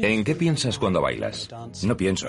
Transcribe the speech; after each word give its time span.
¿En 0.00 0.24
qué 0.24 0.34
piensas 0.34 0.78
cuando 0.78 1.00
bailas? 1.00 1.48
No 1.82 1.96
pienso. 1.96 2.28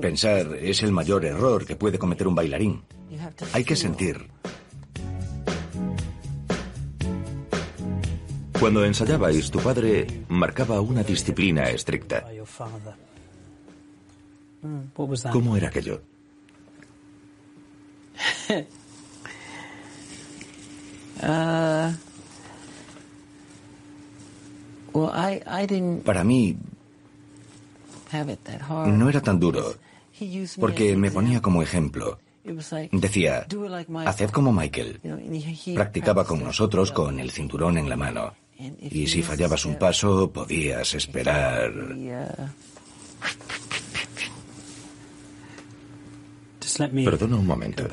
Pensar 0.00 0.54
es 0.56 0.82
el 0.82 0.92
mayor 0.92 1.24
error 1.24 1.66
que 1.66 1.76
puede 1.76 1.98
cometer 1.98 2.26
un 2.26 2.34
bailarín. 2.34 2.82
Hay 3.52 3.64
que 3.64 3.76
sentir. 3.76 4.28
Cuando 8.58 8.84
ensayabais, 8.84 9.50
tu 9.50 9.58
padre 9.58 10.06
marcaba 10.28 10.80
una 10.80 11.02
disciplina 11.02 11.68
estricta. 11.68 12.24
¿Cómo 15.32 15.56
era 15.56 15.68
aquello? 15.68 16.00
Uh, 21.20 21.92
Para 26.04 26.24
mí 26.24 26.56
no 28.86 29.08
era 29.08 29.20
tan 29.20 29.40
duro, 29.40 29.74
porque 30.58 30.96
me 30.96 31.10
ponía 31.10 31.40
como 31.40 31.62
ejemplo. 31.62 32.18
Decía, 32.90 33.46
haced 34.04 34.30
como 34.30 34.52
Michael. 34.52 35.00
Practicaba 35.74 36.24
con 36.24 36.42
nosotros 36.42 36.90
con 36.92 37.20
el 37.20 37.30
cinturón 37.30 37.78
en 37.78 37.88
la 37.88 37.96
mano. 37.96 38.34
Y 38.80 39.06
si 39.06 39.22
fallabas 39.22 39.64
un 39.64 39.76
paso, 39.76 40.30
podías 40.30 40.94
esperar. 40.94 41.72
Perdona 47.04 47.36
un 47.36 47.46
momento. 47.46 47.84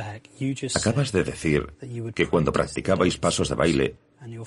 Acabas 0.76 1.12
de 1.12 1.24
decir 1.24 1.68
que 2.14 2.28
cuando 2.28 2.52
practicabais 2.52 3.18
pasos 3.18 3.50
de 3.50 3.56
baile, 3.56 3.96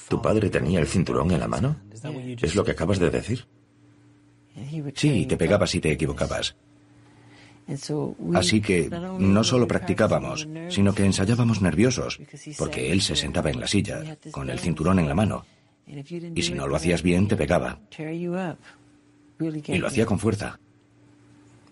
tu 0.09 0.23
padre 0.23 0.51
tenía 0.51 0.81
el 0.81 0.87
cinturón 0.87 1.31
en 1.31 1.41
la 1.41 1.49
mano. 1.49 1.77
¿Es 2.41 2.55
lo 2.55 2.65
que 2.65 2.73
acabas 2.73 2.99
de 2.99 3.11
decir? 3.11 3.47
Sí, 4.95 5.27
te 5.27 5.37
pegaba 5.37 5.67
si 5.67 5.81
te 5.81 5.93
equivocabas. 5.93 6.55
Así 8.35 8.61
que 8.61 8.91
no 9.19 9.45
solo 9.45 9.69
practicábamos, 9.69 10.49
sino 10.69 10.95
que 10.95 11.05
ensayábamos 11.05 11.63
nerviosos, 11.63 12.21
porque 12.59 12.93
él 12.93 13.01
se 13.01 13.17
sentaba 13.17 13.51
en 13.51 13.61
la 13.61 13.67
silla, 13.67 14.19
con 14.31 14.51
el 14.51 14.59
cinturón 14.59 14.99
en 14.99 15.09
la 15.09 15.15
mano. 15.15 15.45
Y 15.87 16.43
si 16.43 16.55
no 16.55 16.67
lo 16.67 16.77
hacías 16.77 17.03
bien, 17.03 17.29
te 17.29 17.37
pegaba. 17.37 17.79
Y 17.99 19.79
lo 19.79 19.87
hacía 19.87 20.07
con 20.07 20.19
fuerza. 20.19 20.59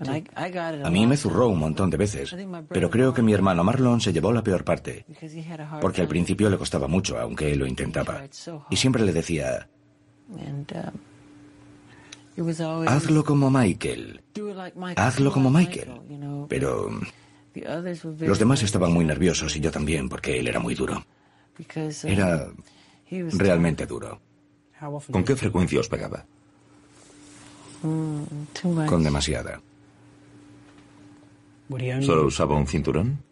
A 0.01 0.91
mí 0.91 1.07
me 1.07 1.17
zurró 1.17 1.49
un 1.49 1.59
montón 1.59 1.91
de 1.91 1.99
veces, 1.99 2.35
pero 2.69 2.89
creo 2.89 3.13
que 3.13 3.21
mi 3.23 3.35
hermano 3.35 3.63
Marlon 3.63 4.01
se 4.01 4.13
llevó 4.13 4.33
la 4.33 4.43
peor 4.43 4.65
parte, 4.65 5.05
porque 5.81 6.01
al 6.01 6.09
principio 6.09 6.49
le 6.49 6.57
costaba 6.57 6.89
mucho, 6.89 7.19
aunque 7.19 7.53
él 7.53 7.59
lo 7.59 7.67
intentaba. 7.67 8.23
Y 8.71 8.77
siempre 8.77 9.05
le 9.05 9.13
decía, 9.13 9.69
hazlo 12.87 13.25
como 13.25 13.51
Michael, 13.51 14.23
hazlo 14.97 15.33
como 15.33 15.51
Michael. 15.51 16.47
Pero 16.49 16.91
los 18.21 18.39
demás 18.39 18.63
estaban 18.63 18.93
muy 18.93 19.05
nerviosos 19.05 19.55
y 19.57 19.61
yo 19.61 19.71
también, 19.71 20.09
porque 20.09 20.39
él 20.41 20.49
era 20.49 20.61
muy 20.61 20.75
duro. 20.75 21.05
Era 22.05 22.49
realmente 23.11 23.85
duro. 23.87 24.19
¿Con 25.11 25.25
qué 25.25 25.37
frecuencia 25.37 25.81
os 25.81 25.89
pegaba? 25.89 26.25
Con 28.87 29.03
demasiada. 29.03 29.61
¿Solo 32.03 32.27
usaba 32.27 32.57
un 32.57 32.67
cinturón? 32.67 33.23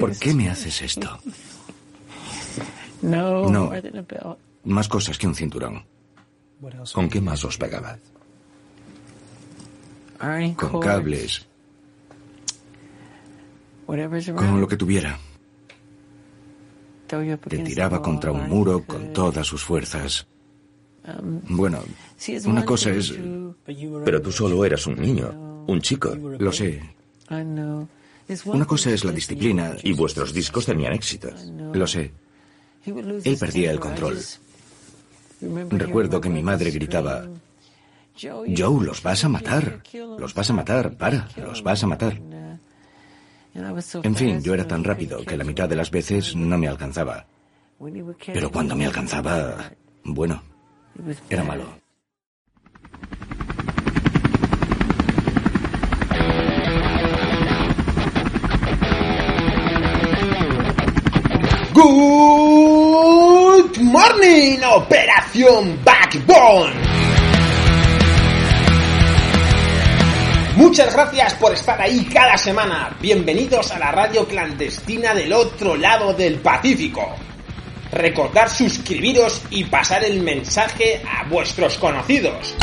¿Por 0.00 0.18
qué 0.18 0.34
me 0.34 0.48
haces 0.48 0.82
esto? 0.82 1.18
No. 3.02 3.70
Más 4.64 4.88
cosas 4.88 5.18
que 5.18 5.26
un 5.26 5.34
cinturón. 5.34 5.84
¿Con 6.92 7.08
qué 7.08 7.20
más 7.20 7.44
os 7.44 7.56
pegaba? 7.58 7.98
Con 10.54 10.80
cables, 10.80 11.46
con 13.86 14.60
lo 14.60 14.66
que 14.66 14.76
tuviera. 14.76 15.18
Te 17.06 17.58
tiraba 17.58 18.02
contra 18.02 18.32
un 18.32 18.48
muro 18.48 18.84
con 18.84 19.12
todas 19.12 19.46
sus 19.46 19.62
fuerzas. 19.62 20.26
Bueno, 21.48 21.82
una 22.46 22.64
cosa 22.64 22.90
es... 22.90 23.14
Pero 24.04 24.22
tú 24.22 24.32
solo 24.32 24.64
eras 24.64 24.86
un 24.86 24.96
niño, 24.96 25.64
un 25.66 25.80
chico. 25.80 26.14
Lo 26.14 26.52
sé. 26.52 26.82
Una 28.46 28.64
cosa 28.64 28.90
es 28.90 29.04
la 29.04 29.12
disciplina. 29.12 29.76
Y 29.82 29.92
vuestros 29.92 30.32
discos 30.32 30.66
tenían 30.66 30.92
éxito. 30.92 31.28
Lo 31.72 31.86
sé. 31.86 32.12
Él 32.84 33.36
perdía 33.38 33.70
el 33.70 33.80
control. 33.80 34.18
Recuerdo 35.70 36.20
que 36.20 36.28
mi 36.28 36.42
madre 36.42 36.70
gritaba, 36.70 37.26
Joe, 38.18 38.84
los 38.84 39.02
vas 39.02 39.24
a 39.24 39.28
matar. 39.28 39.82
Los 40.18 40.34
vas 40.34 40.50
a 40.50 40.52
matar. 40.54 40.96
Para, 40.96 41.28
los 41.36 41.62
vas 41.62 41.82
a 41.82 41.86
matar. 41.86 42.18
En 44.02 44.14
fin, 44.14 44.42
yo 44.42 44.54
era 44.54 44.66
tan 44.66 44.84
rápido 44.84 45.24
que 45.24 45.36
la 45.36 45.44
mitad 45.44 45.68
de 45.68 45.76
las 45.76 45.90
veces 45.90 46.34
no 46.34 46.58
me 46.58 46.68
alcanzaba. 46.68 47.26
Pero 48.26 48.50
cuando 48.50 48.74
me 48.74 48.86
alcanzaba, 48.86 49.70
bueno, 50.04 50.42
era 51.30 51.44
malo. 51.44 51.64
Good 61.74 63.78
morning, 63.82 64.58
Operación 64.74 65.78
Backbone. 65.84 66.72
Muchas 70.56 70.94
gracias 70.94 71.34
por 71.34 71.52
estar 71.52 71.80
ahí 71.80 72.06
cada 72.06 72.38
semana. 72.38 72.96
Bienvenidos 73.00 73.70
a 73.72 73.78
la 73.78 73.92
radio 73.92 74.26
clandestina 74.26 75.12
del 75.12 75.34
otro 75.34 75.76
lado 75.76 76.14
del 76.14 76.38
Pacífico. 76.38 77.14
Recordad 77.92 78.48
suscribiros 78.48 79.42
y 79.50 79.64
pasar 79.64 80.04
el 80.04 80.20
mensaje 80.20 81.02
a 81.08 81.28
vuestros 81.28 81.76
conocidos. 81.76 82.54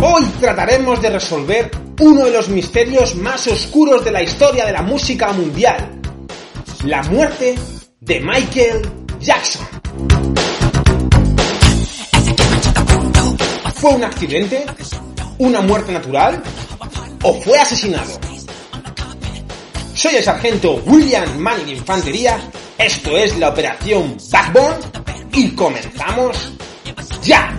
Hoy 0.00 0.24
trataremos 0.40 1.00
de 1.00 1.10
resolver 1.10 1.70
uno 2.00 2.24
de 2.24 2.32
los 2.32 2.48
misterios 2.48 3.14
más 3.14 3.46
oscuros 3.46 4.04
de 4.04 4.10
la 4.10 4.22
historia 4.22 4.64
de 4.64 4.72
la 4.72 4.82
música 4.82 5.32
mundial. 5.32 6.00
La 6.84 7.02
muerte 7.04 7.54
de 8.00 8.20
Michael 8.20 8.88
Jackson. 9.20 9.66
¿Fue 13.74 13.92
un 13.92 14.04
accidente? 14.04 14.66
¿Una 15.38 15.60
muerte 15.60 15.92
natural? 15.92 16.42
¿O 17.22 17.34
fue 17.34 17.58
asesinado? 17.58 18.27
Soy 19.98 20.14
el 20.14 20.22
sargento 20.22 20.80
William 20.86 21.38
Manning 21.38 21.66
de 21.66 21.72
Infantería, 21.72 22.38
esto 22.78 23.18
es 23.18 23.36
la 23.36 23.48
operación 23.48 24.16
Backbone 24.30 24.76
y 25.32 25.50
comenzamos 25.56 26.52
ya. 27.24 27.52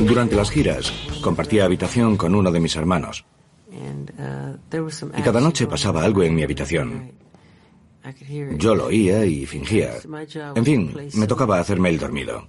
Durante 0.00 0.34
las 0.34 0.50
giras, 0.50 0.90
compartía 1.20 1.66
habitación 1.66 2.16
con 2.16 2.34
uno 2.34 2.50
de 2.50 2.60
mis 2.60 2.74
hermanos. 2.74 3.26
Y 5.16 5.22
cada 5.22 5.40
noche 5.40 5.66
pasaba 5.66 6.02
algo 6.04 6.22
en 6.22 6.34
mi 6.34 6.42
habitación. 6.42 7.12
Yo 8.56 8.74
lo 8.74 8.86
oía 8.86 9.24
y 9.24 9.46
fingía. 9.46 9.94
En 10.54 10.64
fin, 10.64 10.94
me 11.14 11.26
tocaba 11.26 11.58
hacerme 11.58 11.88
el 11.88 11.98
dormido. 11.98 12.48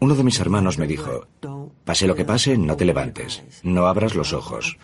Uno 0.00 0.14
de 0.14 0.22
mis 0.22 0.38
hermanos 0.38 0.78
me 0.78 0.86
dijo, 0.86 1.26
pase 1.84 2.06
lo 2.06 2.14
que 2.14 2.24
pase, 2.24 2.56
no 2.56 2.76
te 2.76 2.84
levantes, 2.84 3.42
no 3.64 3.86
abras 3.86 4.14
los 4.14 4.32
ojos. 4.32 4.78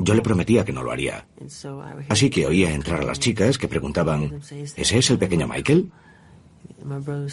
Yo 0.00 0.14
le 0.14 0.22
prometía 0.22 0.64
que 0.64 0.72
no 0.72 0.84
lo 0.84 0.92
haría. 0.92 1.26
Así 2.08 2.30
que 2.30 2.46
oía 2.46 2.72
entrar 2.72 3.00
a 3.00 3.04
las 3.04 3.18
chicas 3.18 3.58
que 3.58 3.66
preguntaban, 3.66 4.40
¿ese 4.76 4.98
es 4.98 5.10
el 5.10 5.18
pequeño 5.18 5.48
Michael? 5.48 5.90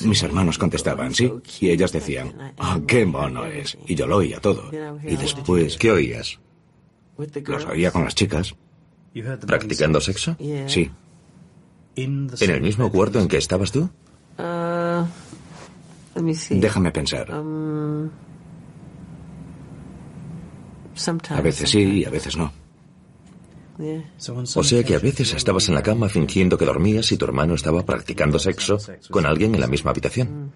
Mis 0.06 0.24
hermanos 0.24 0.58
contestaban, 0.58 1.14
sí, 1.14 1.32
y 1.60 1.70
ellas 1.70 1.92
decían, 1.92 2.54
oh, 2.58 2.82
qué 2.86 3.06
mono 3.06 3.46
es. 3.46 3.78
Y 3.88 3.96
yo 3.96 4.08
lo 4.08 4.18
oía 4.18 4.40
todo. 4.40 4.70
Y 5.04 5.16
después... 5.16 5.78
¿Qué 5.78 5.92
oías? 5.92 6.40
Los 7.18 7.66
oía 7.66 7.92
con 7.92 8.04
las 8.04 8.16
chicas. 8.16 8.56
¿Practicando 9.46 10.00
sexo? 10.02 10.36
Sí. 10.68 10.92
¿En 11.96 12.30
el 12.40 12.62
mismo 12.62 12.92
cuarto 12.92 13.20
en 13.20 13.28
que 13.28 13.38
estabas 13.38 13.72
tú? 13.72 13.90
Déjame 16.60 16.92
pensar. 16.92 17.32
A 21.38 21.42
veces 21.42 21.70
sí 21.70 21.80
y 21.80 22.06
a 22.06 22.10
veces 22.10 22.38
no. 22.38 22.52
O 24.56 24.64
sea 24.64 24.84
que 24.84 24.96
a 24.96 25.00
veces 25.00 25.34
estabas 25.34 25.70
en 25.70 25.76
la 25.76 25.84
cama 25.84 26.10
fingiendo 26.10 26.58
que 26.58 26.66
dormías 26.66 27.12
y 27.12 27.18
tu 27.18 27.26
hermano 27.26 27.54
estaba 27.54 27.86
practicando 27.86 28.40
sexo 28.40 28.80
con 29.12 29.26
alguien 29.26 29.54
en 29.54 29.62
la 29.62 29.68
misma 29.68 29.92
habitación. 29.92 30.52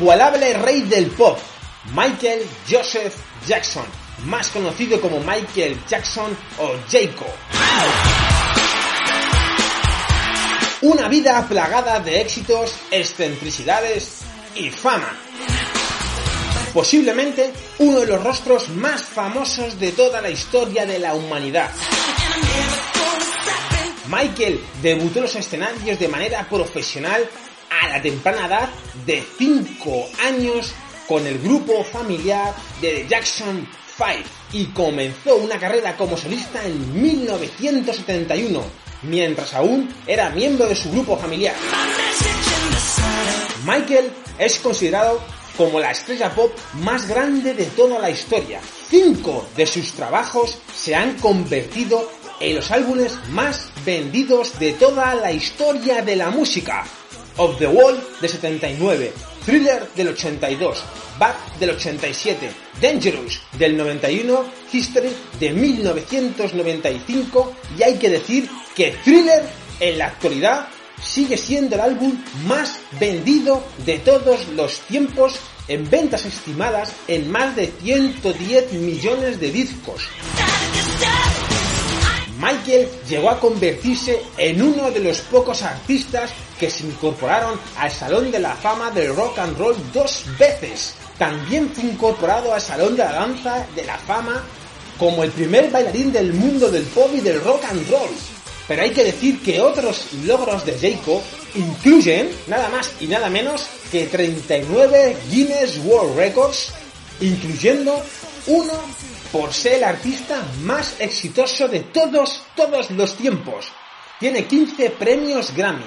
Inigualable 0.00 0.54
rey 0.54 0.80
del 0.80 1.10
pop, 1.10 1.38
Michael 1.94 2.40
Joseph 2.66 3.14
Jackson, 3.46 3.84
más 4.24 4.48
conocido 4.48 4.98
como 4.98 5.20
Michael 5.20 5.78
Jackson 5.86 6.34
o 6.58 6.70
Jacob. 6.90 7.28
Una 10.80 11.06
vida 11.06 11.46
plagada 11.46 12.00
de 12.00 12.18
éxitos, 12.22 12.74
excentricidades 12.90 14.22
y 14.54 14.70
fama. 14.70 15.14
Posiblemente 16.72 17.52
uno 17.80 18.00
de 18.00 18.06
los 18.06 18.24
rostros 18.24 18.70
más 18.70 19.02
famosos 19.02 19.78
de 19.78 19.92
toda 19.92 20.22
la 20.22 20.30
historia 20.30 20.86
de 20.86 20.98
la 20.98 21.12
humanidad. 21.12 21.70
Michael 24.06 24.64
debutó 24.80 25.18
en 25.18 25.24
los 25.24 25.36
escenarios 25.36 25.98
de 25.98 26.08
manera 26.08 26.48
profesional 26.48 27.28
a 27.70 27.88
la 27.88 28.02
temprana 28.02 28.46
edad 28.46 28.68
de 29.06 29.24
5 29.38 30.08
años 30.22 30.72
con 31.06 31.26
el 31.26 31.38
grupo 31.38 31.82
familiar 31.84 32.54
de 32.80 32.90
The 32.92 33.08
Jackson 33.08 33.66
5 33.96 34.28
y 34.52 34.66
comenzó 34.66 35.36
una 35.36 35.58
carrera 35.58 35.96
como 35.96 36.16
solista 36.16 36.64
en 36.64 37.02
1971, 37.02 38.62
mientras 39.02 39.54
aún 39.54 39.88
era 40.06 40.30
miembro 40.30 40.66
de 40.66 40.76
su 40.76 40.90
grupo 40.90 41.16
familiar. 41.16 41.54
Michael 43.64 44.10
es 44.38 44.58
considerado 44.58 45.20
como 45.56 45.78
la 45.78 45.90
estrella 45.90 46.34
pop 46.34 46.52
más 46.74 47.06
grande 47.06 47.54
de 47.54 47.66
toda 47.66 47.98
la 47.98 48.10
historia. 48.10 48.60
Cinco 48.88 49.46
de 49.56 49.66
sus 49.66 49.92
trabajos 49.92 50.58
se 50.74 50.94
han 50.94 51.16
convertido 51.16 52.10
en 52.40 52.56
los 52.56 52.70
álbumes 52.70 53.18
más 53.28 53.70
vendidos 53.84 54.58
de 54.58 54.72
toda 54.72 55.14
la 55.14 55.30
historia 55.32 56.02
de 56.02 56.16
la 56.16 56.30
música. 56.30 56.86
Of 57.36 57.58
the 57.58 57.66
Wall 57.66 58.00
de 58.20 58.28
79, 58.28 59.12
Thriller 59.44 59.88
del 59.94 60.08
82, 60.08 60.82
Bad 61.18 61.34
del 61.58 61.70
87, 61.70 62.50
Dangerous 62.80 63.40
del 63.58 63.76
91, 63.76 64.44
History 64.72 65.10
de 65.38 65.52
1995 65.52 67.52
y 67.78 67.82
hay 67.82 67.98
que 67.98 68.10
decir 68.10 68.48
que 68.74 68.96
Thriller 69.04 69.44
en 69.80 69.98
la 69.98 70.06
actualidad 70.06 70.68
sigue 71.02 71.36
siendo 71.36 71.76
el 71.76 71.80
álbum 71.80 72.14
más 72.46 72.78
vendido 72.98 73.62
de 73.84 73.98
todos 73.98 74.48
los 74.48 74.80
tiempos 74.80 75.38
en 75.68 75.88
ventas 75.88 76.24
estimadas 76.24 76.92
en 77.08 77.30
más 77.30 77.56
de 77.56 77.72
110 77.82 78.72
millones 78.74 79.40
de 79.40 79.50
discos. 79.50 80.02
Michael 82.40 82.88
llegó 83.08 83.30
a 83.30 83.38
convertirse 83.38 84.20
en 84.38 84.62
uno 84.62 84.90
de 84.90 85.00
los 85.00 85.20
pocos 85.20 85.62
artistas 85.62 86.30
que 86.60 86.70
se 86.70 86.84
incorporaron 86.84 87.58
al 87.78 87.90
Salón 87.90 88.30
de 88.30 88.38
la 88.38 88.54
Fama 88.54 88.90
del 88.90 89.16
Rock 89.16 89.38
and 89.38 89.56
Roll 89.56 89.76
dos 89.94 90.26
veces. 90.38 90.94
También 91.18 91.70
fue 91.70 91.84
incorporado 91.84 92.52
al 92.52 92.60
Salón 92.60 92.94
de 92.94 93.02
la 93.02 93.12
Danza 93.12 93.66
de 93.74 93.84
la 93.86 93.96
Fama 93.96 94.44
como 94.98 95.24
el 95.24 95.30
primer 95.30 95.70
bailarín 95.70 96.12
del 96.12 96.34
mundo 96.34 96.70
del 96.70 96.84
pop 96.84 97.10
y 97.14 97.20
del 97.20 97.42
rock 97.42 97.64
and 97.70 97.90
roll. 97.90 98.10
Pero 98.68 98.82
hay 98.82 98.90
que 98.90 99.04
decir 99.04 99.42
que 99.42 99.60
otros 99.60 100.12
logros 100.26 100.64
de 100.66 100.78
Jacob 100.78 101.22
incluyen 101.54 102.30
nada 102.46 102.68
más 102.68 102.92
y 103.00 103.06
nada 103.06 103.30
menos 103.30 103.66
que 103.90 104.06
39 104.06 105.16
Guinness 105.30 105.78
World 105.78 106.16
Records, 106.16 106.72
incluyendo 107.20 108.00
uno 108.46 108.74
por 109.32 109.54
ser 109.54 109.74
el 109.76 109.84
artista 109.84 110.42
más 110.62 111.00
exitoso 111.00 111.68
de 111.68 111.80
todos, 111.80 112.42
todos 112.54 112.90
los 112.90 113.16
tiempos. 113.16 113.72
Tiene 114.20 114.44
15 114.44 114.90
premios 114.90 115.54
Grammy, 115.56 115.86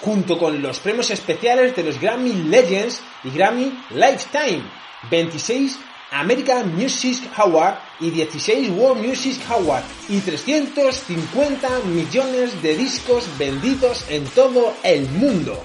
junto 0.00 0.38
con 0.38 0.60
los 0.62 0.78
premios 0.80 1.10
especiales 1.10 1.74
de 1.74 1.84
los 1.84 2.00
Grammy 2.00 2.32
Legends 2.32 3.00
y 3.24 3.30
Grammy 3.30 3.72
Lifetime, 3.90 4.62
26 5.10 5.78
American 6.10 6.74
Music 6.74 7.18
Award 7.36 7.76
y 8.00 8.10
16 8.10 8.70
World 8.70 9.06
Music 9.06 9.40
Award 9.50 9.84
y 10.08 10.20
350 10.20 11.68
millones 11.86 12.62
de 12.62 12.76
discos 12.76 13.26
vendidos 13.38 14.06
en 14.08 14.24
todo 14.26 14.74
el 14.82 15.08
mundo. 15.10 15.64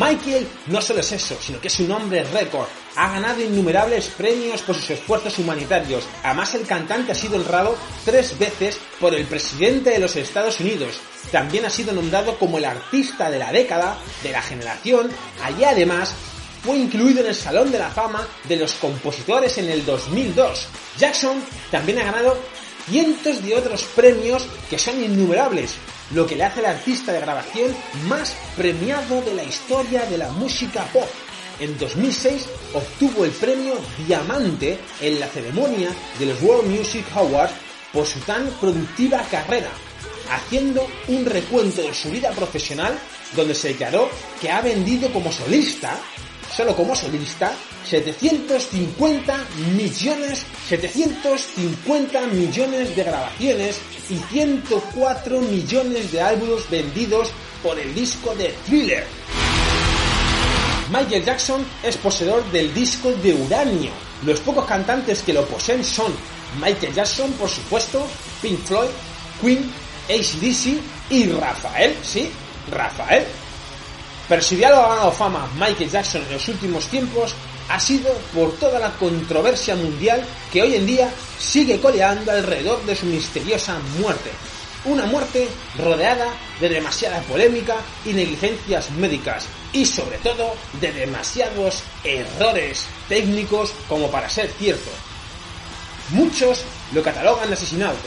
Michael 0.00 0.48
no 0.68 0.80
solo 0.80 1.00
es 1.00 1.12
eso, 1.12 1.36
sino 1.38 1.60
que 1.60 1.68
es 1.68 1.78
un 1.78 1.92
hombre 1.92 2.24
récord. 2.24 2.66
Ha 2.96 3.12
ganado 3.12 3.42
innumerables 3.42 4.06
premios 4.08 4.62
por 4.62 4.74
sus 4.74 4.88
esfuerzos 4.88 5.38
humanitarios. 5.38 6.04
Además, 6.24 6.54
el 6.54 6.66
cantante 6.66 7.12
ha 7.12 7.14
sido 7.14 7.36
honrado 7.36 7.76
tres 8.06 8.38
veces 8.38 8.78
por 8.98 9.14
el 9.14 9.26
presidente 9.26 9.90
de 9.90 9.98
los 9.98 10.16
Estados 10.16 10.58
Unidos. 10.58 10.98
También 11.30 11.66
ha 11.66 11.70
sido 11.70 11.92
nombrado 11.92 12.38
como 12.38 12.56
el 12.56 12.64
artista 12.64 13.30
de 13.30 13.38
la 13.38 13.52
década, 13.52 13.98
de 14.22 14.32
la 14.32 14.40
generación, 14.40 15.10
y 15.58 15.64
además 15.64 16.14
fue 16.64 16.78
incluido 16.78 17.20
en 17.20 17.26
el 17.26 17.34
Salón 17.34 17.70
de 17.70 17.78
la 17.78 17.90
Fama 17.90 18.26
de 18.48 18.56
los 18.56 18.72
Compositores 18.74 19.58
en 19.58 19.68
el 19.68 19.84
2002. 19.84 20.66
Jackson 20.96 21.42
también 21.70 21.98
ha 21.98 22.04
ganado 22.04 22.38
cientos 22.88 23.44
de 23.44 23.54
otros 23.54 23.84
premios 23.94 24.46
que 24.70 24.78
son 24.78 25.02
innumerables, 25.04 25.74
lo 26.14 26.26
que 26.26 26.36
le 26.36 26.44
hace 26.44 26.60
al 26.60 26.66
artista 26.66 27.12
de 27.12 27.20
grabación 27.20 27.74
más 28.08 28.36
premiado 28.56 29.22
de 29.22 29.34
la 29.34 29.44
historia 29.44 30.04
de 30.06 30.18
la 30.18 30.30
música 30.30 30.84
pop. 30.92 31.08
En 31.58 31.78
2006 31.78 32.48
obtuvo 32.74 33.24
el 33.24 33.30
premio 33.32 33.74
Diamante 34.06 34.78
en 35.00 35.20
la 35.20 35.26
ceremonia 35.26 35.90
de 36.18 36.26
los 36.26 36.42
World 36.42 36.70
Music 36.70 37.04
Awards 37.14 37.52
por 37.92 38.06
su 38.06 38.18
tan 38.20 38.46
productiva 38.60 39.22
carrera, 39.30 39.70
haciendo 40.30 40.86
un 41.08 41.26
recuento 41.26 41.82
de 41.82 41.94
su 41.94 42.10
vida 42.10 42.30
profesional 42.30 42.98
donde 43.36 43.54
se 43.54 43.68
declaró 43.68 44.08
que 44.40 44.50
ha 44.50 44.60
vendido 44.60 45.12
como 45.12 45.30
solista 45.30 45.98
solo 46.54 46.74
como 46.74 46.94
solista 46.94 47.52
750 47.88 49.36
millones, 49.76 50.44
750 50.68 52.26
millones 52.26 52.96
de 52.96 53.04
grabaciones 53.04 53.80
y 54.08 54.16
104 54.16 55.40
millones 55.40 56.12
de 56.12 56.20
álbumes 56.20 56.68
vendidos 56.70 57.30
por 57.62 57.78
el 57.78 57.94
disco 57.94 58.34
de 58.34 58.54
Thriller. 58.66 59.06
Michael 60.90 61.24
Jackson 61.24 61.64
es 61.84 61.96
poseedor 61.96 62.44
del 62.50 62.74
disco 62.74 63.12
de 63.12 63.32
uranio. 63.32 63.92
Los 64.24 64.40
pocos 64.40 64.64
cantantes 64.64 65.22
que 65.22 65.32
lo 65.32 65.44
poseen 65.46 65.84
son 65.84 66.12
Michael 66.60 66.92
Jackson, 66.92 67.32
por 67.32 67.48
supuesto, 67.48 68.04
Pink 68.42 68.58
Floyd, 68.64 68.90
Queen, 69.40 69.70
ACDC 70.08 70.80
y 71.10 71.28
Rafael, 71.28 71.96
sí, 72.02 72.30
Rafael, 72.72 73.24
pero 74.30 74.42
si 74.42 74.56
ya 74.58 74.70
lo 74.70 74.76
ha 74.76 74.90
ganado 74.90 75.10
fama 75.10 75.50
Michael 75.58 75.90
Jackson 75.90 76.22
en 76.22 76.34
los 76.34 76.46
últimos 76.46 76.86
tiempos, 76.86 77.34
ha 77.68 77.80
sido 77.80 78.12
por 78.32 78.52
toda 78.58 78.78
la 78.78 78.92
controversia 78.92 79.74
mundial 79.74 80.24
que 80.52 80.62
hoy 80.62 80.76
en 80.76 80.86
día 80.86 81.10
sigue 81.36 81.80
coleando 81.80 82.30
alrededor 82.30 82.80
de 82.86 82.94
su 82.94 83.06
misteriosa 83.06 83.76
muerte. 83.98 84.30
Una 84.84 85.04
muerte 85.04 85.48
rodeada 85.76 86.28
de 86.60 86.68
demasiada 86.68 87.20
polémica 87.22 87.74
y 88.06 88.12
negligencias 88.12 88.92
médicas 88.92 89.46
y 89.72 89.84
sobre 89.84 90.18
todo 90.18 90.54
de 90.80 90.92
demasiados 90.92 91.82
errores 92.04 92.84
técnicos 93.08 93.72
como 93.88 94.12
para 94.12 94.30
ser 94.30 94.48
cierto. 94.56 94.90
Muchos 96.10 96.62
lo 96.92 97.02
catalogan 97.02 97.48
de 97.48 97.54
asesinato, 97.54 98.06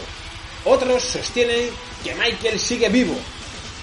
otros 0.64 1.04
sostienen 1.04 1.70
que 2.02 2.16
Michael 2.16 2.58
sigue 2.58 2.88
vivo, 2.88 3.16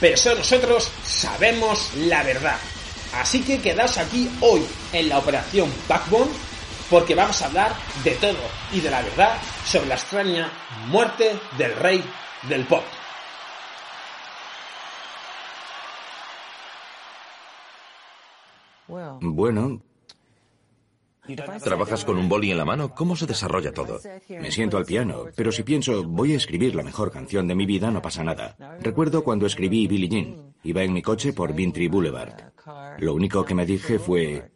pero 0.00 0.16
solo 0.16 0.36
nosotros 0.36 0.90
sabemos 1.04 1.94
la 1.94 2.22
verdad. 2.22 2.58
Así 3.14 3.42
que 3.42 3.60
quedaos 3.60 3.98
aquí 3.98 4.30
hoy 4.40 4.64
en 4.92 5.08
la 5.08 5.18
operación 5.18 5.70
Backbone 5.88 6.30
porque 6.88 7.14
vamos 7.14 7.40
a 7.42 7.46
hablar 7.46 7.72
de 8.02 8.12
todo 8.12 8.38
y 8.72 8.80
de 8.80 8.90
la 8.90 9.02
verdad 9.02 9.38
sobre 9.64 9.86
la 9.86 9.94
extraña 9.94 10.50
muerte 10.88 11.38
del 11.56 11.74
rey 11.76 12.04
del 12.48 12.64
pop. 12.66 12.82
Bueno, 19.20 19.80
¿Trabajas 21.62 22.04
con 22.04 22.18
un 22.18 22.28
boli 22.28 22.50
en 22.50 22.58
la 22.58 22.64
mano? 22.64 22.94
¿Cómo 22.94 23.16
se 23.16 23.26
desarrolla 23.26 23.72
todo? 23.72 24.00
me 24.28 24.50
siento 24.50 24.76
al 24.76 24.84
piano, 24.84 25.26
pero 25.34 25.52
si 25.52 25.62
pienso 25.62 26.02
voy 26.04 26.32
a 26.32 26.36
escribir 26.36 26.74
la 26.74 26.82
mejor 26.82 27.10
canción 27.10 27.46
de 27.48 27.54
mi 27.54 27.66
vida, 27.66 27.90
no 27.90 28.02
pasa 28.02 28.24
nada. 28.24 28.56
Recuerdo 28.80 29.22
cuando 29.24 29.46
escribí 29.46 29.86
Billie 29.86 30.08
Jean. 30.08 30.54
Iba 30.62 30.82
en 30.82 30.92
mi 30.92 31.02
coche 31.02 31.32
por 31.32 31.54
Bintry 31.54 31.88
Boulevard. 31.88 32.52
Lo 32.98 33.14
único 33.14 33.44
que 33.44 33.54
me 33.54 33.66
dije 33.66 33.98
fue, 33.98 34.50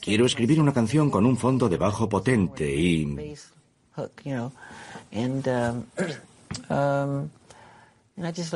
quiero 0.00 0.26
escribir 0.26 0.60
una 0.60 0.72
canción 0.72 1.10
con 1.10 1.26
un 1.26 1.36
fondo 1.36 1.68
de 1.68 1.76
bajo 1.76 2.08
potente 2.08 2.74
y... 2.74 3.34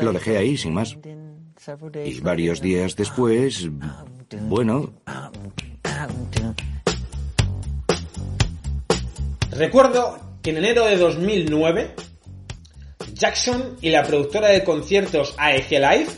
Lo 0.02 0.12
dejé 0.12 0.36
ahí 0.36 0.56
sin 0.56 0.74
más. 0.74 0.96
Y 2.04 2.20
varios 2.20 2.60
días 2.60 2.96
después, 2.96 3.68
bueno... 4.42 4.92
Recuerdo 9.56 10.18
que 10.42 10.50
en 10.50 10.58
enero 10.58 10.84
de 10.84 10.98
2009, 10.98 11.94
Jackson 13.14 13.78
y 13.80 13.88
la 13.88 14.02
productora 14.02 14.48
de 14.48 14.62
conciertos 14.62 15.34
AEG 15.38 15.70
Live 15.70 16.08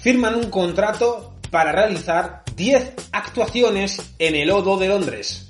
firman 0.00 0.36
un 0.36 0.48
contrato 0.48 1.34
para 1.50 1.72
realizar 1.72 2.44
10 2.54 2.92
actuaciones 3.10 4.14
en 4.20 4.36
el 4.36 4.50
O2 4.50 4.78
de 4.78 4.86
Londres. 4.86 5.48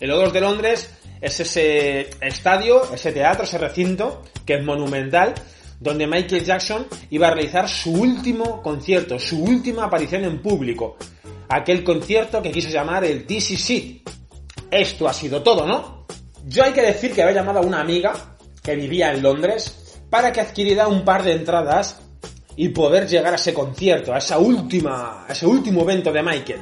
El 0.00 0.10
O2 0.12 0.32
de 0.32 0.40
Londres 0.40 0.90
es 1.20 1.40
ese 1.40 2.08
estadio, 2.22 2.90
ese 2.94 3.12
teatro, 3.12 3.44
ese 3.44 3.58
recinto 3.58 4.22
que 4.46 4.54
es 4.54 4.64
monumental, 4.64 5.34
donde 5.78 6.06
Michael 6.06 6.42
Jackson 6.42 6.86
iba 7.10 7.28
a 7.28 7.34
realizar 7.34 7.68
su 7.68 7.92
último 7.92 8.62
concierto, 8.62 9.18
su 9.18 9.44
última 9.44 9.84
aparición 9.84 10.24
en 10.24 10.40
público. 10.40 10.96
Aquel 11.50 11.84
concierto 11.84 12.40
que 12.40 12.50
quiso 12.50 12.70
llamar 12.70 13.04
el 13.04 13.26
DCC. 13.26 14.00
Esto 14.70 15.06
ha 15.06 15.12
sido 15.12 15.42
todo, 15.42 15.66
¿no? 15.66 15.97
Yo 16.48 16.64
hay 16.64 16.72
que 16.72 16.80
decir 16.80 17.12
que 17.12 17.22
había 17.22 17.34
llamado 17.34 17.58
a 17.58 17.62
una 17.62 17.80
amiga 17.80 18.14
que 18.62 18.74
vivía 18.74 19.12
en 19.12 19.22
Londres 19.22 20.00
para 20.08 20.32
que 20.32 20.40
adquiriera 20.40 20.88
un 20.88 21.04
par 21.04 21.22
de 21.22 21.32
entradas 21.32 22.00
y 22.56 22.70
poder 22.70 23.06
llegar 23.06 23.34
a 23.34 23.36
ese 23.36 23.52
concierto, 23.52 24.14
a 24.14 24.18
esa 24.18 24.38
última, 24.38 25.26
a 25.28 25.32
ese 25.32 25.46
último 25.46 25.82
evento 25.82 26.10
de 26.10 26.22
Michael. 26.22 26.60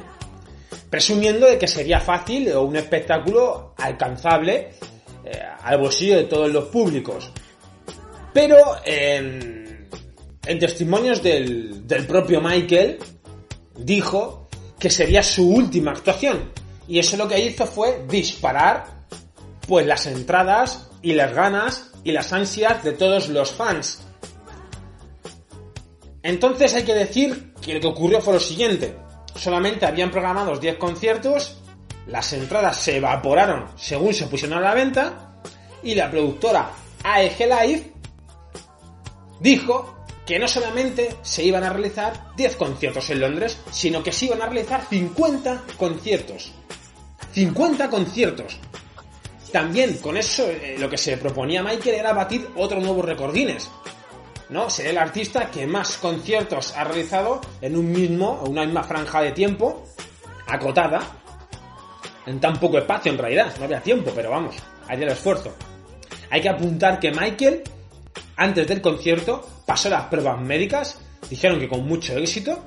Presumiendo 0.89 1.47
de 1.47 1.57
que 1.57 1.67
sería 1.69 2.01
fácil 2.01 2.51
o 2.51 2.63
un 2.63 2.75
espectáculo 2.75 3.75
alcanzable 3.77 4.73
eh, 5.23 5.41
al 5.61 5.77
bolsillo 5.77 6.17
de 6.17 6.25
todos 6.25 6.51
los 6.51 6.65
públicos. 6.65 7.31
Pero 8.33 8.57
en, 8.83 9.87
en 10.45 10.59
testimonios 10.59 11.23
del 11.23 12.05
propio 12.05 12.41
Michael 12.41 12.99
dijo 13.77 14.49
que 14.77 14.89
sería 14.89 15.23
su 15.23 15.49
última 15.49 15.91
actuación. 15.91 16.51
Y 16.89 16.99
eso 16.99 17.15
lo 17.15 17.27
que 17.27 17.39
hizo 17.39 17.65
fue 17.65 18.05
disparar 18.07 18.96
pues 19.67 19.85
las 19.85 20.05
entradas 20.05 20.89
y 21.01 21.13
las 21.13 21.33
ganas 21.33 21.91
y 22.03 22.11
las 22.11 22.31
ansias 22.33 22.83
de 22.83 22.93
todos 22.93 23.29
los 23.29 23.51
fans. 23.51 24.01
Entonces 26.23 26.73
hay 26.75 26.83
que 26.83 26.93
decir 26.93 27.53
que 27.61 27.73
lo 27.73 27.79
que 27.79 27.87
ocurrió 27.87 28.21
fue 28.21 28.33
lo 28.33 28.39
siguiente. 28.39 28.97
Solamente 29.35 29.85
habían 29.85 30.11
programados 30.11 30.59
10 30.59 30.77
conciertos, 30.77 31.57
las 32.07 32.33
entradas 32.33 32.77
se 32.77 32.97
evaporaron 32.97 33.67
según 33.75 34.13
se 34.13 34.27
pusieron 34.27 34.57
a 34.57 34.61
la 34.61 34.73
venta 34.73 35.39
y 35.83 35.93
la 35.95 36.09
productora 36.09 36.71
AEG 37.03 37.39
Live 37.39 37.93
dijo 39.39 39.97
que 40.25 40.39
no 40.39 40.47
solamente 40.47 41.15
se 41.21 41.43
iban 41.43 41.63
a 41.63 41.69
realizar 41.69 42.35
10 42.35 42.55
conciertos 42.57 43.09
en 43.09 43.21
Londres, 43.21 43.57
sino 43.71 44.03
que 44.03 44.11
se 44.11 44.25
iban 44.25 44.41
a 44.41 44.47
realizar 44.47 44.85
50 44.89 45.63
conciertos. 45.77 46.51
50 47.31 47.89
conciertos. 47.89 48.59
También 49.51 49.97
con 49.97 50.17
eso 50.17 50.49
eh, 50.49 50.75
lo 50.77 50.89
que 50.89 50.97
se 50.97 51.17
proponía 51.17 51.63
Michael 51.63 51.95
era 51.95 52.13
batir 52.13 52.49
otro 52.55 52.79
nuevo 52.79 53.01
récord. 53.01 53.35
¿No? 54.49 54.69
Ser 54.69 54.87
el 54.87 54.97
artista 54.97 55.51
que 55.51 55.67
más 55.67 55.97
conciertos 55.97 56.73
ha 56.75 56.83
realizado 56.83 57.41
en 57.61 57.75
un 57.75 57.91
mismo, 57.91 58.41
una 58.47 58.63
misma 58.63 58.83
franja 58.83 59.21
de 59.21 59.31
tiempo, 59.31 59.85
acotada, 60.47 61.01
en 62.25 62.39
tan 62.39 62.57
poco 62.59 62.77
espacio 62.77 63.11
en 63.11 63.17
realidad, 63.17 63.53
no 63.57 63.65
había 63.65 63.81
tiempo, 63.81 64.11
pero 64.15 64.31
vamos, 64.31 64.55
hay 64.87 65.01
el 65.01 65.09
esfuerzo. 65.09 65.53
Hay 66.29 66.41
que 66.41 66.49
apuntar 66.49 66.99
que 66.99 67.11
Michael, 67.11 67.63
antes 68.35 68.67
del 68.67 68.81
concierto, 68.81 69.47
pasó 69.65 69.89
las 69.89 70.05
pruebas 70.05 70.39
médicas, 70.39 70.99
dijeron 71.29 71.59
que 71.59 71.67
con 71.67 71.85
mucho 71.85 72.17
éxito, 72.17 72.63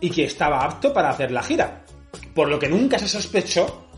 y 0.00 0.10
que 0.10 0.24
estaba 0.24 0.64
apto 0.64 0.92
para 0.92 1.10
hacer 1.10 1.30
la 1.30 1.42
gira. 1.42 1.82
Por 2.34 2.48
lo 2.48 2.58
que 2.58 2.68
nunca 2.68 2.98
se 2.98 3.08
sospechó 3.08 3.89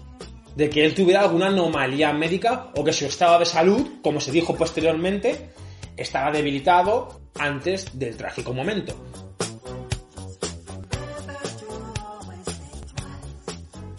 de 0.55 0.69
que 0.69 0.85
él 0.85 0.95
tuviera 0.95 1.23
alguna 1.23 1.47
anomalía 1.47 2.13
médica 2.13 2.71
o 2.77 2.85
que 2.85 2.93
su 2.93 3.07
estado 3.07 3.39
de 3.39 3.47
salud, 3.47 3.87
como 4.03 4.21
se 4.21 4.31
dijo 4.31 4.55
posteriormente, 4.55 5.51
estaba 5.97 6.31
debilitado 6.31 7.21
antes 7.39 7.99
del 7.99 8.17
trágico 8.17 8.53
momento. 8.53 8.95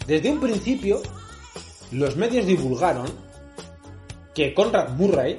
Desde 0.06 0.30
un 0.30 0.38
principio, 0.38 1.02
los 1.90 2.16
medios 2.16 2.46
divulgaron 2.46 3.06
que 4.34 4.52
Conrad 4.52 4.90
Murray, 4.90 5.38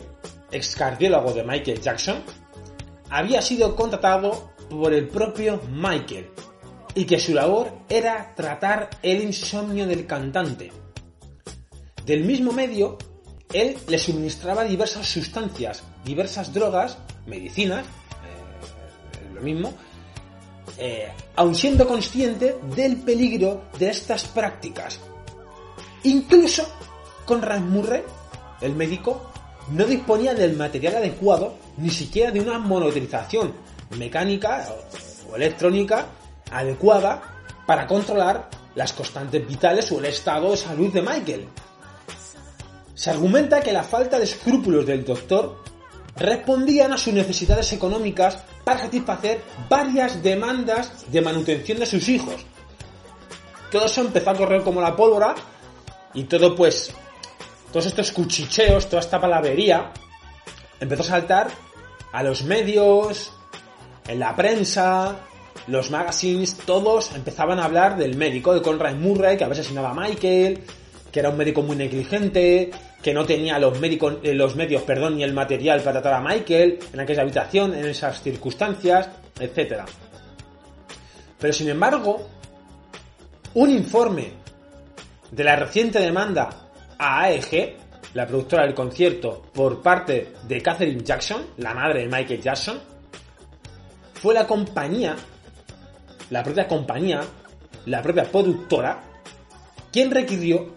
ex 0.52 0.76
cardiólogo 0.76 1.34
de 1.34 1.44
Michael 1.44 1.82
Jackson, 1.82 2.24
había 3.10 3.42
sido 3.42 3.76
contratado 3.76 4.52
por 4.70 4.94
el 4.94 5.08
propio 5.08 5.62
Michael 5.70 6.30
y 6.96 7.06
que 7.06 7.20
su 7.20 7.34
labor 7.34 7.72
era 7.90 8.34
tratar 8.36 8.90
el 9.04 9.22
insomnio 9.22 9.86
del 9.86 10.08
cantante 10.08 10.72
del 12.06 12.24
mismo 12.24 12.52
medio, 12.52 12.98
él 13.52 13.78
le 13.88 13.98
suministraba 13.98 14.64
diversas 14.64 15.08
sustancias, 15.08 15.84
diversas 16.04 16.54
drogas, 16.54 16.98
medicinas, 17.26 17.86
eh, 17.86 19.34
lo 19.34 19.42
mismo, 19.42 19.74
eh, 20.78 21.12
aun 21.36 21.56
siendo 21.56 21.88
consciente 21.88 22.58
del 22.76 22.98
peligro 22.98 23.66
de 23.80 23.90
estas 23.90 24.26
prácticas. 24.26 25.00
Incluso 26.04 26.68
Conrad 27.26 27.62
Murray, 27.62 28.04
el 28.62 28.76
médico, 28.76 29.32
no 29.72 29.86
disponía 29.86 30.34
del 30.34 30.56
material 30.56 30.98
adecuado, 30.98 31.56
ni 31.78 31.90
siquiera 31.90 32.32
de 32.32 32.40
una 32.40 32.60
monitorización 32.60 33.54
mecánica 33.98 34.68
o 35.32 35.36
electrónica 35.36 36.08
adecuada 36.52 37.22
para 37.66 37.88
controlar 37.88 38.50
las 38.76 38.94
constantes 38.94 39.48
vitales 39.48 39.92
o 39.92 40.00
el 40.00 40.06
estado 40.06 40.52
de 40.52 40.58
salud 40.58 40.94
de 40.94 41.02
Michael. 41.02 41.48
Se 42.96 43.12
argumenta 43.12 43.62
que 43.62 43.74
la 43.74 43.84
falta 43.84 44.18
de 44.18 44.24
escrúpulos 44.24 44.86
del 44.86 45.06
doctor 45.06 45.64
respondían 46.16 46.94
a 46.94 46.98
sus 46.98 47.14
necesidades 47.14 47.72
económicas 47.74 48.44
para 48.64 48.80
satisfacer 48.80 49.42
varias 49.70 50.24
demandas 50.24 51.06
de 51.12 51.22
manutención 51.22 51.80
de 51.80 51.86
sus 51.86 52.08
hijos. 52.08 52.46
Todo 53.70 53.86
eso 53.86 54.02
empezó 54.02 54.30
a 54.30 54.36
correr 54.36 54.64
como 54.64 54.82
la 54.82 54.96
pólvora 54.96 55.36
y 56.14 56.24
todo 56.24 56.56
pues, 56.56 56.94
todos 57.72 57.86
estos 57.86 58.12
cuchicheos, 58.12 58.88
toda 58.88 59.02
esta 59.02 59.20
palabrería 59.20 59.92
empezó 60.80 61.04
a 61.04 61.06
saltar 61.06 61.48
a 62.14 62.24
los 62.24 62.44
medios, 62.44 63.34
en 64.08 64.20
la 64.20 64.36
prensa, 64.36 65.18
los 65.68 65.92
magazines, 65.92 66.56
todos 66.66 67.14
empezaban 67.16 67.60
a 67.60 67.66
hablar 67.66 67.98
del 67.98 68.16
médico 68.16 68.54
de 68.54 68.62
Conrad 68.62 68.96
Murray 68.96 69.36
que 69.36 69.44
había 69.44 69.60
asesinado 69.60 69.88
a 69.88 69.94
Michael, 69.94 70.64
que 71.16 71.22
era 71.22 71.30
un 71.30 71.38
médico 71.38 71.62
muy 71.62 71.78
negligente, 71.78 72.70
que 73.02 73.14
no 73.14 73.26
tenía 73.26 73.58
los, 73.58 73.80
médicos, 73.80 74.18
eh, 74.22 74.34
los 74.34 74.58
medios 74.58 74.82
perdón, 74.82 75.16
ni 75.16 75.24
el 75.24 75.32
material 75.32 75.80
para 75.80 76.02
tratar 76.02 76.16
a 76.16 76.20
Michael 76.20 76.78
en 76.92 77.00
aquella 77.00 77.22
habitación, 77.22 77.74
en 77.74 77.86
esas 77.86 78.22
circunstancias, 78.22 79.08
etc. 79.40 79.84
Pero 81.40 81.54
sin 81.54 81.70
embargo, 81.70 82.28
un 83.54 83.70
informe 83.70 84.34
de 85.32 85.44
la 85.46 85.56
reciente 85.56 86.00
demanda 86.00 86.50
a 87.00 87.22
AEG 87.22 87.78
la 88.14 88.28
productora 88.28 88.64
del 88.64 88.74
concierto, 88.74 89.44
por 89.54 89.82
parte 89.82 90.34
de 90.46 90.62
Catherine 90.62 91.02
Jackson, 91.02 91.46
la 91.60 91.74
madre 91.74 92.02
de 92.02 92.08
Michael 92.08 92.42
Jackson, 92.42 92.78
fue 94.16 94.34
la 94.34 94.46
compañía, 94.46 95.16
la 96.30 96.44
propia 96.44 96.68
compañía, 96.68 97.22
la 97.86 98.02
propia 98.02 98.26
productora, 98.26 99.02
quien 99.94 100.12
requirió 100.12 100.75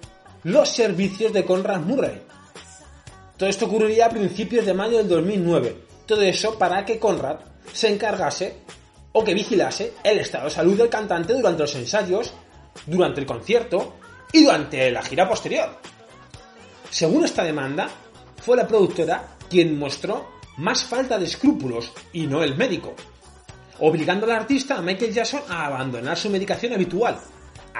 los 0.48 0.70
servicios 0.70 1.30
de 1.30 1.44
Conrad 1.44 1.80
Murray. 1.80 2.22
Todo 3.36 3.50
esto 3.50 3.66
ocurriría 3.66 4.06
a 4.06 4.10
principios 4.10 4.64
de 4.64 4.72
mayo 4.72 4.96
del 4.96 5.08
2009. 5.08 5.76
Todo 6.06 6.22
eso 6.22 6.58
para 6.58 6.86
que 6.86 6.98
Conrad 6.98 7.36
se 7.70 7.92
encargase 7.92 8.56
o 9.12 9.22
que 9.22 9.34
vigilase 9.34 9.92
el 10.02 10.20
estado 10.20 10.44
de 10.44 10.50
salud 10.50 10.78
del 10.78 10.88
cantante 10.88 11.34
durante 11.34 11.62
los 11.62 11.74
ensayos, 11.74 12.32
durante 12.86 13.20
el 13.20 13.26
concierto 13.26 13.96
y 14.32 14.44
durante 14.44 14.90
la 14.90 15.02
gira 15.02 15.28
posterior. 15.28 15.68
Según 16.88 17.26
esta 17.26 17.44
demanda, 17.44 17.90
fue 18.40 18.56
la 18.56 18.66
productora 18.66 19.36
quien 19.50 19.78
mostró 19.78 20.30
más 20.56 20.82
falta 20.82 21.18
de 21.18 21.26
escrúpulos 21.26 21.92
y 22.14 22.26
no 22.26 22.42
el 22.42 22.56
médico, 22.56 22.94
obligando 23.80 24.24
al 24.24 24.32
artista 24.32 24.78
a 24.78 24.82
Michael 24.82 25.12
Jackson 25.12 25.42
a 25.50 25.66
abandonar 25.66 26.16
su 26.16 26.30
medicación 26.30 26.72
habitual, 26.72 27.20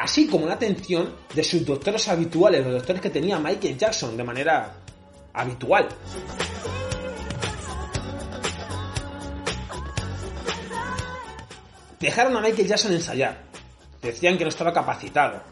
así 0.00 0.26
como 0.26 0.46
la 0.46 0.54
atención 0.54 1.14
de 1.34 1.42
sus 1.42 1.64
doctores 1.64 2.08
habituales, 2.08 2.64
los 2.64 2.74
doctores 2.74 3.02
que 3.02 3.10
tenía 3.10 3.38
Michael 3.38 3.76
Jackson 3.76 4.16
de 4.16 4.24
manera 4.24 4.74
habitual. 5.32 5.88
Dejaron 11.98 12.36
a 12.36 12.40
Michael 12.40 12.68
Jackson 12.68 12.92
ensayar. 12.92 13.42
Decían 14.00 14.38
que 14.38 14.44
no 14.44 14.50
estaba 14.50 14.72
capacitado. 14.72 15.42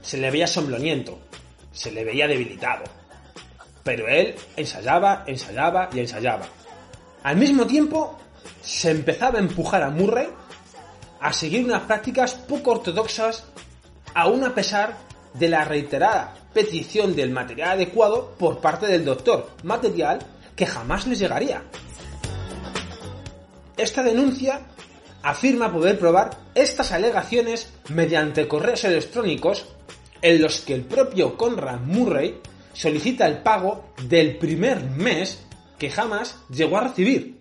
Se 0.00 0.16
le 0.16 0.30
veía 0.30 0.46
somnoliento. 0.46 1.18
Se 1.70 1.92
le 1.92 2.04
veía 2.04 2.26
debilitado. 2.26 2.84
Pero 3.84 4.08
él 4.08 4.34
ensayaba, 4.56 5.24
ensayaba 5.26 5.90
y 5.92 6.00
ensayaba. 6.00 6.46
Al 7.22 7.36
mismo 7.36 7.66
tiempo, 7.66 8.18
se 8.62 8.90
empezaba 8.90 9.38
a 9.38 9.42
empujar 9.42 9.82
a 9.82 9.90
Murray 9.90 10.28
a 11.20 11.32
seguir 11.32 11.64
unas 11.64 11.82
prácticas 11.82 12.34
poco 12.34 12.72
ortodoxas, 12.72 13.44
aún 14.14 14.44
a 14.44 14.54
pesar 14.54 14.96
de 15.34 15.48
la 15.48 15.64
reiterada 15.64 16.34
petición 16.52 17.14
del 17.14 17.30
material 17.30 17.70
adecuado 17.70 18.34
por 18.38 18.60
parte 18.60 18.86
del 18.86 19.04
doctor, 19.04 19.50
material 19.62 20.18
que 20.56 20.66
jamás 20.66 21.06
les 21.06 21.18
llegaría. 21.18 21.62
Esta 23.76 24.02
denuncia 24.02 24.62
afirma 25.22 25.72
poder 25.72 25.98
probar 25.98 26.30
estas 26.54 26.92
alegaciones 26.92 27.72
mediante 27.88 28.48
correos 28.48 28.84
electrónicos 28.84 29.66
en 30.20 30.42
los 30.42 30.60
que 30.60 30.74
el 30.74 30.82
propio 30.82 31.36
Conrad 31.36 31.80
Murray 31.80 32.40
solicita 32.72 33.26
el 33.26 33.38
pago 33.38 33.92
del 34.02 34.36
primer 34.38 34.82
mes 34.82 35.44
que 35.78 35.90
jamás 35.90 36.38
llegó 36.50 36.78
a 36.78 36.88
recibir. 36.88 37.37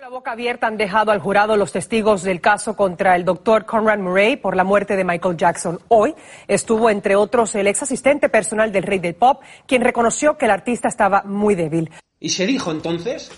La 0.00 0.10
boca 0.10 0.30
abierta 0.30 0.68
han 0.68 0.76
dejado 0.76 1.10
al 1.10 1.18
jurado 1.18 1.56
los 1.56 1.72
testigos 1.72 2.22
del 2.22 2.40
caso 2.40 2.76
contra 2.76 3.16
el 3.16 3.24
doctor 3.24 3.66
Conrad 3.66 3.98
Murray 3.98 4.36
por 4.36 4.54
la 4.54 4.62
muerte 4.62 4.94
de 4.94 5.02
Michael 5.02 5.36
Jackson. 5.36 5.80
Hoy 5.88 6.14
estuvo, 6.46 6.88
entre 6.88 7.16
otros, 7.16 7.52
el 7.56 7.66
ex 7.66 7.82
asistente 7.82 8.28
personal 8.28 8.70
del 8.70 8.84
rey 8.84 9.00
del 9.00 9.16
pop, 9.16 9.42
quien 9.66 9.82
reconoció 9.82 10.38
que 10.38 10.44
el 10.44 10.52
artista 10.52 10.86
estaba 10.86 11.22
muy 11.24 11.56
débil. 11.56 11.90
Y 12.20 12.28
se 12.28 12.46
dijo 12.46 12.70
entonces, 12.70 13.32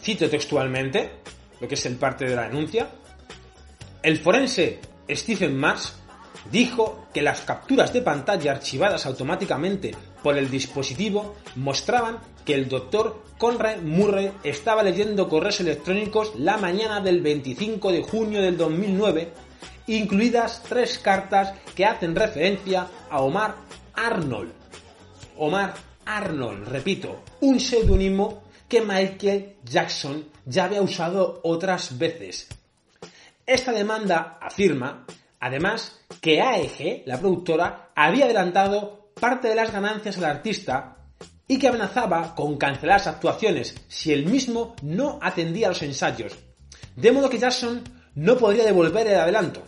cito 0.00 0.30
textualmente, 0.30 1.10
lo 1.60 1.68
que 1.68 1.74
es 1.74 1.84
el 1.84 1.96
parte 1.96 2.24
de 2.24 2.34
la 2.34 2.48
denuncia, 2.48 2.88
el 4.02 4.16
forense 4.16 4.80
Stephen 5.10 5.54
Mars 5.54 5.98
dijo 6.50 7.08
que 7.12 7.20
las 7.20 7.42
capturas 7.42 7.92
de 7.92 8.00
pantalla 8.00 8.52
archivadas 8.52 9.04
automáticamente 9.04 9.94
por 10.22 10.36
el 10.36 10.50
dispositivo 10.50 11.34
mostraban 11.56 12.18
que 12.44 12.54
el 12.54 12.68
doctor 12.68 13.22
Conrad 13.38 13.82
Murray 13.82 14.32
estaba 14.42 14.82
leyendo 14.82 15.28
correos 15.28 15.60
electrónicos 15.60 16.32
la 16.36 16.56
mañana 16.56 17.00
del 17.00 17.20
25 17.20 17.92
de 17.92 18.02
junio 18.02 18.42
del 18.42 18.56
2009, 18.56 19.32
incluidas 19.86 20.62
tres 20.68 20.98
cartas 20.98 21.52
que 21.74 21.84
hacen 21.84 22.16
referencia 22.16 22.88
a 23.10 23.20
Omar 23.20 23.56
Arnold. 23.94 24.52
Omar 25.36 25.74
Arnold, 26.04 26.68
repito, 26.68 27.20
un 27.40 27.60
seudónimo 27.60 28.42
que 28.68 28.80
Michael 28.80 29.56
Jackson 29.64 30.24
ya 30.44 30.64
había 30.64 30.82
usado 30.82 31.40
otras 31.42 31.98
veces. 31.98 32.48
Esta 33.46 33.72
demanda 33.72 34.38
afirma, 34.40 35.06
además, 35.40 36.00
que 36.20 36.40
AEG, 36.40 37.04
la 37.06 37.18
productora, 37.18 37.90
había 37.94 38.26
adelantado 38.26 39.07
parte 39.18 39.48
de 39.48 39.54
las 39.54 39.72
ganancias 39.72 40.18
al 40.18 40.24
artista 40.24 40.96
y 41.46 41.58
que 41.58 41.68
amenazaba 41.68 42.34
con 42.34 42.56
cancelar 42.56 42.98
las 42.98 43.06
actuaciones 43.06 43.74
si 43.88 44.12
él 44.12 44.26
mismo 44.26 44.76
no 44.82 45.18
atendía 45.22 45.66
a 45.66 45.70
los 45.70 45.82
ensayos, 45.82 46.36
de 46.96 47.12
modo 47.12 47.30
que 47.30 47.38
Jackson 47.38 47.82
no 48.14 48.36
podría 48.36 48.64
devolver 48.64 49.06
el 49.06 49.18
adelanto. 49.18 49.62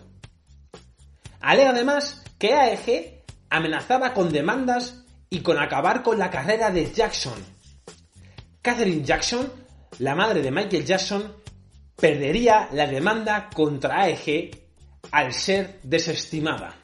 Alega 1.41 1.71
además 1.71 2.23
que 2.39 2.53
AEG 2.53 3.25
amenazaba 3.49 4.13
con 4.13 4.31
demandas 4.31 5.05
y 5.31 5.41
con 5.41 5.59
acabar 5.59 6.03
con 6.03 6.19
la 6.19 6.31
carrera 6.31 6.71
de 6.71 6.93
Jackson. 6.93 7.39
Catherine 8.61 9.05
Jackson, 9.05 9.51
la 10.01 10.15
madre 10.15 10.43
de 10.43 10.51
Michael 10.51 10.85
Jackson, 10.85 11.35
perdería 11.97 12.69
la 12.73 12.87
demanda 12.87 13.49
contra 13.55 14.03
AEG 14.03 14.51
al 15.13 15.33
ser 15.33 15.81
desestimada. 15.83 16.80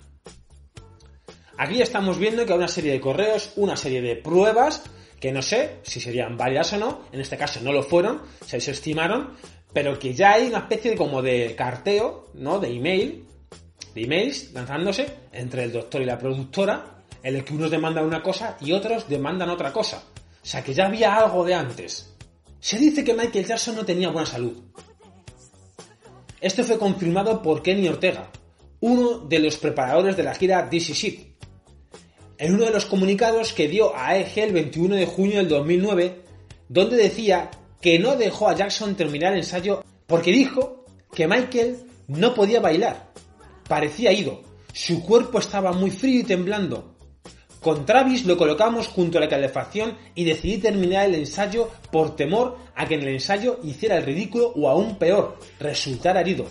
Aquí 1.59 1.81
estamos 1.81 2.19
viendo 2.19 2.45
que 2.45 2.53
hay 2.53 2.59
una 2.59 2.69
serie 2.69 2.93
de 2.93 3.01
correos, 3.01 3.53
una 3.57 3.77
serie 3.77 4.03
de 4.03 4.17
pruebas, 4.17 4.83
que 5.19 5.33
no 5.33 5.41
sé 5.41 5.79
si 5.83 6.01
serían 6.01 6.37
válidas 6.37 6.75
o 6.75 6.79
no, 6.79 7.01
en 7.13 7.21
este 7.21 7.37
caso 7.37 7.61
no 7.63 7.73
lo 7.73 7.83
fueron, 7.83 8.23
se 8.45 8.59
desestimaron, 8.59 9.33
pero 9.73 9.99
que 9.99 10.13
ya 10.13 10.33
hay 10.35 10.49
una 10.49 10.59
especie 10.59 10.91
de 10.91 10.97
como 10.97 11.23
de 11.23 11.55
carteo, 11.57 12.29
¿no? 12.35 12.59
De 12.59 12.69
email, 12.69 13.25
de 13.95 14.03
emails 14.03 14.53
lanzándose 14.53 15.07
entre 15.33 15.65
el 15.65 15.73
doctor 15.73 16.03
y 16.03 16.05
la 16.05 16.19
productora, 16.19 17.05
en 17.23 17.37
el 17.37 17.45
que 17.45 17.55
unos 17.55 17.71
demandan 17.71 18.05
una 18.05 18.23
cosa 18.23 18.59
y 18.61 18.73
otros 18.73 19.09
demandan 19.09 19.49
otra 19.49 19.73
cosa. 19.73 20.03
O 20.43 20.47
sea 20.47 20.63
que 20.63 20.75
ya 20.75 20.87
había 20.87 21.17
algo 21.17 21.45
de 21.45 21.55
antes. 21.55 22.15
Se 22.61 22.79
dice 22.79 23.03
que 23.03 23.15
Michael 23.15 23.47
Jackson 23.47 23.77
no 23.77 23.85
tenía 23.85 24.11
buena 24.11 24.27
salud. 24.27 24.63
Esto 26.41 26.63
fue 26.65 26.79
confirmado 26.79 27.41
por 27.43 27.63
Kenny 27.63 27.89
Ortega, 27.89 28.31
uno 28.81 29.19
de 29.21 29.39
los 29.39 29.57
preparadores 29.57 30.17
de 30.17 30.23
la 30.23 30.35
gira 30.35 30.69
This 30.69 30.91
Is 30.91 31.36
en 32.39 32.55
uno 32.55 32.65
de 32.67 32.71
los 32.71 32.87
comunicados 32.87 33.53
que 33.53 33.69
dio 33.69 33.95
a 33.95 34.09
AEG 34.09 34.39
el 34.39 34.53
21 34.53 34.97
de 34.97 35.07
junio 35.07 35.39
del 35.39 35.49
2009, 35.49 36.23
donde 36.69 36.97
decía 36.97 37.51
que 37.81 37.99
no 37.99 38.17
dejó 38.17 38.49
a 38.49 38.55
Jackson 38.55 38.95
terminar 38.95 39.33
el 39.33 39.39
ensayo 39.39 39.85
porque 40.07 40.33
dijo 40.33 40.85
que 41.15 41.27
Michael 41.27 41.79
no 42.09 42.35
podía 42.35 42.61
bailar. 42.61 43.11
Parecía 43.69 44.13
ido, 44.13 44.43
su 44.73 45.03
cuerpo 45.03 45.39
estaba 45.39 45.73
muy 45.73 45.91
frío 45.91 46.21
y 46.21 46.25
temblando. 46.25 46.97
Con 47.61 47.85
Travis 47.85 48.25
lo 48.27 48.37
colocamos 48.37 48.87
junto 48.87 49.19
a 49.19 49.21
la 49.21 49.29
calefacción 49.29 49.97
y 50.15 50.25
decidí 50.25 50.59
terminar 50.59 51.07
el 51.07 51.17
ensayo 51.17 51.69
por 51.91 52.15
temor 52.15 52.59
a 52.77 52.87
que 52.87 52.95
en 52.95 53.03
el 53.03 53.09
ensayo 53.09 53.59
hiciera 53.65 53.97
el 53.97 54.05
ridículo 54.05 54.53
o 54.55 54.69
aún 54.69 54.97
peor, 54.99 55.39
resultara 55.59 56.21
herido. 56.21 56.47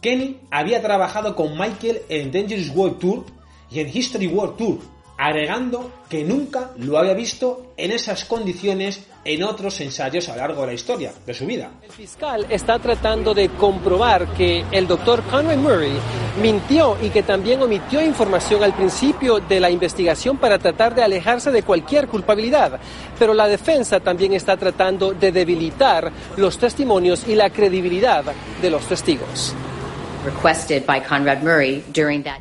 Kenny 0.00 0.40
había 0.50 0.82
trabajado 0.82 1.36
con 1.36 1.56
Michael 1.56 2.02
en 2.08 2.32
Dangerous 2.32 2.70
World 2.74 2.98
Tour 2.98 3.35
y 3.70 3.80
en 3.80 3.88
History 3.92 4.26
World 4.26 4.56
Tour, 4.56 4.78
agregando 5.18 5.90
que 6.08 6.24
nunca 6.24 6.72
lo 6.76 6.98
había 6.98 7.14
visto 7.14 7.72
en 7.76 7.90
esas 7.90 8.24
condiciones 8.24 9.06
en 9.24 9.42
otros 9.42 9.80
ensayos 9.80 10.28
a 10.28 10.32
lo 10.32 10.38
largo 10.38 10.60
de 10.60 10.66
la 10.68 10.72
historia 10.74 11.12
de 11.24 11.34
su 11.34 11.46
vida. 11.46 11.70
El 11.82 11.90
fiscal 11.90 12.46
está 12.48 12.78
tratando 12.78 13.34
de 13.34 13.48
comprobar 13.48 14.28
que 14.34 14.64
el 14.70 14.86
doctor 14.86 15.22
Conway 15.24 15.56
Murray 15.56 15.92
mintió 16.40 16.96
y 17.02 17.10
que 17.10 17.22
también 17.22 17.60
omitió 17.60 18.04
información 18.04 18.62
al 18.62 18.74
principio 18.74 19.40
de 19.40 19.58
la 19.58 19.70
investigación 19.70 20.36
para 20.36 20.58
tratar 20.58 20.94
de 20.94 21.02
alejarse 21.02 21.50
de 21.50 21.62
cualquier 21.62 22.06
culpabilidad. 22.06 22.78
Pero 23.18 23.34
la 23.34 23.48
defensa 23.48 23.98
también 23.98 24.32
está 24.32 24.56
tratando 24.56 25.12
de 25.12 25.32
debilitar 25.32 26.12
los 26.36 26.58
testimonios 26.58 27.26
y 27.26 27.34
la 27.34 27.50
credibilidad 27.50 28.24
de 28.62 28.70
los 28.70 28.86
testigos. 28.86 29.54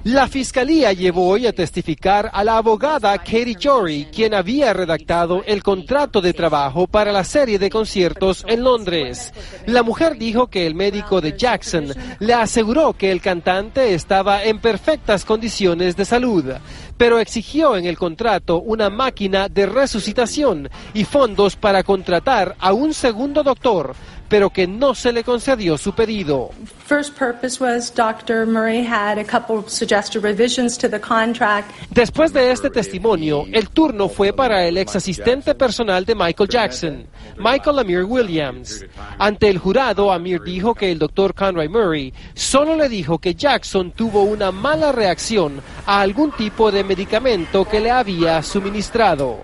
La 0.03 0.27
fiscalía 0.27 0.93
llevó 0.93 1.27
hoy 1.27 1.45
a 1.45 1.53
testificar 1.53 2.31
a 2.33 2.43
la 2.43 2.57
abogada 2.57 3.17
Katie 3.17 3.57
Jory, 3.61 4.07
quien 4.13 4.33
había 4.33 4.73
redactado 4.73 5.43
el 5.45 5.61
contrato 5.61 6.21
de 6.21 6.33
trabajo 6.33 6.87
para 6.87 7.11
la 7.11 7.23
serie 7.23 7.59
de 7.59 7.69
conciertos 7.69 8.43
en 8.47 8.63
Londres. 8.63 9.33
La 9.67 9.83
mujer 9.83 10.17
dijo 10.17 10.47
que 10.47 10.65
el 10.65 10.73
médico 10.73 11.21
de 11.21 11.37
Jackson 11.37 11.93
le 12.19 12.33
aseguró 12.33 12.93
que 12.93 13.11
el 13.11 13.21
cantante 13.21 13.93
estaba 13.93 14.43
en 14.43 14.59
perfectas 14.59 15.23
condiciones 15.23 15.95
de 15.95 16.05
salud, 16.05 16.45
pero 16.97 17.19
exigió 17.19 17.75
en 17.77 17.85
el 17.85 17.97
contrato 17.97 18.61
una 18.61 18.89
máquina 18.89 19.47
de 19.47 19.65
resucitación 19.65 20.69
y 20.93 21.03
fondos 21.03 21.55
para 21.55 21.83
contratar 21.83 22.55
a 22.59 22.73
un 22.73 22.93
segundo 22.93 23.43
doctor 23.43 23.95
pero 24.27 24.49
que 24.49 24.67
no 24.67 24.95
se 24.95 25.11
le 25.11 25.23
concedió 25.23 25.77
su 25.77 25.93
pedido. 25.93 26.49
Después 31.89 32.33
de 32.33 32.51
este 32.51 32.69
testimonio, 32.69 33.45
el 33.51 33.69
turno 33.69 34.09
fue 34.09 34.33
para 34.33 34.65
el 34.65 34.77
ex 34.77 34.95
asistente 34.95 35.55
personal 35.55 36.05
de 36.05 36.15
Michael 36.15 36.49
Jackson, 36.49 37.07
Michael 37.37 37.79
Amir 37.79 38.03
Williams. 38.03 38.85
Ante 39.17 39.49
el 39.49 39.57
jurado, 39.57 40.11
Amir 40.11 40.41
dijo 40.43 40.75
que 40.75 40.91
el 40.91 40.99
doctor 40.99 41.33
Conroy 41.33 41.69
Murray 41.69 42.13
solo 42.33 42.75
le 42.75 42.89
dijo 42.89 43.17
que 43.17 43.35
Jackson 43.35 43.91
tuvo 43.91 44.23
una 44.23 44.51
mala 44.51 44.91
reacción 44.91 45.61
a 45.85 46.01
algún 46.01 46.31
tipo 46.31 46.71
de 46.71 46.83
medicamento 46.83 47.65
que 47.65 47.79
le 47.79 47.91
había 47.91 48.41
suministrado. 48.43 49.43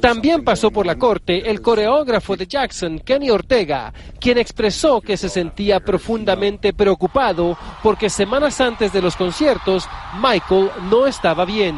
También 0.00 0.44
pasó 0.44 0.70
por 0.70 0.86
la 0.86 0.94
corte 0.94 1.50
el 1.50 1.60
coreógrafo 1.60 2.36
de 2.36 2.46
Jackson, 2.46 3.00
Kenny 3.00 3.30
Ortega, 3.30 3.92
quien 4.20 4.38
expresó 4.38 5.00
que 5.00 5.16
se 5.16 5.28
sentía 5.28 5.80
profundamente 5.80 6.72
preocupado 6.72 7.58
porque 7.82 8.08
semanas 8.10 8.60
antes 8.60 8.92
de 8.92 9.02
los 9.02 9.16
conciertos 9.16 9.88
Michael 10.22 10.70
no 10.88 11.06
estaba 11.06 11.44
bien. 11.44 11.76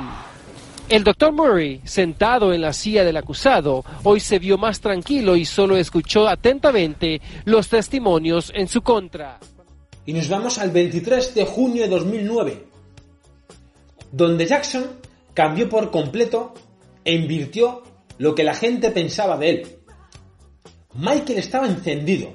El 0.90 1.05
doctor 1.05 1.33
Murray, 1.33 1.81
sentado 1.85 2.53
en 2.53 2.61
la 2.61 2.74
silla 2.74 3.05
del 3.05 3.16
acusado, 3.16 3.85
hoy 4.05 4.20
se 4.20 4.38
vio 4.38 4.59
más 4.59 4.81
tranquilo 4.81 5.35
y 5.37 5.46
solo 5.46 5.79
escuchó 5.79 6.29
atentamente 6.29 7.22
los 7.44 7.68
testimonios 7.68 8.53
en 8.55 8.68
su 8.68 8.83
contra. 8.83 9.38
Y 10.05 10.12
nos 10.12 10.29
vamos 10.29 10.59
al 10.59 10.70
23 10.70 11.35
de 11.35 11.44
junio 11.44 11.83
de 11.83 11.88
2009 11.88 12.67
donde 14.12 14.46
Jackson 14.46 15.00
cambió 15.34 15.68
por 15.68 15.90
completo 15.90 16.54
e 17.04 17.14
invirtió 17.14 17.82
lo 18.18 18.34
que 18.34 18.44
la 18.44 18.54
gente 18.54 18.90
pensaba 18.90 19.36
de 19.36 19.50
él. 19.50 19.78
Michael 20.94 21.38
estaba 21.38 21.66
encendido. 21.66 22.32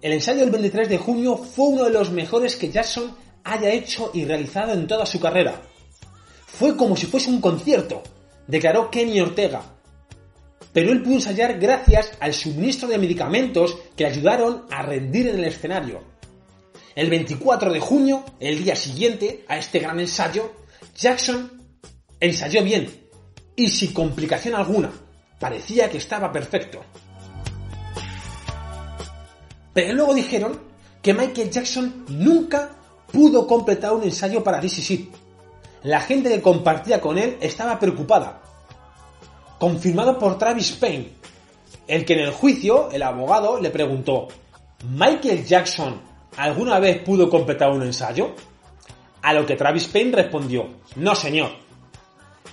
El 0.00 0.12
ensayo 0.12 0.40
del 0.40 0.50
23 0.50 0.88
de 0.88 0.98
junio 0.98 1.36
fue 1.36 1.68
uno 1.68 1.84
de 1.84 1.90
los 1.90 2.10
mejores 2.10 2.56
que 2.56 2.70
Jackson 2.70 3.14
haya 3.44 3.70
hecho 3.70 4.10
y 4.14 4.24
realizado 4.24 4.72
en 4.72 4.86
toda 4.86 5.06
su 5.06 5.20
carrera. 5.20 5.62
Fue 6.46 6.76
como 6.76 6.96
si 6.96 7.06
fuese 7.06 7.30
un 7.30 7.40
concierto, 7.40 8.02
declaró 8.46 8.90
Kenny 8.90 9.20
Ortega. 9.20 9.62
Pero 10.72 10.90
él 10.90 11.02
pudo 11.02 11.14
ensayar 11.14 11.58
gracias 11.58 12.12
al 12.20 12.32
suministro 12.32 12.88
de 12.88 12.98
medicamentos 12.98 13.76
que 13.96 14.04
le 14.04 14.10
ayudaron 14.10 14.64
a 14.70 14.82
rendir 14.82 15.28
en 15.28 15.36
el 15.36 15.44
escenario. 15.44 16.13
El 16.94 17.10
24 17.10 17.72
de 17.72 17.80
junio, 17.80 18.24
el 18.38 18.62
día 18.62 18.76
siguiente 18.76 19.44
a 19.48 19.56
este 19.56 19.80
gran 19.80 19.98
ensayo, 19.98 20.52
Jackson 20.96 21.60
ensayó 22.20 22.62
bien 22.62 22.88
y 23.56 23.68
sin 23.68 23.92
complicación 23.92 24.54
alguna. 24.54 24.92
Parecía 25.40 25.90
que 25.90 25.98
estaba 25.98 26.30
perfecto. 26.30 26.84
Pero 29.72 29.92
luego 29.92 30.14
dijeron 30.14 30.60
que 31.02 31.12
Michael 31.12 31.50
Jackson 31.50 32.04
nunca 32.08 32.70
pudo 33.10 33.46
completar 33.48 33.92
un 33.92 34.04
ensayo 34.04 34.44
para 34.44 34.60
DCC. 34.60 35.08
La 35.82 36.00
gente 36.00 36.30
que 36.30 36.40
compartía 36.40 37.00
con 37.00 37.18
él 37.18 37.36
estaba 37.40 37.78
preocupada. 37.80 38.40
Confirmado 39.58 40.16
por 40.16 40.38
Travis 40.38 40.70
Payne, 40.72 41.10
el 41.88 42.04
que 42.04 42.14
en 42.14 42.20
el 42.20 42.30
juicio 42.30 42.88
el 42.92 43.02
abogado 43.02 43.60
le 43.60 43.70
preguntó, 43.70 44.28
¿Michael 44.88 45.44
Jackson 45.44 46.13
¿Alguna 46.36 46.78
vez 46.80 47.02
pudo 47.02 47.30
completar 47.30 47.70
un 47.70 47.82
ensayo? 47.82 48.34
A 49.22 49.32
lo 49.32 49.46
que 49.46 49.56
Travis 49.56 49.86
Payne 49.86 50.16
respondió, 50.16 50.68
no 50.96 51.14
señor. 51.14 51.50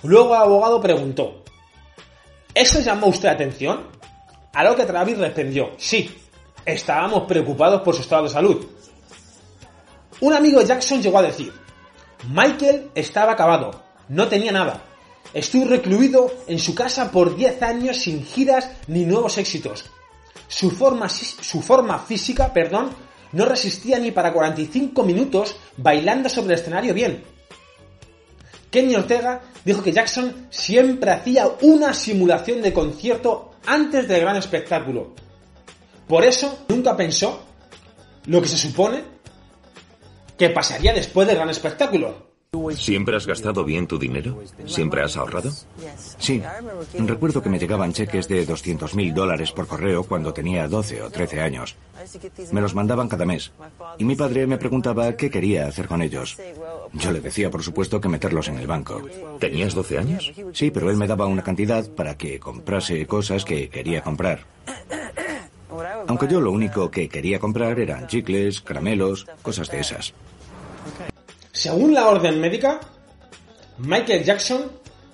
Luego 0.04 0.34
el 0.34 0.42
abogado 0.42 0.80
preguntó, 0.80 1.42
¿eso 2.54 2.80
llamó 2.80 3.08
usted 3.08 3.28
la 3.28 3.34
atención? 3.34 3.86
A 4.52 4.64
lo 4.64 4.76
que 4.76 4.84
Travis 4.84 5.18
respondió, 5.18 5.72
sí, 5.78 6.14
estábamos 6.64 7.24
preocupados 7.24 7.82
por 7.82 7.94
su 7.94 8.02
estado 8.02 8.24
de 8.24 8.30
salud. 8.30 8.66
Un 10.20 10.32
amigo 10.32 10.60
de 10.60 10.66
Jackson 10.66 11.02
llegó 11.02 11.18
a 11.18 11.22
decir, 11.22 11.52
Michael 12.28 12.90
estaba 12.94 13.32
acabado, 13.32 13.82
no 14.08 14.28
tenía 14.28 14.52
nada. 14.52 14.84
Estuvo 15.34 15.66
recluido 15.66 16.30
en 16.46 16.58
su 16.58 16.74
casa 16.74 17.10
por 17.10 17.36
10 17.36 17.62
años 17.62 17.96
sin 17.96 18.24
giras 18.24 18.70
ni 18.86 19.04
nuevos 19.04 19.38
éxitos. 19.38 19.86
Su 20.46 20.70
forma, 20.70 21.08
su 21.08 21.62
forma 21.62 21.98
física, 21.98 22.52
perdón, 22.52 22.90
no 23.32 23.44
resistía 23.44 23.98
ni 23.98 24.10
para 24.10 24.32
45 24.32 25.02
minutos 25.04 25.56
bailando 25.76 26.28
sobre 26.28 26.54
el 26.54 26.60
escenario 26.60 26.94
bien. 26.94 27.22
Kenny 28.70 28.94
Ortega 28.94 29.42
dijo 29.64 29.82
que 29.82 29.92
Jackson 29.92 30.46
siempre 30.50 31.10
hacía 31.10 31.46
una 31.60 31.92
simulación 31.92 32.62
de 32.62 32.72
concierto 32.72 33.52
antes 33.66 34.08
del 34.08 34.20
gran 34.22 34.36
espectáculo. 34.36 35.14
Por 36.08 36.24
eso 36.24 36.64
nunca 36.68 36.96
pensó 36.96 37.42
lo 38.26 38.40
que 38.40 38.48
se 38.48 38.58
supone 38.58 39.02
que 40.38 40.50
pasaría 40.50 40.92
después 40.92 41.28
del 41.28 41.36
gran 41.36 41.50
espectáculo. 41.50 42.31
¿Siempre 42.76 43.16
has 43.16 43.26
gastado 43.26 43.64
bien 43.64 43.86
tu 43.86 43.98
dinero? 43.98 44.38
¿Siempre 44.66 45.02
has 45.02 45.16
ahorrado? 45.16 45.50
Sí. 46.18 46.42
Recuerdo 46.98 47.42
que 47.42 47.48
me 47.48 47.58
llegaban 47.58 47.94
cheques 47.94 48.28
de 48.28 48.44
200 48.44 48.94
mil 48.94 49.14
dólares 49.14 49.52
por 49.52 49.66
correo 49.66 50.04
cuando 50.04 50.34
tenía 50.34 50.68
12 50.68 51.00
o 51.00 51.08
13 51.08 51.40
años. 51.40 51.76
Me 52.52 52.60
los 52.60 52.74
mandaban 52.74 53.08
cada 53.08 53.24
mes. 53.24 53.52
Y 53.96 54.04
mi 54.04 54.16
padre 54.16 54.46
me 54.46 54.58
preguntaba 54.58 55.16
qué 55.16 55.30
quería 55.30 55.66
hacer 55.66 55.88
con 55.88 56.02
ellos. 56.02 56.36
Yo 56.92 57.10
le 57.10 57.22
decía, 57.22 57.50
por 57.50 57.62
supuesto, 57.62 58.02
que 58.02 58.10
meterlos 58.10 58.48
en 58.48 58.58
el 58.58 58.66
banco. 58.66 59.00
¿Tenías 59.40 59.74
12 59.74 59.98
años? 59.98 60.30
Sí, 60.52 60.70
pero 60.70 60.90
él 60.90 60.98
me 60.98 61.06
daba 61.06 61.24
una 61.24 61.42
cantidad 61.42 61.88
para 61.88 62.18
que 62.18 62.38
comprase 62.38 63.06
cosas 63.06 63.46
que 63.46 63.70
quería 63.70 64.02
comprar. 64.02 64.44
Aunque 66.06 66.28
yo 66.28 66.38
lo 66.38 66.50
único 66.50 66.90
que 66.90 67.08
quería 67.08 67.38
comprar 67.38 67.80
eran 67.80 68.08
chicles, 68.08 68.60
caramelos, 68.60 69.26
cosas 69.40 69.70
de 69.70 69.80
esas. 69.80 70.12
Según 71.52 71.92
la 71.92 72.08
orden 72.08 72.40
médica, 72.40 72.80
Michael 73.78 74.24
Jackson 74.24 74.72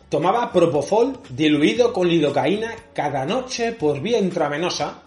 tomaba 0.09 0.53
propofol 0.53 1.18
diluido 1.29 1.92
con 1.92 2.09
lidocaína 2.09 2.74
cada 2.94 3.27
noche 3.27 3.72
por 3.72 4.01
vía 4.01 4.18
intravenosa, 4.18 5.03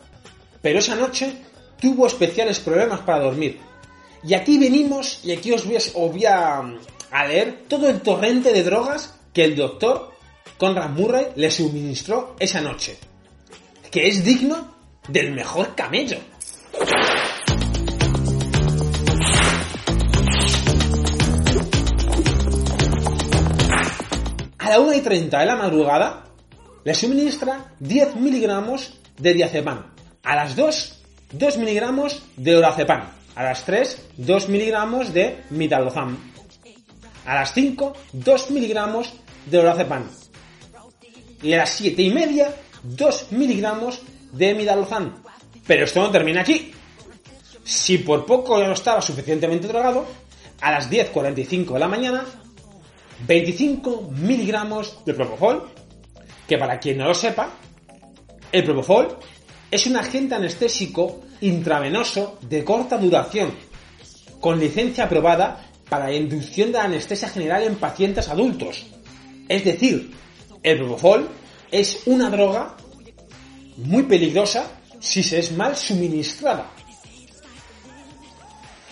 pero 0.62 0.80
esa 0.80 0.96
noche 0.96 1.34
tuvo 1.80 2.06
especiales 2.06 2.60
problemas 2.60 3.00
para 3.00 3.24
dormir. 3.24 3.60
Y 4.24 4.34
aquí 4.34 4.60
venimos, 4.60 5.22
y 5.24 5.32
aquí 5.32 5.54
os 5.54 5.65
voy 5.65 6.26
a, 6.26 6.60
a 7.12 7.26
leer 7.26 7.63
todo 7.67 7.89
el 7.89 8.02
torrente 8.02 8.52
de 8.52 8.63
drogas 8.63 9.15
que 9.34 9.46
el 9.46 9.56
doctor 9.56 10.12
Conrad 10.58 10.89
Murray 10.89 11.28
le 11.38 11.50
suministró 11.50 12.36
esa 12.39 12.60
noche, 12.60 12.98
que 13.89 14.10
es 14.10 14.24
digno 14.24 14.76
del 15.08 15.32
mejor 15.32 15.76
camello. 15.76 16.17
La 24.71 24.79
1 24.79 24.93
y 24.93 25.01
30 25.01 25.38
de 25.38 25.45
la 25.45 25.57
madrugada 25.57 26.23
le 26.86 26.95
suministra 26.95 27.73
10 27.81 28.15
miligramos 28.15 28.93
de 29.17 29.34
diazepam. 29.34 29.84
A 30.23 30.34
las 30.34 30.55
2, 30.55 31.03
2 31.34 31.57
miligramos 31.57 32.23
de 32.38 32.55
orazepam. 32.55 33.01
A 33.36 33.43
las 33.43 33.65
3, 33.65 34.12
2 34.15 34.47
miligramos 34.47 35.12
de 35.12 35.43
midalozam. 35.49 36.17
A 37.25 37.36
las 37.36 37.53
5, 37.53 37.93
2 38.13 38.51
miligramos 38.51 39.12
de 39.45 39.60
orazepam. 39.60 40.07
Y 41.43 41.51
a 41.51 41.57
las 41.57 41.71
7 41.71 42.01
y 42.01 42.10
media, 42.12 42.55
2 42.84 43.27
miligramos 43.31 43.99
de 44.31 44.53
midalozam. 44.53 45.21
Pero 45.67 45.84
esto 45.84 45.99
no 45.99 46.12
termina 46.12 46.43
aquí. 46.43 46.71
Si 47.65 47.97
por 47.97 48.25
poco 48.25 48.57
no 48.57 48.71
estaba 48.71 49.01
suficientemente 49.01 49.67
drogado, 49.67 50.05
a 50.62 50.71
las 50.71 50.89
10.45 50.89 51.73
de 51.73 51.79
la 51.79 51.89
mañana 51.89 52.25
25 53.27 54.12
miligramos 54.12 55.03
de 55.05 55.13
propofol, 55.13 55.69
que 56.47 56.57
para 56.57 56.79
quien 56.79 56.97
no 56.97 57.07
lo 57.07 57.13
sepa, 57.13 57.49
el 58.51 58.63
propofol 58.63 59.17
es 59.69 59.88
un 59.88 59.95
agente 59.95 60.36
anestésico 60.36 61.21
intravenoso 61.41 62.39
de 62.41 62.63
corta 62.63 62.97
duración, 62.97 63.53
con 64.39 64.60
licencia 64.60 65.05
aprobada 65.05 65.71
para 65.88 66.05
la 66.05 66.15
inducción 66.15 66.71
de 66.71 66.79
anestesia 66.79 67.29
general 67.29 67.63
en 67.63 67.75
pacientes 67.75 68.27
adultos. 68.29 68.86
Es 69.47 69.63
decir, 69.63 70.12
el 70.63 70.77
propofol 70.77 71.29
es 71.71 72.03
una 72.05 72.29
droga 72.29 72.75
muy 73.77 74.03
peligrosa 74.03 74.71
si 74.99 75.23
se 75.23 75.39
es 75.39 75.51
mal 75.51 75.75
suministrada. 75.75 76.69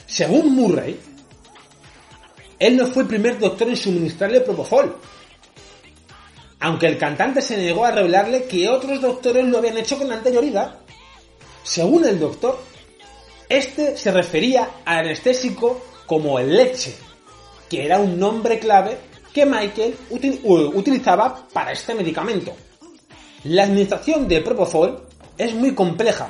Según 0.07 0.55
Murray, 0.55 0.99
él 2.59 2.77
no 2.77 2.87
fue 2.87 3.03
el 3.03 3.07
primer 3.07 3.39
doctor 3.39 3.69
en 3.69 3.77
suministrarle 3.77 4.41
Propofol. 4.41 4.95
Aunque 6.59 6.87
el 6.87 6.97
cantante 6.97 7.41
se 7.41 7.55
negó 7.55 7.85
a 7.85 7.91
revelarle 7.91 8.43
que 8.43 8.67
otros 8.67 8.99
doctores 8.99 9.45
lo 9.45 9.59
habían 9.59 9.77
hecho 9.77 9.97
con 9.97 10.11
anterioridad. 10.11 10.75
Según 11.63 12.05
el 12.05 12.19
doctor, 12.19 12.59
Este 13.49 13.97
se 13.97 14.11
refería 14.11 14.69
al 14.85 14.99
anestésico 15.05 15.81
como 16.05 16.37
el 16.37 16.55
leche, 16.55 16.95
que 17.67 17.83
era 17.83 17.99
un 17.99 18.19
nombre 18.19 18.59
clave 18.59 18.99
que 19.33 19.45
Michael 19.45 19.95
utilizaba 20.11 21.47
para 21.51 21.71
este 21.71 21.95
medicamento. 21.95 22.55
La 23.45 23.63
administración 23.63 24.27
de 24.27 24.41
Propofol 24.41 25.01
es 25.35 25.53
muy 25.55 25.73
compleja, 25.73 26.29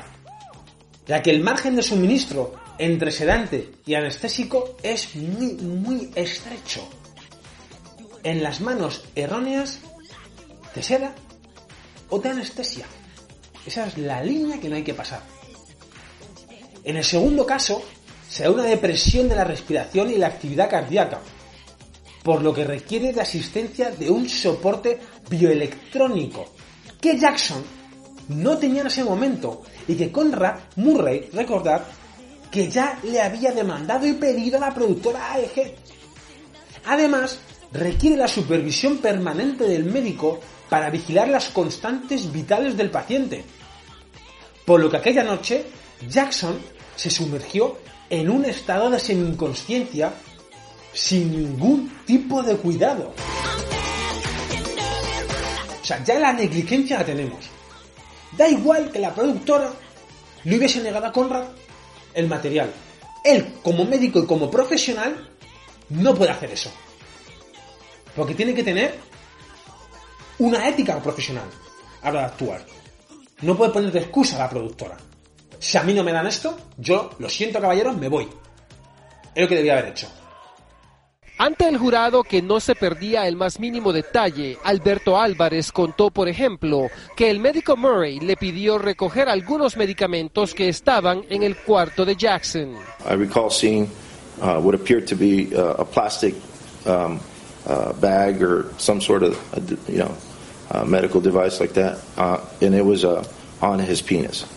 ya 1.08 1.22
que 1.22 1.32
el 1.32 1.42
margen 1.42 1.76
de 1.76 1.84
suministro 1.84 2.54
entre 2.80 3.12
sedante 3.12 3.74
y 3.86 3.94
anestésico 3.94 4.78
es 4.82 5.14
muy, 5.16 5.54
muy 5.54 6.12
estrecho. 6.16 6.88
En 8.24 8.42
las 8.42 8.62
manos 8.62 9.04
erróneas 9.16 9.80
de 10.74 10.82
seda 10.82 11.14
o 12.10 12.20
de 12.20 12.30
anestesia. 12.30 12.86
Esa 13.66 13.86
es 13.86 13.98
la 13.98 14.24
línea 14.24 14.60
que 14.60 14.70
no 14.70 14.78
hay 14.78 14.84
que 14.84 14.94
pasar. 14.94 15.22
En 16.84 16.96
el 16.96 17.04
segundo 17.04 17.46
caso, 17.46 17.84
se 18.30 18.44
da 18.44 18.52
una 18.52 18.64
depresión 18.64 19.28
de 19.28 19.36
la 19.36 19.44
respiración 19.44 20.10
y 20.10 20.18
la 20.18 20.28
actividad 20.28 20.70
cardíaca, 20.70 21.20
por 22.24 22.42
lo 22.42 22.54
que 22.54 22.64
requiere 22.64 23.12
de 23.12 23.22
asistencia 23.22 23.92
de 23.92 24.10
un 24.10 24.30
soporte 24.30 25.00
bioelectrónico, 25.30 26.46
que 27.02 27.18
Jackson 27.18 27.62
no 28.30 28.58
tenía 28.58 28.82
en 28.82 28.88
ese 28.88 29.04
momento 29.04 29.64
y 29.88 29.96
que 29.96 30.12
Conrad 30.12 30.60
Murray, 30.78 31.30
recordad, 31.34 31.84
que 32.52 32.70
ya 32.70 33.00
le 33.04 33.22
había 33.22 33.52
demandado 33.52 34.08
y 34.08 34.14
pedido 34.14 34.58
a 34.58 34.62
la 34.62 34.74
productora 34.74 35.34
AEG. 35.34 35.76
Además, 36.86 37.40
requiere 37.72 38.18
la 38.18 38.28
supervisión 38.28 38.98
permanente 38.98 39.66
del 39.66 39.86
médico 39.86 40.40
para 40.70 40.90
vigilar 40.90 41.28
las 41.28 41.50
constantes 41.50 42.32
vitales 42.32 42.78
del 42.78 42.90
paciente. 42.90 43.44
Por 44.66 44.80
lo 44.80 44.90
que 44.90 44.98
aquella 44.98 45.24
noche, 45.24 45.66
Jackson 46.08 46.60
se 46.96 47.10
sumergió 47.10 47.78
en 48.10 48.30
un 48.30 48.46
estado 48.46 48.90
de 48.90 49.00
semi-inconsciencia 49.00 50.14
sin 50.94 51.32
ningún 51.32 51.92
tipo 52.06 52.42
de 52.42 52.56
cuidado. 52.58 53.14
O 55.82 55.86
sea, 55.86 56.04
ya 56.04 56.20
la 56.20 56.34
negligencia 56.34 57.00
la 57.00 57.06
tenemos. 57.06 57.46
Da 58.38 58.48
igual 58.48 58.92
que 58.92 59.00
la 59.00 59.14
productora 59.14 59.72
le 60.44 60.58
hubiese 60.58 60.82
negado 60.82 61.08
a 61.08 61.12
Conrad 61.12 61.46
el 62.14 62.28
material. 62.28 62.72
Él, 63.24 63.56
como 63.64 63.86
médico 63.86 64.20
y 64.20 64.26
como 64.26 64.50
profesional, 64.50 65.30
no 65.90 66.16
puede 66.16 66.32
hacer 66.32 66.52
eso. 66.52 66.72
Porque 68.16 68.36
tiene 68.36 68.54
que 68.54 68.64
tener 68.64 69.00
una 70.40 70.68
ética 70.68 71.02
profesional 71.02 71.50
a 72.02 72.12
la 72.12 72.20
de 72.20 72.26
actuar. 72.26 72.66
No 73.42 73.56
puede 73.56 73.72
poner 73.72 73.92
de 73.92 74.00
excusa 74.00 74.36
a 74.36 74.40
la 74.40 74.50
productora. 74.50 74.98
Si 75.60 75.78
a 75.78 75.84
mí 75.84 75.94
no 75.94 76.04
me 76.04 76.14
dan 76.14 76.28
esto, 76.28 76.58
yo, 76.78 77.12
lo 77.20 77.30
siento 77.30 77.60
caballeros, 77.60 77.98
me 77.98 78.08
voy. 78.08 78.30
Es 79.36 79.42
lo 79.42 79.48
que 79.48 79.56
debía 79.56 79.74
haber 79.74 79.88
hecho. 79.88 80.08
Ante 81.42 81.70
el 81.70 81.78
jurado 81.78 82.24
que 82.24 82.42
no 82.42 82.60
se 82.60 82.76
perdía 82.76 83.26
el 83.26 83.38
más 83.38 83.62
mínimo 83.62 83.94
detalle, 83.94 84.58
Alberto 84.62 85.18
Álvarez 85.18 85.72
contó, 85.72 86.12
por 86.12 86.28
ejemplo, 86.28 86.90
que 87.16 87.32
el 87.32 87.40
médico 87.40 87.78
Murray 87.78 88.20
le 88.20 88.36
pidió 88.36 88.78
recoger 88.78 89.30
algunos 89.30 89.78
medicamentos 89.78 90.54
que 90.54 90.68
estaban 90.68 91.24
en 91.30 91.44
el 91.44 91.56
cuarto 91.56 92.04
de 92.04 92.18
Jackson. 92.18 92.76
I 93.10 93.14
recall 93.14 93.50
seeing 93.50 93.88
uh, 94.42 94.60
what 94.60 94.76
appeared 94.76 95.08
to 95.08 95.16
be 95.16 95.48
uh, 95.56 95.76
a 95.80 95.86
plastic 95.86 96.36
um, 96.86 97.22
uh, 97.66 97.94
bag 98.02 98.44
or 98.44 98.66
some 98.78 99.00
sort 99.00 99.24
of, 99.24 99.38
you 99.88 100.00
know, 100.00 100.12
medical 100.86 101.22
device 101.22 101.62
like 101.62 101.74
that, 101.74 102.00
and 102.62 102.76
it 102.76 102.84
was 102.84 103.06
a 103.06 103.24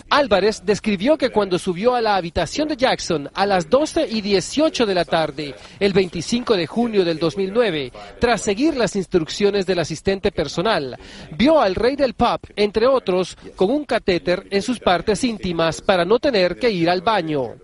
Álvarez 0.09 0.63
describió 0.65 1.17
que 1.17 1.29
cuando 1.29 1.59
subió 1.59 1.95
a 1.95 2.01
la 2.01 2.15
habitación 2.15 2.67
de 2.69 2.77
Jackson 2.77 3.29
a 3.33 3.45
las 3.45 3.69
12 3.69 4.07
y 4.09 4.21
18 4.21 4.85
de 4.85 4.95
la 4.95 5.03
tarde, 5.03 5.55
el 5.79 5.91
25 5.91 6.55
de 6.55 6.67
junio 6.67 7.03
del 7.03 7.19
2009, 7.19 7.91
tras 8.19 8.41
seguir 8.41 8.77
las 8.77 8.95
instrucciones 8.95 9.65
del 9.65 9.79
asistente 9.79 10.31
personal, 10.31 10.97
vio 11.37 11.59
al 11.59 11.75
rey 11.75 11.95
del 11.95 12.13
pub, 12.13 12.39
entre 12.55 12.87
otros, 12.87 13.37
con 13.55 13.69
un 13.71 13.85
catéter 13.85 14.47
en 14.49 14.61
sus 14.61 14.79
partes 14.79 15.23
íntimas 15.23 15.81
para 15.81 16.05
no 16.05 16.19
tener 16.19 16.57
que 16.57 16.71
ir 16.71 16.89
al 16.89 17.01
baño. 17.01 17.55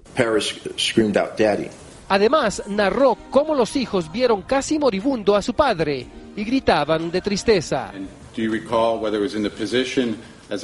Además, 2.10 2.64
narró 2.68 3.16
cómo 3.30 3.54
los 3.54 3.76
hijos 3.76 4.12
vieron 4.12 4.42
casi 4.42 4.80
moribundo 4.80 5.36
a 5.36 5.42
su 5.42 5.54
padre 5.54 6.08
y 6.36 6.44
gritaban 6.44 7.12
de 7.12 7.22
tristeza. 7.22 7.92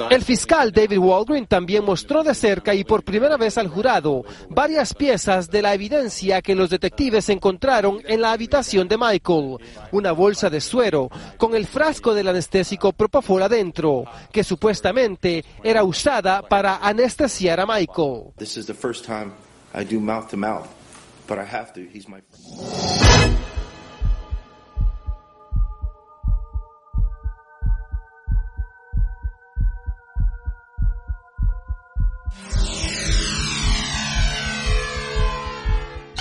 El 0.09 0.23
fiscal 0.23 0.71
David 0.71 0.97
Walgreen 0.97 1.45
también 1.45 1.85
mostró 1.85 2.23
de 2.23 2.33
cerca 2.33 2.73
y 2.73 2.83
por 2.83 3.03
primera 3.03 3.37
vez 3.37 3.57
al 3.57 3.67
jurado 3.67 4.23
varias 4.49 4.93
piezas 4.93 5.49
de 5.49 5.61
la 5.61 5.73
evidencia 5.73 6.41
que 6.41 6.55
los 6.55 6.69
detectives 6.69 7.29
encontraron 7.29 7.99
en 8.05 8.21
la 8.21 8.31
habitación 8.31 8.87
de 8.87 8.97
Michael. 8.97 9.57
Una 9.91 10.11
bolsa 10.11 10.49
de 10.49 10.59
suero 10.59 11.09
con 11.37 11.55
el 11.55 11.67
frasco 11.67 12.13
del 12.13 12.27
anestésico 12.27 12.93
Propofol 12.93 13.43
adentro, 13.43 14.05
que 14.31 14.43
supuestamente 14.43 15.45
era 15.63 15.83
usada 15.83 16.41
para 16.41 16.77
anestesiar 16.77 17.59
a 17.59 17.65
Michael. 17.65 18.33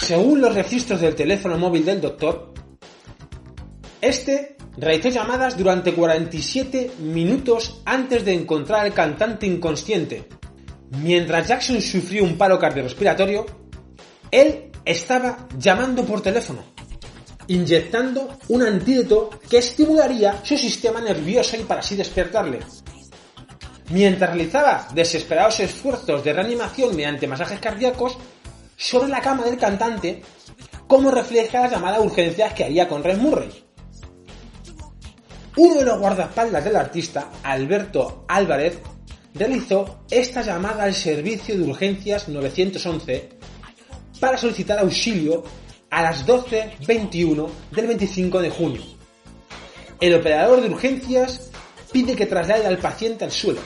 Según 0.05 0.43
los 0.43 0.55
registros 0.55 1.01
del 1.01 1.15
teléfono 1.15 1.57
móvil 1.57 1.83
del 1.83 1.99
doctor, 1.99 2.53
este 4.03 4.59
realizó 4.77 5.09
llamadas 5.09 5.57
durante 5.57 5.95
47 5.95 6.91
minutos 6.99 7.81
antes 7.87 8.23
de 8.23 8.35
encontrar 8.35 8.81
al 8.81 8.93
cantante 8.93 9.47
inconsciente. 9.47 10.29
Mientras 11.01 11.49
Jackson 11.49 11.81
sufrió 11.81 12.23
un 12.23 12.37
paro 12.37 12.59
cardiorrespiratorio, 12.59 13.47
él 14.31 14.71
estaba 14.85 15.49
llamando 15.59 16.05
por 16.05 16.21
teléfono, 16.21 16.63
inyectando 17.47 18.37
un 18.49 18.63
antídoto 18.63 19.31
que 19.49 19.57
estimularía 19.57 20.45
su 20.45 20.59
sistema 20.59 21.01
nervioso 21.01 21.57
y 21.57 21.61
para 21.61 21.81
así 21.81 21.97
despertarle. 21.97 22.59
Mientras 23.89 24.29
realizaba 24.29 24.87
desesperados 24.93 25.61
esfuerzos 25.61 26.23
de 26.23 26.35
reanimación 26.35 26.95
mediante 26.95 27.27
masajes 27.27 27.59
cardíacos, 27.59 28.19
sobre 28.85 29.09
la 29.09 29.23
cama 29.23 29.45
del 29.45 29.57
cantante, 29.57 30.21
como 30.87 31.11
refleja 31.11 31.63
la 31.63 31.71
llamada 31.71 32.01
urgencias 32.01 32.53
que 32.53 32.65
haría 32.65 32.87
con 32.87 33.03
Red 33.03 33.17
Murray. 33.17 33.65
Uno 35.57 35.77
de 35.77 35.85
los 35.87 35.99
guardaespaldas 35.99 36.63
del 36.63 36.77
artista, 36.77 37.31
Alberto 37.43 38.27
Álvarez, 38.29 38.79
realizó 39.33 40.01
esta 40.11 40.43
llamada 40.43 40.85
al 40.85 40.93
servicio 40.93 41.57
de 41.57 41.63
urgencias 41.63 42.29
911 42.29 43.31
para 44.21 44.37
solicitar 44.37 44.79
auxilio 44.79 45.43
a 45.89 46.03
las 46.03 46.27
12.21 46.27 47.49
del 47.71 47.87
25 47.87 48.43
de 48.43 48.51
junio. 48.51 48.83
El 49.99 50.15
operador 50.15 50.61
de 50.61 50.69
urgencias 50.69 51.51
pide 51.91 52.15
que 52.15 52.27
traslade 52.27 52.67
al 52.67 52.77
paciente 52.77 53.25
al 53.25 53.33
suelo. 53.33 53.61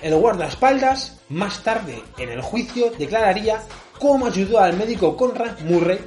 El 0.00 0.14
guardaespaldas 0.14 1.17
más 1.28 1.62
tarde, 1.62 2.02
en 2.16 2.30
el 2.30 2.40
juicio, 2.40 2.90
declararía 2.98 3.62
cómo 3.98 4.26
ayudó 4.26 4.60
al 4.60 4.76
médico 4.76 5.16
Conrad 5.16 5.60
Murray 5.60 6.00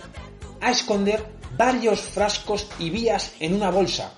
a 0.59 0.71
esconder 0.71 1.23
varios 1.57 2.01
frascos 2.01 2.67
y 2.79 2.89
vías 2.89 3.33
en 3.39 3.53
una 3.53 3.69
bolsa. 3.69 4.13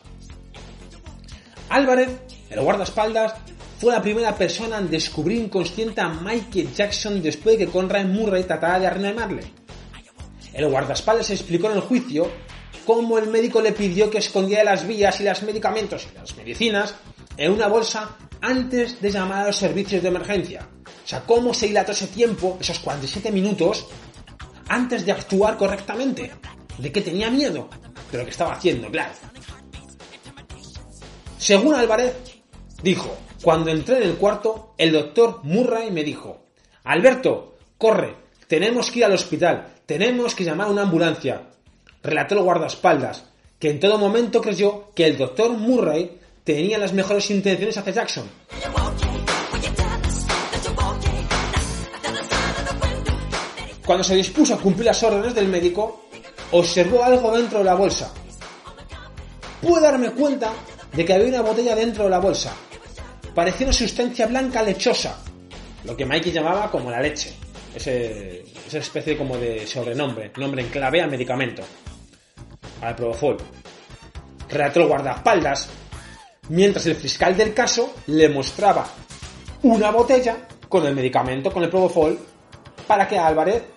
Álvarez, 1.70 2.10
el 2.50 2.62
guardaespaldas, 2.62 3.34
fue 3.80 3.92
la 3.92 4.02
primera 4.02 4.36
persona 4.36 4.78
en 4.78 4.90
descubrir 4.90 5.40
inconsciente 5.40 6.00
a 6.00 6.08
Michael 6.08 6.74
Jackson 6.74 7.22
después 7.22 7.58
de 7.58 7.66
que 7.66 7.72
Conrad 7.72 8.06
Murray 8.06 8.44
tratara 8.44 8.80
de 8.80 8.90
reanimarle. 8.90 9.44
El 10.54 10.70
guardaespaldas 10.70 11.32
explicó 11.32 11.70
en 11.70 11.78
el 11.78 11.82
juicio 11.82 12.32
cómo 12.86 13.18
el 13.18 13.28
médico 13.28 13.60
le 13.60 13.72
pidió 13.72 14.10
que 14.10 14.20
escondiera 14.20 14.64
las 14.64 14.88
vías 14.88 15.20
y 15.20 15.24
los 15.24 15.44
medicamentos 15.44 16.08
y 16.12 16.16
las 16.16 16.38
medicinas 16.38 16.96
en 17.36 17.52
una 17.52 17.68
bolsa 17.68 18.18
antes 18.40 19.02
de 19.02 19.12
llamar 19.12 19.44
a 19.44 19.48
los 19.48 19.58
servicios 19.58 20.02
de 20.02 20.10
emergencia. 20.10 20.68
O 21.04 21.08
sea, 21.08 21.22
cómo 21.22 21.54
se 21.54 21.68
dilató 21.68 21.92
ese 21.92 22.08
tiempo, 22.08 22.58
esos 22.60 22.80
47 22.80 23.32
minutos, 23.32 23.88
antes 24.70 25.06
de 25.06 25.12
actuar 25.12 25.58
correctamente. 25.58 26.32
De 26.78 26.92
que 26.92 27.02
tenía 27.02 27.30
miedo 27.30 27.70
de 28.12 28.18
lo 28.18 28.24
que 28.24 28.32
estaba 28.32 28.54
haciendo, 28.54 28.90
claro. 28.90 29.14
Según 31.38 31.76
Álvarez, 31.76 32.16
dijo, 32.82 33.16
cuando 33.42 33.70
entré 33.70 33.98
en 33.98 34.04
el 34.04 34.16
cuarto, 34.16 34.74
el 34.78 34.94
doctor 34.94 35.42
Murray 35.44 35.92
me 35.92 36.04
dijo, 36.04 36.46
Alberto, 36.86 37.58
corre, 37.78 38.16
tenemos 38.48 38.90
que 38.90 39.00
ir 39.00 39.06
al 39.06 39.14
hospital, 39.14 39.74
tenemos 39.86 40.34
que 40.36 40.46
llamar 40.46 40.68
a 40.68 40.72
una 40.72 40.84
ambulancia. 40.84 41.50
Relató 42.02 42.36
el 42.36 42.44
guardaespaldas, 42.44 43.26
que 43.60 43.70
en 43.70 43.80
todo 43.80 43.98
momento 43.98 44.42
creyó 44.42 44.92
que 44.96 45.06
el 45.06 45.18
doctor 45.18 45.52
Murray 45.52 46.20
tenía 46.44 46.78
las 46.78 46.94
mejores 46.94 47.30
intenciones 47.30 47.78
hacia 47.78 47.94
Jackson. 47.94 48.30
Cuando 53.94 54.06
se 54.06 54.16
dispuso 54.16 54.56
a 54.56 54.58
cumplir 54.58 54.88
las 54.88 55.04
órdenes 55.04 55.36
del 55.36 55.48
médico, 55.48 56.06
observó 56.50 57.04
algo 57.04 57.38
dentro 57.38 57.60
de 57.60 57.66
la 57.66 57.76
bolsa. 57.76 58.12
Pude 59.62 59.82
darme 59.82 60.10
cuenta 60.10 60.52
de 60.92 61.06
que 61.06 61.14
había 61.14 61.28
una 61.28 61.42
botella 61.42 61.76
dentro 61.76 62.06
de 62.06 62.10
la 62.10 62.18
bolsa. 62.18 62.56
Parecía 63.36 63.68
una 63.68 63.74
sustancia 63.74 64.26
blanca 64.26 64.64
lechosa, 64.64 65.20
lo 65.84 65.96
que 65.96 66.08
Mikey 66.08 66.32
llamaba 66.32 66.72
como 66.72 66.90
la 66.90 67.02
leche. 67.02 67.36
Ese, 67.76 68.44
esa 68.66 68.80
especie 68.80 69.16
como 69.16 69.38
de 69.38 69.68
sobrenombre, 69.68 70.32
nombre 70.38 70.64
en 70.64 70.70
clave 70.70 71.00
al 71.00 71.12
medicamento. 71.12 71.62
Al 72.82 72.96
Propofol. 72.96 73.38
Relató 74.50 74.80
el 74.80 74.88
guardaespaldas, 74.88 75.70
mientras 76.50 76.88
el 76.88 76.96
fiscal 76.96 77.38
del 77.38 77.54
caso 77.54 77.94
le 78.08 78.28
mostraba 78.28 78.88
una 79.62 79.92
botella 79.92 80.48
con 80.68 80.84
el 80.88 80.96
medicamento, 80.96 81.54
con 81.54 81.62
el 81.62 81.70
Propofol, 81.70 82.18
para 82.88 83.08
que 83.08 83.20
Álvarez 83.20 83.73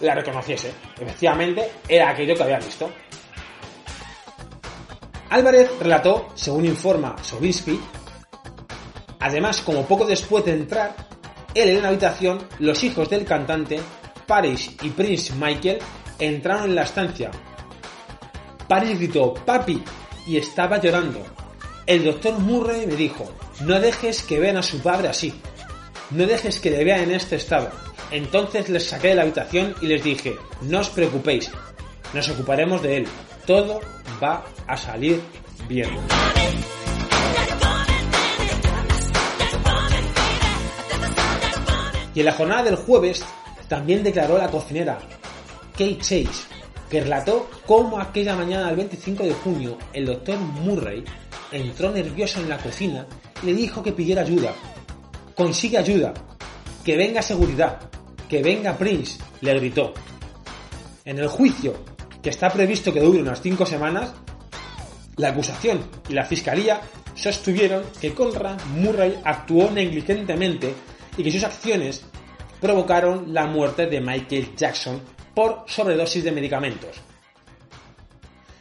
la 0.00 0.14
reconociese. 0.14 0.72
Efectivamente, 0.98 1.70
era 1.88 2.10
aquello 2.10 2.34
que 2.34 2.42
había 2.42 2.58
visto. 2.58 2.90
Álvarez 5.30 5.70
relató, 5.78 6.28
según 6.34 6.64
informa 6.64 7.16
Sobinski, 7.22 7.80
además, 9.20 9.60
como 9.60 9.86
poco 9.86 10.04
después 10.04 10.44
de 10.44 10.52
entrar, 10.52 10.94
él 11.54 11.70
en 11.70 11.82
la 11.82 11.88
habitación, 11.88 12.46
los 12.58 12.82
hijos 12.82 13.08
del 13.08 13.24
cantante, 13.24 13.80
Paris 14.26 14.76
y 14.82 14.88
Prince 14.90 15.32
Michael, 15.34 15.78
entraron 16.18 16.70
en 16.70 16.74
la 16.74 16.82
estancia. 16.82 17.30
Paris 18.68 18.98
gritó, 18.98 19.34
papi, 19.34 19.82
y 20.26 20.36
estaba 20.36 20.80
llorando. 20.80 21.20
El 21.86 22.04
doctor 22.04 22.38
Murray 22.38 22.86
me 22.86 22.94
dijo, 22.94 23.28
no 23.60 23.80
dejes 23.80 24.22
que 24.22 24.38
vean 24.38 24.56
a 24.56 24.62
su 24.62 24.80
padre 24.80 25.08
así. 25.08 25.40
No 26.10 26.26
dejes 26.26 26.58
que 26.58 26.70
le 26.70 26.84
vean 26.84 27.02
en 27.02 27.12
este 27.12 27.36
estado. 27.36 27.70
Entonces 28.10 28.68
les 28.68 28.84
saqué 28.84 29.08
de 29.08 29.14
la 29.14 29.22
habitación 29.22 29.74
y 29.80 29.86
les 29.86 30.02
dije, 30.02 30.36
no 30.62 30.80
os 30.80 30.90
preocupéis, 30.90 31.50
nos 32.12 32.28
ocuparemos 32.28 32.82
de 32.82 32.98
él. 32.98 33.06
Todo 33.46 33.80
va 34.22 34.44
a 34.66 34.76
salir 34.76 35.20
bien. 35.68 35.90
Y 42.12 42.20
en 42.20 42.26
la 42.26 42.32
jornada 42.32 42.64
del 42.64 42.76
jueves 42.76 43.24
también 43.68 44.02
declaró 44.02 44.36
la 44.36 44.50
cocinera 44.50 44.98
Kate 45.72 45.98
Chase, 45.98 46.26
que 46.90 47.02
relató 47.02 47.48
cómo 47.66 48.00
aquella 48.00 48.34
mañana 48.34 48.66
del 48.66 48.76
25 48.76 49.22
de 49.22 49.32
junio 49.32 49.78
el 49.92 50.06
doctor 50.06 50.38
Murray 50.38 51.04
entró 51.52 51.92
nervioso 51.92 52.40
en 52.40 52.48
la 52.48 52.58
cocina 52.58 53.06
y 53.42 53.46
le 53.46 53.54
dijo 53.54 53.80
que 53.80 53.92
pidiera 53.92 54.22
ayuda. 54.22 54.52
Consigue 55.34 55.78
ayuda, 55.78 56.12
que 56.84 56.96
venga 56.96 57.22
seguridad, 57.22 57.78
que 58.28 58.42
venga 58.42 58.76
Prince, 58.76 59.18
le 59.40 59.54
gritó. 59.54 59.94
En 61.04 61.18
el 61.18 61.28
juicio, 61.28 61.74
que 62.22 62.30
está 62.30 62.50
previsto 62.50 62.92
que 62.92 63.00
dure 63.00 63.20
unas 63.20 63.40
cinco 63.40 63.64
semanas, 63.64 64.12
la 65.16 65.28
acusación 65.28 65.82
y 66.08 66.14
la 66.14 66.24
fiscalía 66.24 66.80
sostuvieron 67.14 67.84
que 68.00 68.14
Conrad 68.14 68.60
Murray 68.74 69.20
actuó 69.24 69.70
negligentemente 69.70 70.74
y 71.16 71.22
que 71.22 71.32
sus 71.32 71.44
acciones 71.44 72.04
provocaron 72.60 73.32
la 73.32 73.46
muerte 73.46 73.86
de 73.86 74.00
Michael 74.00 74.54
Jackson 74.56 75.00
por 75.34 75.64
sobredosis 75.66 76.24
de 76.24 76.32
medicamentos. 76.32 76.96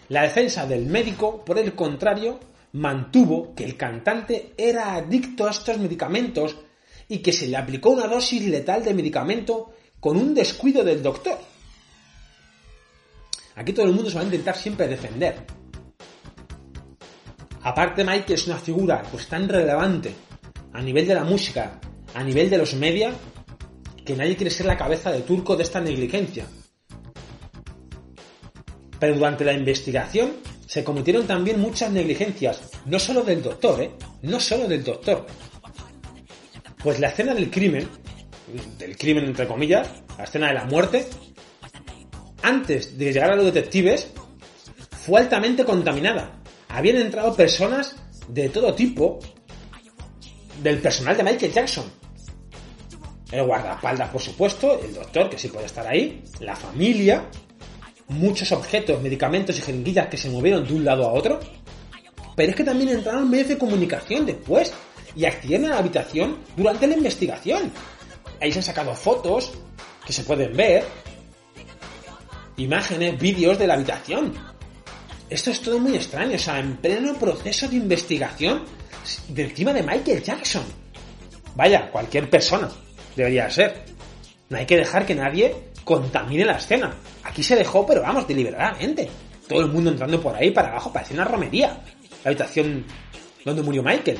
La 0.09 0.23
defensa 0.23 0.65
del 0.65 0.85
médico, 0.87 1.43
por 1.45 1.59
el 1.59 1.75
contrario, 1.75 2.39
mantuvo 2.73 3.53
que 3.55 3.65
el 3.65 3.75
cantante 3.75 4.53
era 4.57 4.95
adicto 4.95 5.47
a 5.47 5.51
estos 5.51 5.77
medicamentos 5.77 6.55
y 7.07 7.19
que 7.19 7.33
se 7.33 7.47
le 7.47 7.57
aplicó 7.57 7.89
una 7.89 8.07
dosis 8.07 8.45
letal 8.45 8.83
de 8.83 8.93
medicamento 8.93 9.73
con 9.99 10.17
un 10.17 10.33
descuido 10.33 10.83
del 10.83 11.01
doctor. 11.01 11.37
Aquí 13.55 13.73
todo 13.73 13.87
el 13.87 13.93
mundo 13.93 14.09
se 14.09 14.15
va 14.15 14.21
a 14.21 14.25
intentar 14.25 14.55
siempre 14.55 14.87
defender. 14.87 15.45
Aparte 17.61 18.05
Mike 18.05 18.35
es 18.35 18.47
una 18.47 18.57
figura 18.57 19.03
pues 19.11 19.27
tan 19.27 19.49
relevante 19.49 20.13
a 20.71 20.81
nivel 20.81 21.05
de 21.07 21.15
la 21.15 21.23
música, 21.23 21.79
a 22.13 22.23
nivel 22.23 22.49
de 22.49 22.57
los 22.57 22.73
media, 22.75 23.11
que 24.05 24.15
nadie 24.15 24.37
quiere 24.37 24.51
ser 24.51 24.65
la 24.65 24.77
cabeza 24.77 25.11
de 25.11 25.21
turco 25.21 25.55
de 25.57 25.63
esta 25.63 25.81
negligencia. 25.81 26.45
Pero 28.99 29.15
durante 29.15 29.43
la 29.43 29.53
investigación 29.53 30.31
se 30.69 30.83
cometieron 30.83 31.25
también 31.25 31.59
muchas 31.59 31.91
negligencias, 31.91 32.61
no 32.85 32.99
solo 32.99 33.23
del 33.23 33.41
doctor, 33.41 33.81
¿eh? 33.81 33.91
No 34.21 34.39
solo 34.39 34.67
del 34.67 34.83
doctor. 34.83 35.25
Pues 36.83 36.99
la 36.99 37.07
escena 37.07 37.33
del 37.33 37.49
crimen, 37.49 37.89
del 38.77 38.95
crimen 38.95 39.25
entre 39.25 39.47
comillas, 39.47 39.89
la 40.15 40.25
escena 40.25 40.49
de 40.49 40.53
la 40.53 40.65
muerte, 40.65 41.07
antes 42.43 42.95
de 42.99 43.11
llegar 43.11 43.31
a 43.31 43.35
los 43.35 43.45
detectives, 43.45 44.11
fue 44.91 45.21
altamente 45.21 45.65
contaminada. 45.65 46.39
Habían 46.67 46.97
entrado 46.97 47.35
personas 47.35 47.95
de 48.27 48.49
todo 48.49 48.75
tipo 48.75 49.17
del 50.61 50.77
personal 50.77 51.17
de 51.17 51.23
Michael 51.23 51.51
Jackson. 51.51 51.85
El 53.31 53.43
guardaespaldas, 53.43 54.09
por 54.09 54.21
supuesto, 54.21 54.79
el 54.79 54.93
doctor, 54.93 55.31
que 55.31 55.39
sí 55.39 55.47
puede 55.47 55.65
estar 55.65 55.87
ahí, 55.87 56.23
la 56.41 56.55
familia, 56.55 57.27
muchos 58.09 58.51
objetos, 58.51 59.01
medicamentos 59.01 59.57
y 59.57 59.61
jeringuillas 59.61 60.07
que 60.07 60.17
se 60.17 60.29
movieron 60.29 60.67
de 60.67 60.73
un 60.73 60.83
lado 60.83 61.07
a 61.07 61.13
otro. 61.13 61.39
Pero 62.35 62.49
es 62.49 62.55
que 62.55 62.63
también 62.63 62.89
entraron 62.89 63.29
medios 63.29 63.49
de 63.49 63.57
comunicación 63.57 64.25
después 64.25 64.73
y 65.15 65.25
accedieron 65.25 65.67
a 65.67 65.75
la 65.75 65.77
habitación 65.79 66.37
durante 66.55 66.87
la 66.87 66.95
investigación. 66.95 67.71
Ahí 68.41 68.51
se 68.51 68.59
han 68.59 68.63
sacado 68.63 68.93
fotos 68.95 69.51
que 70.05 70.13
se 70.13 70.23
pueden 70.23 70.55
ver, 70.55 70.83
imágenes, 72.57 73.19
vídeos 73.19 73.57
de 73.57 73.67
la 73.67 73.75
habitación. 73.75 74.33
Esto 75.29 75.51
es 75.51 75.61
todo 75.61 75.79
muy 75.79 75.95
extraño, 75.95 76.35
o 76.35 76.39
sea, 76.39 76.59
en 76.59 76.77
pleno 76.77 77.13
proceso 77.13 77.67
de 77.67 77.75
investigación 77.75 78.63
de 79.27 79.43
encima 79.43 79.73
de 79.73 79.83
Michael 79.83 80.23
Jackson. 80.23 80.63
Vaya, 81.55 81.91
cualquier 81.91 82.29
persona 82.29 82.69
debería 83.15 83.49
ser. 83.49 83.83
No 84.49 84.57
hay 84.57 84.65
que 84.65 84.77
dejar 84.77 85.05
que 85.05 85.13
nadie 85.13 85.68
contamine 85.89 86.45
la 86.45 86.57
escena. 86.57 86.93
Aquí 87.23 87.41
se 87.41 87.55
dejó, 87.55 87.83
pero 87.83 88.03
vamos, 88.03 88.27
deliberadamente. 88.27 89.09
Todo 89.47 89.61
el 89.61 89.69
mundo 89.69 89.89
entrando 89.89 90.21
por 90.21 90.35
ahí 90.35 90.51
para 90.51 90.69
abajo, 90.69 90.93
parecía 90.93 91.15
una 91.15 91.25
romería. 91.25 91.81
La 92.23 92.29
habitación 92.29 92.85
donde 93.43 93.63
murió 93.63 93.81
Michael. 93.81 94.19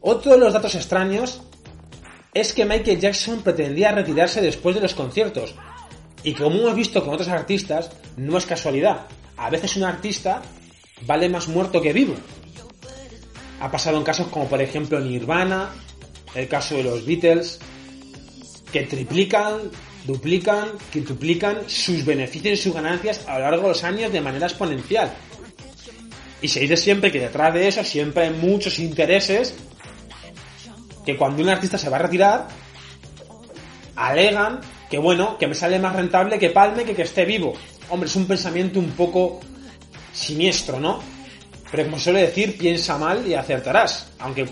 Otro 0.00 0.32
de 0.32 0.38
los 0.38 0.52
datos 0.52 0.74
extraños 0.74 1.42
es 2.34 2.52
que 2.52 2.64
Michael 2.64 2.98
Jackson 2.98 3.42
pretendía 3.42 3.92
retirarse 3.92 4.40
después 4.40 4.74
de 4.74 4.82
los 4.82 4.94
conciertos. 4.94 5.54
Y 6.26 6.34
como 6.34 6.58
hemos 6.58 6.74
visto 6.74 7.04
con 7.04 7.14
otros 7.14 7.28
artistas, 7.28 7.88
no 8.16 8.36
es 8.36 8.46
casualidad. 8.46 9.06
A 9.36 9.48
veces 9.48 9.76
un 9.76 9.84
artista 9.84 10.42
vale 11.02 11.28
más 11.28 11.46
muerto 11.46 11.80
que 11.80 11.92
vivo. 11.92 12.16
Ha 13.60 13.70
pasado 13.70 13.96
en 13.96 14.02
casos 14.02 14.26
como 14.26 14.48
por 14.48 14.60
ejemplo 14.60 14.98
Nirvana, 14.98 15.70
el 16.34 16.48
caso 16.48 16.74
de 16.74 16.82
los 16.82 17.06
Beatles, 17.06 17.60
que 18.72 18.82
triplican, 18.82 19.70
duplican, 20.04 20.70
quintuplican 20.92 21.58
sus 21.68 22.04
beneficios 22.04 22.58
y 22.58 22.62
sus 22.64 22.74
ganancias 22.74 23.24
a 23.28 23.34
lo 23.34 23.44
largo 23.48 23.62
de 23.62 23.68
los 23.68 23.84
años 23.84 24.10
de 24.12 24.20
manera 24.20 24.48
exponencial. 24.48 25.14
Y 26.42 26.48
se 26.48 26.58
dice 26.58 26.76
siempre 26.76 27.12
que 27.12 27.20
detrás 27.20 27.54
de 27.54 27.68
eso 27.68 27.84
siempre 27.84 28.24
hay 28.24 28.30
muchos 28.30 28.80
intereses 28.80 29.54
que 31.04 31.16
cuando 31.16 31.44
un 31.44 31.50
artista 31.50 31.78
se 31.78 31.88
va 31.88 31.98
a 31.98 32.02
retirar, 32.02 32.48
alegan 33.94 34.60
que 34.90 34.98
bueno, 34.98 35.36
que 35.38 35.46
me 35.46 35.54
sale 35.54 35.78
más 35.78 35.96
rentable 35.96 36.38
que 36.38 36.50
palme 36.50 36.84
que 36.84 36.94
que 36.94 37.02
esté 37.02 37.24
vivo. 37.24 37.54
Hombre, 37.88 38.08
es 38.08 38.16
un 38.16 38.26
pensamiento 38.26 38.78
un 38.78 38.90
poco 38.90 39.40
siniestro, 40.12 40.78
¿no? 40.80 41.00
Pero 41.70 41.84
como 41.84 41.98
suele 41.98 42.22
decir, 42.22 42.56
piensa 42.56 42.96
mal 42.96 43.26
y 43.26 43.34
acertarás. 43.34 44.12
Aunque 44.18 44.46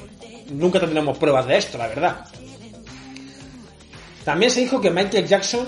nunca 0.50 0.80
tendremos 0.80 1.16
pruebas 1.18 1.46
de 1.46 1.56
esto, 1.56 1.78
la 1.78 1.88
verdad. 1.88 2.26
También 4.24 4.50
se 4.50 4.60
dijo 4.60 4.80
que 4.80 4.90
Michael 4.90 5.26
Jackson 5.26 5.66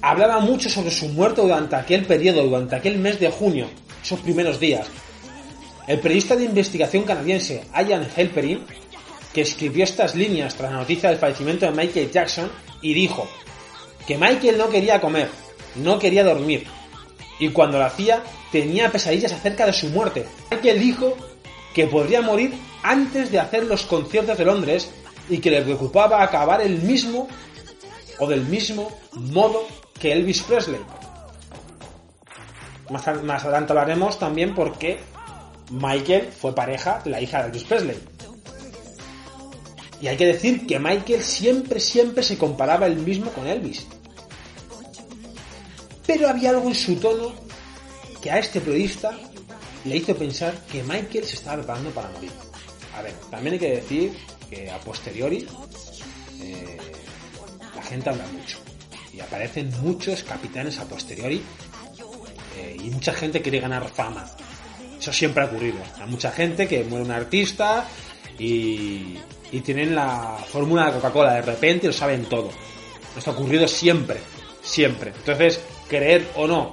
hablaba 0.00 0.40
mucho 0.40 0.68
sobre 0.68 0.90
su 0.90 1.08
muerte 1.08 1.42
durante 1.42 1.76
aquel 1.76 2.04
periodo, 2.04 2.44
durante 2.44 2.76
aquel 2.76 2.98
mes 2.98 3.20
de 3.20 3.30
junio, 3.30 3.68
esos 4.02 4.20
primeros 4.20 4.58
días. 4.58 4.86
El 5.86 5.98
periodista 5.98 6.36
de 6.36 6.44
investigación 6.44 7.02
canadiense 7.02 7.64
Ian 7.74 8.06
Helperin, 8.16 8.60
que 9.32 9.42
escribió 9.42 9.84
estas 9.84 10.14
líneas 10.14 10.54
tras 10.54 10.70
la 10.70 10.78
noticia 10.78 11.10
del 11.10 11.18
fallecimiento 11.18 11.66
de 11.66 11.72
Michael 11.72 12.10
Jackson, 12.10 12.50
y 12.80 12.94
dijo 12.94 13.28
que 14.12 14.18
Michael 14.18 14.58
no 14.58 14.68
quería 14.68 15.00
comer, 15.00 15.30
no 15.76 15.98
quería 15.98 16.22
dormir, 16.22 16.66
y 17.38 17.48
cuando 17.48 17.78
lo 17.78 17.86
hacía 17.86 18.22
tenía 18.50 18.92
pesadillas 18.92 19.32
acerca 19.32 19.64
de 19.64 19.72
su 19.72 19.88
muerte. 19.88 20.26
Michael 20.50 20.78
dijo 20.78 21.16
que 21.74 21.86
podría 21.86 22.20
morir 22.20 22.52
antes 22.82 23.30
de 23.30 23.40
hacer 23.40 23.64
los 23.64 23.86
conciertos 23.86 24.36
de 24.36 24.44
Londres 24.44 24.90
y 25.30 25.38
que 25.38 25.50
le 25.50 25.62
preocupaba 25.62 26.22
acabar 26.22 26.60
el 26.60 26.82
mismo 26.82 27.26
o 28.18 28.26
del 28.26 28.42
mismo 28.42 28.92
modo 29.14 29.66
que 29.98 30.12
Elvis 30.12 30.42
Presley. 30.42 30.80
más, 32.90 33.08
adelante 33.08 33.72
hablaremos 33.72 34.18
también 34.18 34.54
porque 34.54 35.00
Michael 35.70 36.28
fue 36.38 36.54
pareja 36.54 37.00
de 37.02 37.12
la 37.12 37.20
hija 37.22 37.38
de 37.38 37.46
Elvis 37.46 37.64
Presley. 37.64 37.98
Y 40.02 40.08
hay 40.08 40.18
que 40.18 40.26
decir 40.26 40.66
que 40.66 40.78
Michael 40.78 41.22
siempre, 41.22 41.80
siempre 41.80 42.22
se 42.22 42.36
comparaba 42.36 42.86
él 42.86 42.96
mismo 42.96 43.30
con 43.30 43.46
Elvis. 43.46 43.86
Pero 46.12 46.28
había 46.28 46.50
algo 46.50 46.68
en 46.68 46.74
su 46.74 46.96
tono 46.96 47.32
que 48.20 48.30
a 48.30 48.38
este 48.38 48.60
periodista 48.60 49.18
le 49.86 49.96
hizo 49.96 50.14
pensar 50.14 50.54
que 50.70 50.82
Michael 50.82 51.24
se 51.24 51.36
estaba 51.36 51.56
preparando 51.56 51.90
para 51.90 52.10
morir. 52.10 52.30
A 52.94 53.00
ver, 53.00 53.14
también 53.30 53.54
hay 53.54 53.58
que 53.58 53.70
decir 53.76 54.12
que 54.50 54.70
a 54.70 54.78
posteriori 54.78 55.46
eh, 56.42 56.76
la 57.74 57.82
gente 57.82 58.10
habla 58.10 58.26
mucho 58.26 58.58
y 59.10 59.20
aparecen 59.20 59.72
muchos 59.80 60.22
capitanes 60.22 60.78
a 60.80 60.84
posteriori 60.84 61.42
eh, 62.58 62.76
y 62.78 62.90
mucha 62.90 63.14
gente 63.14 63.40
quiere 63.40 63.60
ganar 63.60 63.88
fama. 63.88 64.30
Eso 64.98 65.14
siempre 65.14 65.44
ha 65.44 65.46
ocurrido. 65.46 65.78
Hay 65.98 66.10
mucha 66.10 66.30
gente 66.30 66.68
que 66.68 66.84
muere 66.84 67.06
un 67.06 67.10
artista 67.10 67.88
y, 68.38 69.16
y 69.50 69.60
tienen 69.64 69.94
la 69.94 70.36
fórmula 70.46 70.86
de 70.86 70.92
Coca-Cola 70.92 71.32
de 71.36 71.42
repente 71.42 71.86
lo 71.86 71.92
saben 71.94 72.26
todo. 72.26 72.50
Esto 73.16 73.30
ha 73.30 73.32
ocurrido 73.32 73.66
siempre, 73.66 74.18
siempre. 74.62 75.14
Entonces, 75.16 75.58
creer 75.92 76.30
o 76.36 76.46
no 76.46 76.72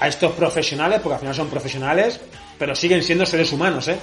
a 0.00 0.08
estos 0.08 0.32
profesionales, 0.32 1.00
porque 1.00 1.14
al 1.14 1.20
final 1.20 1.34
son 1.34 1.48
profesionales, 1.48 2.20
pero 2.58 2.74
siguen 2.74 3.02
siendo 3.02 3.24
seres 3.24 3.52
humanos, 3.52 3.86
¿eh? 3.88 3.98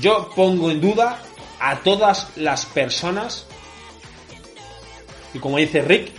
Yo 0.00 0.30
pongo 0.34 0.70
en 0.70 0.80
duda 0.80 1.20
a 1.58 1.76
todas 1.80 2.28
las 2.36 2.66
personas, 2.66 3.46
y 5.34 5.38
como 5.38 5.58
dice 5.58 5.82
Rick, 5.82 6.12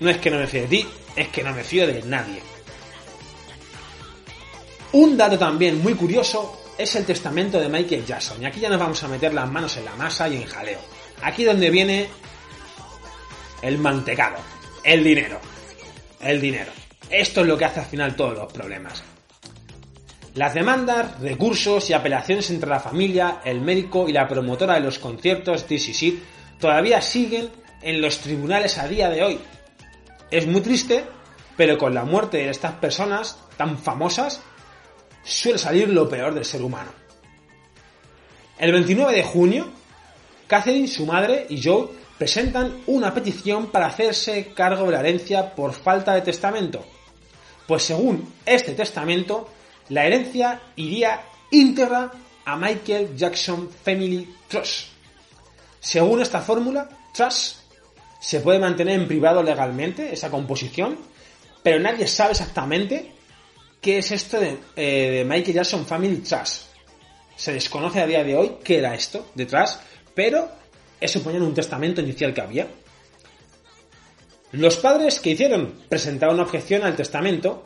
no 0.00 0.10
es 0.10 0.18
que 0.18 0.30
no 0.30 0.38
me 0.38 0.46
fíe 0.46 0.62
de 0.62 0.68
ti, 0.68 0.86
es 1.14 1.28
que 1.28 1.42
no 1.42 1.52
me 1.52 1.62
fío 1.62 1.86
de 1.86 2.02
nadie. 2.02 2.42
Un 4.92 5.16
dato 5.16 5.38
también 5.38 5.80
muy 5.80 5.94
curioso 5.94 6.60
es 6.76 6.94
el 6.96 7.04
testamento 7.04 7.60
de 7.60 7.68
Michael 7.68 8.04
Jackson, 8.04 8.42
y 8.42 8.46
aquí 8.46 8.60
ya 8.60 8.68
nos 8.68 8.80
vamos 8.80 9.02
a 9.02 9.08
meter 9.08 9.32
las 9.32 9.48
manos 9.48 9.76
en 9.76 9.84
la 9.84 9.94
masa 9.94 10.28
y 10.28 10.36
en 10.36 10.44
jaleo. 10.44 10.80
Aquí 11.22 11.44
donde 11.44 11.70
viene 11.70 12.08
el 13.62 13.78
mantecado, 13.78 14.36
el 14.82 15.04
dinero, 15.04 15.40
el 16.22 16.40
dinero. 16.40 16.72
Esto 17.10 17.42
es 17.42 17.46
lo 17.46 17.58
que 17.58 17.64
hace 17.64 17.80
al 17.80 17.86
final 17.86 18.16
todos 18.16 18.34
los 18.38 18.52
problemas. 18.52 19.02
Las 20.34 20.54
demandas, 20.54 21.20
recursos 21.20 21.90
y 21.90 21.92
apelaciones 21.92 22.48
entre 22.50 22.70
la 22.70 22.80
familia, 22.80 23.40
el 23.44 23.60
médico 23.60 24.08
y 24.08 24.12
la 24.12 24.26
promotora 24.26 24.74
de 24.74 24.80
los 24.80 24.98
conciertos 24.98 25.68
DCC 25.68 26.58
todavía 26.58 27.02
siguen 27.02 27.50
en 27.82 28.00
los 28.00 28.18
tribunales 28.20 28.78
a 28.78 28.88
día 28.88 29.10
de 29.10 29.22
hoy. 29.22 29.38
Es 30.30 30.46
muy 30.46 30.62
triste, 30.62 31.04
pero 31.56 31.76
con 31.76 31.92
la 31.92 32.04
muerte 32.04 32.38
de 32.38 32.48
estas 32.48 32.72
personas 32.72 33.38
tan 33.58 33.76
famosas 33.76 34.40
suele 35.22 35.58
salir 35.58 35.90
lo 35.90 36.08
peor 36.08 36.32
del 36.32 36.46
ser 36.46 36.62
humano. 36.62 36.90
El 38.58 38.72
29 38.72 39.14
de 39.14 39.22
junio, 39.22 39.68
Catherine, 40.46 40.88
su 40.88 41.04
madre 41.04 41.46
y 41.50 41.62
Joe 41.62 41.88
presentan 42.18 42.82
una 42.86 43.12
petición 43.12 43.70
para 43.70 43.86
hacerse 43.86 44.52
cargo 44.54 44.86
de 44.86 44.92
la 44.92 45.00
herencia 45.00 45.54
por 45.54 45.72
falta 45.72 46.14
de 46.14 46.22
testamento. 46.22 46.84
Pues 47.66 47.82
según 47.84 48.34
este 48.44 48.72
testamento, 48.72 49.48
la 49.88 50.06
herencia 50.06 50.60
iría 50.76 51.22
íntegra 51.50 52.10
a 52.44 52.56
Michael 52.56 53.16
Jackson 53.16 53.70
Family 53.84 54.34
Trust. 54.48 54.88
Según 55.80 56.22
esta 56.22 56.40
fórmula, 56.40 56.88
Trust 57.12 57.58
se 58.20 58.40
puede 58.40 58.58
mantener 58.58 59.00
en 59.00 59.08
privado 59.08 59.42
legalmente, 59.42 60.12
esa 60.12 60.30
composición, 60.30 60.96
pero 61.62 61.80
nadie 61.80 62.06
sabe 62.06 62.32
exactamente 62.32 63.12
qué 63.80 63.98
es 63.98 64.12
esto 64.12 64.38
de, 64.38 64.58
eh, 64.76 65.24
Michael 65.26 65.54
Jackson 65.54 65.84
Family 65.84 66.18
Trust. 66.18 66.66
Se 67.36 67.52
desconoce 67.52 68.00
a 68.00 68.06
día 68.06 68.22
de 68.22 68.36
hoy 68.36 68.58
qué 68.62 68.78
era 68.78 68.94
esto 68.94 69.30
detrás, 69.34 69.80
pero 70.14 70.48
eso 71.02 71.22
ponía 71.22 71.40
un 71.40 71.54
testamento 71.54 72.00
inicial 72.00 72.32
que 72.32 72.40
había. 72.40 72.66
Los 74.52 74.76
padres 74.76 75.20
que 75.20 75.30
hicieron 75.30 75.74
presentaron 75.88 76.34
una 76.34 76.44
objeción 76.44 76.82
al 76.82 76.94
testamento, 76.94 77.62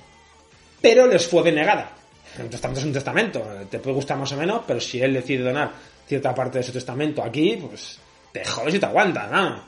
pero 0.81 1.07
les 1.07 1.27
fue 1.27 1.43
denegada. 1.43 1.93
Un 2.39 2.51
testamento 2.51 2.81
es 2.81 2.87
un 2.87 2.93
testamento, 2.93 3.43
te 3.71 3.79
puede 3.79 3.97
gustar 3.97 4.19
más 4.19 4.31
o 4.33 4.37
menos, 4.37 4.63
pero 4.67 4.81
si 4.81 5.01
él 5.01 5.15
decide 5.15 5.43
donar 5.43 5.73
cierta 6.07 6.35
parte 6.35 6.59
de 6.59 6.65
su 6.65 6.73
testamento 6.73 7.23
aquí, 7.23 7.57
pues 7.57 7.99
te 8.33 8.45
jodes 8.45 8.75
y 8.75 8.79
te 8.79 8.87
aguanta, 8.87 9.27
¿no? 9.27 9.65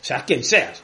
Seas 0.00 0.22
quien 0.24 0.44
seas. 0.44 0.82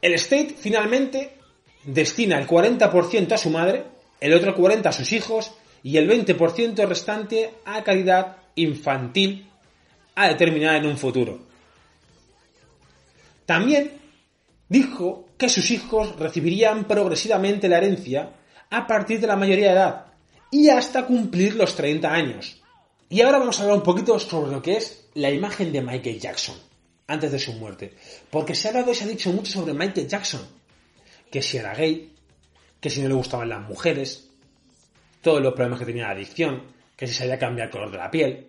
El 0.00 0.14
State 0.14 0.56
finalmente 0.58 1.38
destina 1.84 2.38
el 2.38 2.46
40% 2.46 3.32
a 3.32 3.38
su 3.38 3.50
madre, 3.50 3.84
el 4.22 4.32
otro 4.34 4.56
40% 4.56 4.86
a 4.86 4.92
sus 4.92 5.12
hijos 5.12 5.52
y 5.82 5.96
el 5.96 6.08
20% 6.08 6.86
restante 6.86 7.54
a 7.64 7.82
calidad 7.82 8.36
infantil 8.54 9.48
a 10.14 10.28
determinar 10.28 10.76
en 10.76 10.86
un 10.86 10.96
futuro. 10.96 11.40
También 13.44 13.98
dijo 14.68 15.26
que 15.36 15.48
sus 15.48 15.72
hijos 15.72 16.14
recibirían 16.16 16.84
progresivamente 16.84 17.68
la 17.68 17.78
herencia 17.78 18.30
a 18.70 18.86
partir 18.86 19.20
de 19.20 19.26
la 19.26 19.34
mayoría 19.34 19.70
de 19.70 19.72
edad 19.72 20.06
y 20.52 20.68
hasta 20.68 21.04
cumplir 21.04 21.56
los 21.56 21.74
30 21.74 22.12
años. 22.12 22.62
Y 23.08 23.22
ahora 23.22 23.40
vamos 23.40 23.58
a 23.58 23.62
hablar 23.62 23.78
un 23.78 23.82
poquito 23.82 24.16
sobre 24.20 24.52
lo 24.52 24.62
que 24.62 24.76
es 24.76 25.08
la 25.14 25.30
imagen 25.30 25.72
de 25.72 25.82
Michael 25.82 26.20
Jackson 26.20 26.56
antes 27.08 27.32
de 27.32 27.40
su 27.40 27.54
muerte. 27.54 27.92
Porque 28.30 28.54
se 28.54 28.68
ha 28.68 28.70
hablado 28.70 28.92
y 28.92 28.94
se 28.94 29.02
ha 29.02 29.08
dicho 29.08 29.32
mucho 29.32 29.50
sobre 29.50 29.74
Michael 29.74 30.06
Jackson. 30.06 30.42
Que 31.28 31.42
si 31.42 31.56
era 31.56 31.74
gay, 31.74 32.12
que 32.82 32.90
si 32.90 33.00
no 33.00 33.08
le 33.08 33.14
gustaban 33.14 33.48
las 33.48 33.66
mujeres, 33.66 34.28
todos 35.22 35.40
los 35.40 35.54
problemas 35.54 35.78
que 35.78 35.86
tenía 35.86 36.02
la 36.02 36.10
adicción, 36.10 36.62
que 36.96 37.06
si 37.06 37.14
se 37.14 37.22
había 37.22 37.38
cambiado 37.38 37.68
el 37.68 37.72
color 37.72 37.90
de 37.92 37.96
la 37.96 38.10
piel. 38.10 38.48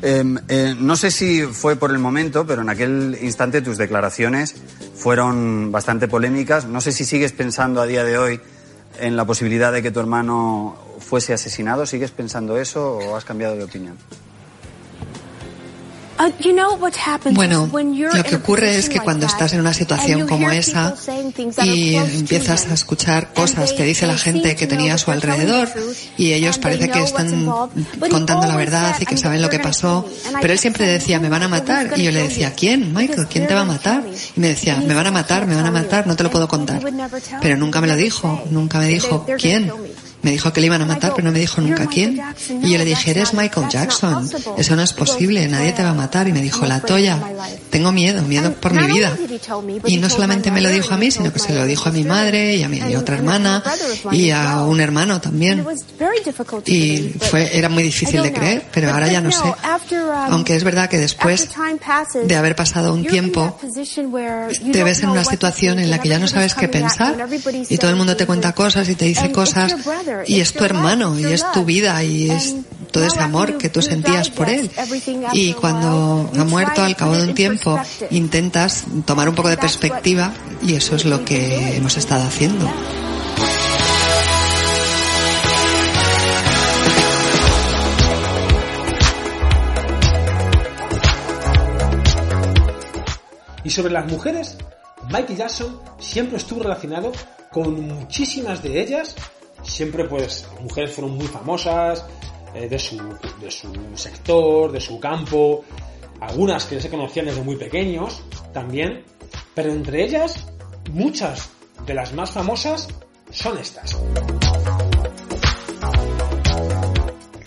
Em, 0.00 0.38
eh, 0.48 0.74
no 0.78 0.96
sé 0.96 1.10
si 1.10 1.42
fue 1.42 1.76
por 1.76 1.90
el 1.90 1.98
momento, 1.98 2.46
pero 2.46 2.62
en 2.62 2.70
aquel 2.70 3.18
instante 3.20 3.60
tus 3.60 3.76
declaraciones 3.76 4.54
fueron 4.94 5.70
bastante 5.70 6.08
polémicas. 6.08 6.64
No 6.64 6.80
sé 6.80 6.92
si 6.92 7.04
sigues 7.04 7.32
pensando 7.32 7.82
a 7.82 7.86
día 7.86 8.04
de 8.04 8.16
hoy 8.16 8.40
en 8.98 9.16
la 9.16 9.26
posibilidad 9.26 9.70
de 9.70 9.82
que 9.82 9.90
tu 9.90 10.00
hermano 10.00 10.76
fuese 10.98 11.34
asesinado. 11.34 11.84
¿Sigues 11.84 12.10
pensando 12.10 12.56
eso 12.58 12.96
o 12.96 13.16
has 13.16 13.26
cambiado 13.26 13.54
de 13.54 13.64
opinión? 13.64 13.98
Uh, 16.22 17.32
bueno, 17.32 17.68
lo 18.14 18.24
que 18.24 18.36
ocurre 18.36 18.76
es 18.76 18.88
que 18.88 19.00
cuando 19.00 19.26
estás 19.26 19.52
en 19.54 19.60
una 19.60 19.74
situación 19.74 20.28
como 20.28 20.50
esa 20.50 20.94
y 21.64 21.96
empiezas 21.96 22.68
a 22.68 22.74
escuchar 22.74 23.32
cosas 23.32 23.72
que 23.72 23.82
dice 23.84 24.06
la 24.06 24.16
gente 24.16 24.54
que 24.54 24.66
tenía 24.66 24.94
a 24.94 24.98
su 24.98 25.10
alrededor 25.10 25.68
y 26.16 26.32
ellos 26.32 26.58
parece 26.58 26.88
que 26.90 27.02
están 27.02 27.46
contando 28.10 28.46
la 28.46 28.56
verdad 28.56 28.96
y 29.00 29.06
que 29.06 29.16
saben 29.16 29.42
lo 29.42 29.50
que 29.50 29.58
pasó, 29.58 30.06
pero 30.40 30.52
él 30.52 30.58
siempre 30.58 30.86
decía, 30.86 31.18
me 31.18 31.28
van 31.28 31.42
a 31.42 31.48
matar. 31.48 31.94
Y 31.96 32.04
yo 32.04 32.12
le 32.12 32.22
decía, 32.22 32.52
¿quién, 32.54 32.92
Michael? 32.92 33.26
¿Quién 33.28 33.46
te 33.46 33.54
va 33.54 33.62
a 33.62 33.64
matar? 33.64 34.04
Y 34.36 34.40
me 34.40 34.48
decía, 34.48 34.76
me 34.76 34.94
van 34.94 35.06
a 35.06 35.10
matar, 35.10 35.46
me 35.46 35.56
van 35.56 35.66
a 35.66 35.70
matar, 35.70 36.06
no 36.06 36.14
te 36.14 36.22
lo 36.22 36.30
puedo 36.30 36.46
contar. 36.46 36.82
Pero 37.40 37.56
nunca 37.56 37.80
me 37.80 37.86
lo 37.88 37.96
dijo, 37.96 38.42
nunca 38.50 38.78
me 38.78 38.86
dijo, 38.86 39.26
¿quién? 39.38 39.72
Me 40.22 40.30
dijo 40.30 40.52
que 40.52 40.60
le 40.60 40.66
iban 40.68 40.80
a 40.82 40.86
matar, 40.86 41.12
pero 41.14 41.26
no 41.26 41.32
me 41.32 41.40
dijo 41.40 41.60
nunca 41.60 41.86
quién. 41.86 42.20
Y 42.62 42.70
yo 42.70 42.78
le 42.78 42.84
dije, 42.84 43.10
eres 43.10 43.34
Michael 43.34 43.68
Jackson. 43.68 44.28
Eso 44.56 44.76
no 44.76 44.82
es 44.82 44.92
posible, 44.92 45.46
nadie 45.48 45.72
te 45.72 45.82
va 45.82 45.90
a 45.90 45.94
matar. 45.94 46.28
Y 46.28 46.32
me 46.32 46.40
dijo, 46.40 46.64
la 46.66 46.80
toya, 46.80 47.18
tengo 47.70 47.92
miedo, 47.92 48.22
miedo 48.22 48.52
por 48.54 48.72
mi 48.72 48.86
vida. 48.86 49.16
Y 49.86 49.96
no 49.96 50.08
solamente 50.08 50.50
me 50.50 50.60
lo 50.60 50.68
dijo 50.70 50.94
a 50.94 50.96
mí, 50.96 51.10
sino 51.10 51.32
que 51.32 51.38
se 51.38 51.54
lo 51.54 51.66
dijo 51.66 51.88
a 51.88 51.92
mi 51.92 52.04
madre 52.04 52.56
y 52.56 52.62
a 52.62 52.68
mi 52.68 52.94
otra 52.94 53.16
hermana 53.16 53.62
y 54.10 54.30
a 54.30 54.62
un 54.62 54.80
hermano 54.80 55.20
también. 55.20 55.66
Y 56.66 57.14
fue, 57.20 57.56
era 57.56 57.68
muy 57.68 57.82
difícil 57.82 58.22
de 58.22 58.32
creer, 58.32 58.64
pero 58.72 58.92
ahora 58.92 59.10
ya 59.10 59.20
no 59.20 59.32
sé. 59.32 59.52
Aunque 60.28 60.56
es 60.56 60.64
verdad 60.64 60.88
que 60.88 60.98
después 60.98 61.48
de 62.24 62.36
haber 62.36 62.54
pasado 62.54 62.94
un 62.94 63.04
tiempo, 63.04 63.58
te 64.72 64.84
ves 64.84 65.02
en 65.02 65.10
una 65.10 65.24
situación 65.24 65.78
en 65.78 65.90
la 65.90 66.00
que 66.00 66.08
ya 66.08 66.18
no 66.18 66.28
sabes 66.28 66.54
qué 66.54 66.68
pensar 66.68 67.28
y 67.68 67.78
todo 67.78 67.90
el 67.90 67.96
mundo 67.96 68.16
te 68.16 68.26
cuenta 68.26 68.52
cosas 68.52 68.88
y 68.88 68.94
te 68.94 69.06
dice 69.06 69.32
cosas 69.32 69.74
y 70.26 70.40
es 70.40 70.52
tu 70.52 70.64
hermano 70.64 71.18
y 71.18 71.24
es 71.24 71.44
tu 71.52 71.64
vida 71.64 72.02
y 72.02 72.30
es 72.30 72.54
todo 72.90 73.04
ese 73.04 73.20
amor 73.20 73.58
que 73.58 73.68
tú 73.68 73.82
sentías 73.82 74.30
por 74.30 74.48
él. 74.48 74.70
Y 75.32 75.54
cuando 75.54 76.30
ha 76.38 76.44
muerto 76.44 76.82
al 76.82 76.96
cabo 76.96 77.16
de 77.16 77.28
un 77.28 77.34
tiempo 77.34 77.80
intentas 78.10 78.84
tomar 79.04 79.28
un 79.28 79.34
poco 79.34 79.48
de 79.48 79.56
perspectiva 79.56 80.32
y 80.62 80.74
eso 80.74 80.96
es 80.96 81.04
lo 81.04 81.24
que 81.24 81.76
hemos 81.76 81.96
estado 81.96 82.24
haciendo. 82.24 82.70
Y 93.64 93.70
sobre 93.70 93.92
las 93.92 94.10
mujeres, 94.10 94.56
Michael 95.06 95.36
Jackson 95.36 95.80
siempre 95.98 96.36
estuvo 96.36 96.62
relacionado 96.62 97.12
con 97.50 97.86
muchísimas 97.86 98.62
de 98.62 98.80
ellas 98.80 99.14
siempre 99.62 100.04
pues 100.04 100.48
mujeres 100.60 100.92
fueron 100.92 101.16
muy 101.16 101.26
famosas 101.26 102.04
eh, 102.54 102.68
de, 102.68 102.78
su, 102.78 102.96
de 103.40 103.50
su 103.50 103.72
sector, 103.94 104.70
de 104.72 104.80
su 104.80 105.00
campo, 105.00 105.64
algunas 106.20 106.66
que 106.66 106.80
se 106.80 106.90
conocían 106.90 107.26
desde 107.26 107.42
muy 107.42 107.56
pequeños 107.56 108.22
también, 108.52 109.04
pero 109.54 109.72
entre 109.72 110.04
ellas 110.04 110.46
muchas 110.92 111.50
de 111.86 111.94
las 111.94 112.12
más 112.12 112.30
famosas 112.30 112.88
son 113.30 113.58
estas. 113.58 113.98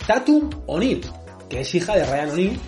Tatum 0.06 0.50
O'Neill, 0.66 1.04
que 1.48 1.60
es 1.60 1.74
hija 1.74 1.96
de 1.96 2.04
Ryan 2.04 2.30
O'Neill, 2.30 2.60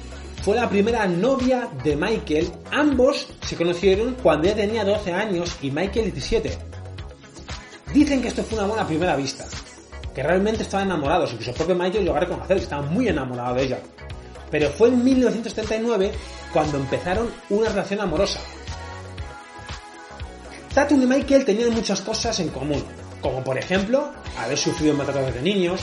fue 0.43 0.57
la 0.57 0.69
primera 0.69 1.07
novia 1.07 1.69
de 1.85 1.95
Michael. 1.95 2.51
Ambos 2.71 3.29
se 3.43 3.57
conocieron 3.57 4.17
cuando 4.23 4.49
ella 4.49 4.57
tenía 4.57 4.85
12 4.85 5.13
años 5.13 5.57
y 5.61 5.71
Michael 5.71 6.13
17. 6.13 6.68
Dicen 7.93 8.21
que 8.21 8.29
esto 8.29 8.43
fue 8.43 8.59
una 8.59 8.69
buena 8.69 8.87
primera 8.87 9.17
vista, 9.17 9.47
que 10.15 10.23
realmente 10.23 10.63
estaban 10.63 10.87
enamorados, 10.87 11.33
incluso 11.33 11.51
el 11.51 11.57
propio 11.57 11.75
Michael 11.75 12.05
llegó 12.05 12.17
a 12.17 12.21
reconocer 12.21 12.57
que 12.57 12.63
estaba 12.65 12.83
muy 12.83 13.09
enamorado 13.09 13.55
de 13.55 13.65
ella. 13.65 13.79
Pero 14.51 14.71
fue 14.71 14.89
en 14.89 15.05
1979 15.05 16.13
cuando 16.53 16.79
empezaron 16.79 17.31
una 17.51 17.69
relación 17.69 18.01
amorosa. 18.01 18.41
Tatum 20.75 21.03
y 21.03 21.07
Michael 21.07 21.45
tenían 21.45 21.73
muchas 21.73 22.01
cosas 22.01 22.39
en 22.41 22.49
común, 22.49 22.83
como 23.21 23.43
por 23.43 23.59
ejemplo 23.59 24.13
haber 24.39 24.59
sufrido 24.59 24.95
maltratos 24.95 25.35
de 25.35 25.43
niños, 25.43 25.81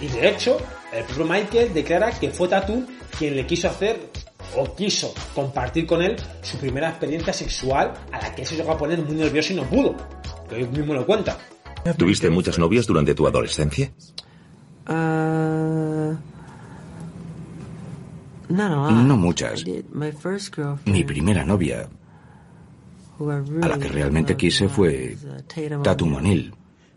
y 0.00 0.08
de 0.08 0.28
hecho, 0.28 0.58
el 0.92 1.04
propio 1.04 1.24
Michael 1.24 1.72
declara 1.72 2.10
que 2.10 2.30
fue 2.30 2.48
Tatum 2.48 2.86
quien 3.18 3.34
le 3.34 3.46
quiso 3.46 3.68
hacer 3.68 4.10
o 4.54 4.74
quiso 4.74 5.14
compartir 5.34 5.86
con 5.86 6.02
él 6.02 6.16
su 6.42 6.58
primera 6.58 6.90
experiencia 6.90 7.32
sexual 7.32 7.94
a 8.12 8.20
la 8.20 8.34
que 8.34 8.44
se 8.44 8.56
llegó 8.56 8.72
a 8.72 8.78
poner 8.78 8.98
muy 9.00 9.16
nervioso 9.16 9.52
y 9.52 9.56
no 9.56 9.64
pudo. 9.64 9.96
Que 10.48 10.60
él 10.60 10.68
mismo 10.70 10.94
lo 10.94 11.06
cuenta. 11.06 11.38
¿Tuviste 11.96 12.30
muchas 12.30 12.58
novias 12.58 12.86
durante 12.86 13.14
tu 13.14 13.26
adolescencia? 13.26 13.92
Uh, 14.88 16.16
no 18.48 19.16
muchas. 19.16 19.64
Mi 20.84 21.04
primera 21.04 21.44
novia, 21.44 21.88
a 23.62 23.68
la 23.68 23.78
que 23.78 23.88
realmente 23.88 24.36
quise, 24.36 24.68
fue 24.68 25.16
Tatum 25.82 26.14
O'Neill. 26.14 26.54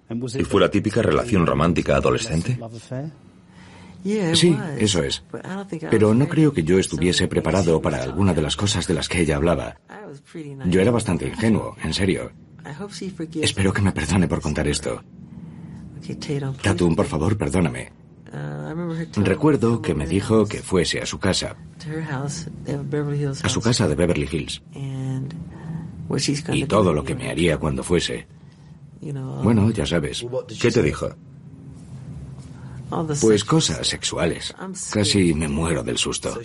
¿Y 0.09 0.43
fue 0.43 0.61
la 0.61 0.69
típica 0.69 1.01
relación 1.01 1.45
romántica 1.45 1.95
adolescente? 1.97 2.59
Sí, 4.33 4.57
eso 4.77 5.03
es. 5.03 5.23
Pero 5.89 6.13
no 6.13 6.27
creo 6.27 6.53
que 6.53 6.63
yo 6.63 6.79
estuviese 6.79 7.27
preparado 7.27 7.81
para 7.81 8.01
alguna 8.01 8.33
de 8.33 8.41
las 8.41 8.55
cosas 8.55 8.87
de 8.87 8.93
las 8.93 9.09
que 9.09 9.21
ella 9.21 9.35
hablaba. 9.35 9.77
Yo 10.65 10.81
era 10.81 10.91
bastante 10.91 11.27
ingenuo, 11.27 11.75
en 11.83 11.93
serio. 11.93 12.31
Espero 13.43 13.73
que 13.73 13.81
me 13.81 13.91
perdone 13.91 14.27
por 14.27 14.41
contar 14.41 14.67
esto. 14.67 15.01
Tatum, 16.61 16.95
por 16.95 17.05
favor, 17.05 17.37
perdóname. 17.37 17.91
Recuerdo 19.15 19.81
que 19.81 19.93
me 19.95 20.05
dijo 20.07 20.45
que 20.45 20.61
fuese 20.61 21.01
a 21.01 21.05
su 21.05 21.17
casa, 21.19 21.55
a 23.43 23.49
su 23.49 23.61
casa 23.61 23.87
de 23.87 23.95
Beverly 23.95 24.29
Hills, 24.31 24.61
y 26.53 26.65
todo 26.65 26.93
lo 26.93 27.03
que 27.03 27.15
me 27.15 27.29
haría 27.29 27.57
cuando 27.57 27.83
fuese. 27.83 28.27
Bueno, 29.43 29.71
ya 29.71 29.85
sabes. 29.85 30.25
¿Qué 30.61 30.71
te 30.71 30.83
dijo? 30.83 31.09
Pues 33.21 33.45
cosas 33.45 33.87
sexuales. 33.87 34.53
Casi 34.91 35.33
me 35.33 35.47
muero 35.47 35.83
del 35.83 35.97
susto. 35.97 36.37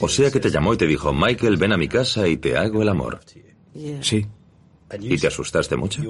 O 0.00 0.08
sea 0.08 0.30
que 0.30 0.40
te 0.40 0.50
llamó 0.50 0.74
y 0.74 0.76
te 0.76 0.86
dijo, 0.86 1.12
Michael, 1.12 1.56
ven 1.56 1.72
a 1.72 1.76
mi 1.76 1.88
casa 1.88 2.26
y 2.28 2.36
te 2.36 2.56
hago 2.56 2.82
el 2.82 2.88
amor. 2.88 3.20
Sí. 4.00 4.26
¿Y 5.00 5.18
te 5.18 5.26
asustaste 5.26 5.76
mucho? 5.76 6.02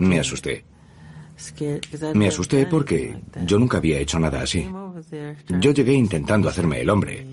Me 0.00 0.20
asusté. 0.20 0.64
Me 2.14 2.28
asusté 2.28 2.66
porque 2.66 3.16
yo 3.44 3.58
nunca 3.58 3.78
había 3.78 3.98
hecho 3.98 4.18
nada 4.18 4.42
así. 4.42 4.68
Yo 5.60 5.72
llegué 5.72 5.92
intentando 5.92 6.48
hacerme 6.48 6.80
el 6.80 6.90
hombre, 6.90 7.26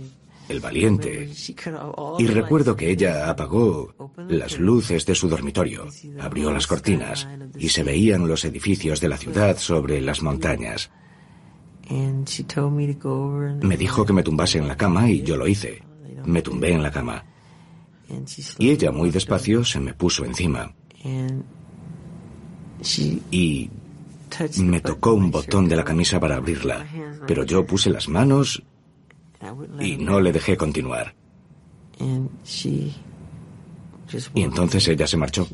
el 0.47 0.59
valiente. 0.59 1.29
Y 2.19 2.27
recuerdo 2.27 2.75
que 2.75 2.91
ella 2.91 3.29
apagó 3.29 4.13
las 4.29 4.59
luces 4.59 5.05
de 5.05 5.15
su 5.15 5.27
dormitorio, 5.27 5.87
abrió 6.19 6.51
las 6.51 6.67
cortinas 6.67 7.27
y 7.57 7.69
se 7.69 7.83
veían 7.83 8.27
los 8.27 8.45
edificios 8.45 9.01
de 9.01 9.09
la 9.09 9.17
ciudad 9.17 9.57
sobre 9.57 10.01
las 10.01 10.21
montañas. 10.21 10.91
Me 13.61 13.77
dijo 13.77 14.05
que 14.05 14.13
me 14.13 14.23
tumbase 14.23 14.57
en 14.57 14.67
la 14.67 14.77
cama 14.77 15.09
y 15.09 15.21
yo 15.21 15.37
lo 15.37 15.47
hice. 15.47 15.81
Me 16.25 16.41
tumbé 16.41 16.71
en 16.71 16.83
la 16.83 16.91
cama. 16.91 17.23
Y 18.59 18.69
ella 18.69 18.91
muy 18.91 19.09
despacio 19.11 19.63
se 19.63 19.79
me 19.79 19.93
puso 19.93 20.25
encima. 20.25 20.73
Y 23.31 23.69
me 24.57 24.81
tocó 24.81 25.13
un 25.13 25.31
botón 25.31 25.67
de 25.67 25.75
la 25.75 25.83
camisa 25.83 26.19
para 26.19 26.35
abrirla, 26.35 26.85
pero 27.27 27.43
yo 27.43 27.65
puse 27.65 27.89
las 27.89 28.07
manos 28.09 28.63
y 29.79 29.97
no 29.97 30.19
le 30.19 30.31
dejé 30.31 30.57
continuar. 30.57 31.15
Y 34.33 34.41
entonces 34.41 34.87
ella 34.87 35.07
se 35.07 35.17
marchó. 35.17 35.47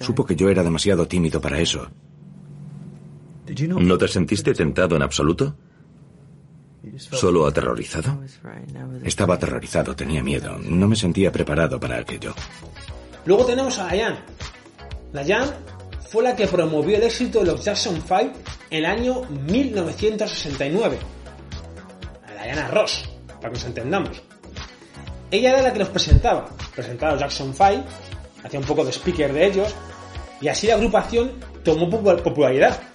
Supo 0.00 0.24
que 0.24 0.36
yo 0.36 0.48
era 0.48 0.62
demasiado 0.62 1.06
tímido 1.06 1.40
para 1.40 1.60
eso. 1.60 1.88
¿No 3.68 3.98
te 3.98 4.08
sentiste 4.08 4.54
tentado 4.54 4.96
en 4.96 5.02
absoluto? 5.02 5.56
¿Solo 6.96 7.46
aterrorizado? 7.46 8.20
Estaba 9.04 9.34
aterrorizado, 9.34 9.94
tenía 9.94 10.22
miedo. 10.22 10.58
No 10.58 10.88
me 10.88 10.96
sentía 10.96 11.30
preparado 11.30 11.78
para 11.78 11.98
aquello. 11.98 12.34
Luego 13.24 13.46
tenemos 13.46 13.78
a 13.78 13.88
Diane. 13.88 14.18
Diane 15.12 15.52
fue 16.10 16.24
la 16.24 16.34
que 16.34 16.46
promovió 16.46 16.96
el 16.96 17.04
éxito 17.04 17.40
de 17.40 17.46
los 17.46 17.64
Jackson 17.64 18.02
5 18.02 18.20
en 18.70 18.78
el 18.78 18.84
año 18.84 19.22
1969. 19.48 20.98
A 22.26 22.44
Diana 22.44 22.68
Ross, 22.68 23.08
para 23.26 23.40
que 23.40 23.54
nos 23.54 23.64
entendamos. 23.64 24.22
Ella 25.30 25.50
era 25.50 25.62
la 25.62 25.72
que 25.72 25.78
los 25.78 25.88
presentaba, 25.88 26.48
presentaba 26.74 27.12
los 27.12 27.20
Jackson 27.20 27.54
5, 27.54 27.84
hacía 28.44 28.60
un 28.60 28.66
poco 28.66 28.84
de 28.84 28.92
speaker 28.92 29.32
de 29.32 29.46
ellos, 29.46 29.74
y 30.40 30.48
así 30.48 30.66
la 30.66 30.74
agrupación 30.74 31.32
tomó 31.64 31.88
popularidad. 31.88 32.91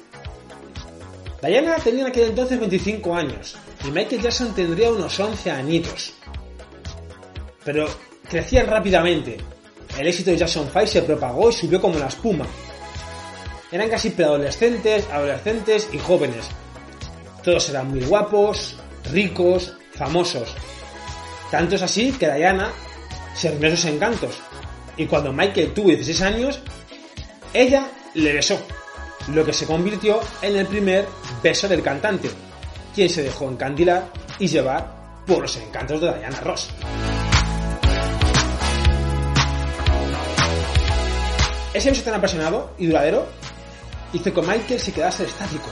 Diana 1.42 1.76
tenía 1.76 2.02
en 2.02 2.08
aquel 2.08 2.30
entonces 2.30 2.60
25 2.60 3.16
años 3.16 3.56
y 3.86 3.92
Michael 3.92 4.22
Jackson 4.22 4.56
tendría 4.56 4.90
unos 4.90 5.20
11 5.20 5.52
añitos. 5.52 6.14
Pero 7.64 7.88
crecían 8.28 8.68
rápidamente. 8.68 9.38
El 9.98 10.08
éxito 10.08 10.32
de 10.32 10.38
Jackson 10.38 10.70
5 10.72 10.88
se 10.88 11.02
propagó 11.04 11.50
y 11.50 11.54
subió 11.54 11.80
como 11.80 12.00
la 12.00 12.08
espuma. 12.08 12.46
Eran 13.72 13.90
casi 13.90 14.12
preadolescentes, 14.12 15.08
adolescentes 15.12 15.90
y 15.92 16.00
jóvenes. 16.00 16.48
Todos 17.44 17.70
eran 17.70 17.90
muy 17.90 18.02
guapos, 18.02 18.76
ricos, 19.12 19.74
famosos. 19.94 20.54
Tanto 21.52 21.76
es 21.76 21.82
así 21.82 22.12
que 22.14 22.32
Diana 22.32 22.72
se 23.36 23.52
rindió 23.52 23.72
sus 23.72 23.86
encantos. 23.86 24.40
Y 24.98 25.06
cuando 25.06 25.32
Michael 25.32 25.74
tuvo 25.74 25.90
16 25.90 26.22
años, 26.22 26.60
ella 27.54 27.88
le 28.16 28.34
besó 28.34 28.60
lo 29.34 29.44
que 29.46 29.54
se 29.54 29.66
convirtió 29.66 30.20
en 30.42 30.56
el 30.56 30.68
primer 30.68 31.08
beso 31.44 31.68
del 31.68 31.84
cantante, 31.84 32.30
quien 32.94 33.10
se 33.10 33.24
dejó 33.24 33.50
encandilar 33.50 34.12
y 34.40 34.48
llevar 34.48 35.24
por 35.26 35.42
los 35.42 35.56
encantos 35.58 36.02
de 36.02 36.18
Diana 36.18 36.40
Ross. 36.42 36.70
Ese 41.74 41.90
beso 41.90 42.04
tan 42.04 42.16
apasionado 42.16 42.72
y 42.78 42.88
duradero 42.88 43.28
hizo 44.14 44.34
que 44.34 44.42
Michael 44.42 44.80
se 44.80 44.94
quedase 44.94 45.26
estático. 45.26 45.70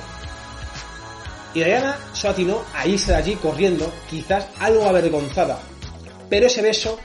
Y 1.53 1.63
Diana 1.63 1.97
solo 2.13 2.33
atinó 2.33 2.61
a 2.75 2.85
irse 2.85 3.11
de 3.11 3.17
allí 3.17 3.35
corriendo, 3.35 3.91
quizás 4.09 4.47
algo 4.59 4.85
avergonzada. 4.85 5.57
Pero 6.29 6.47
ese 6.47 6.61
beso 6.61 6.99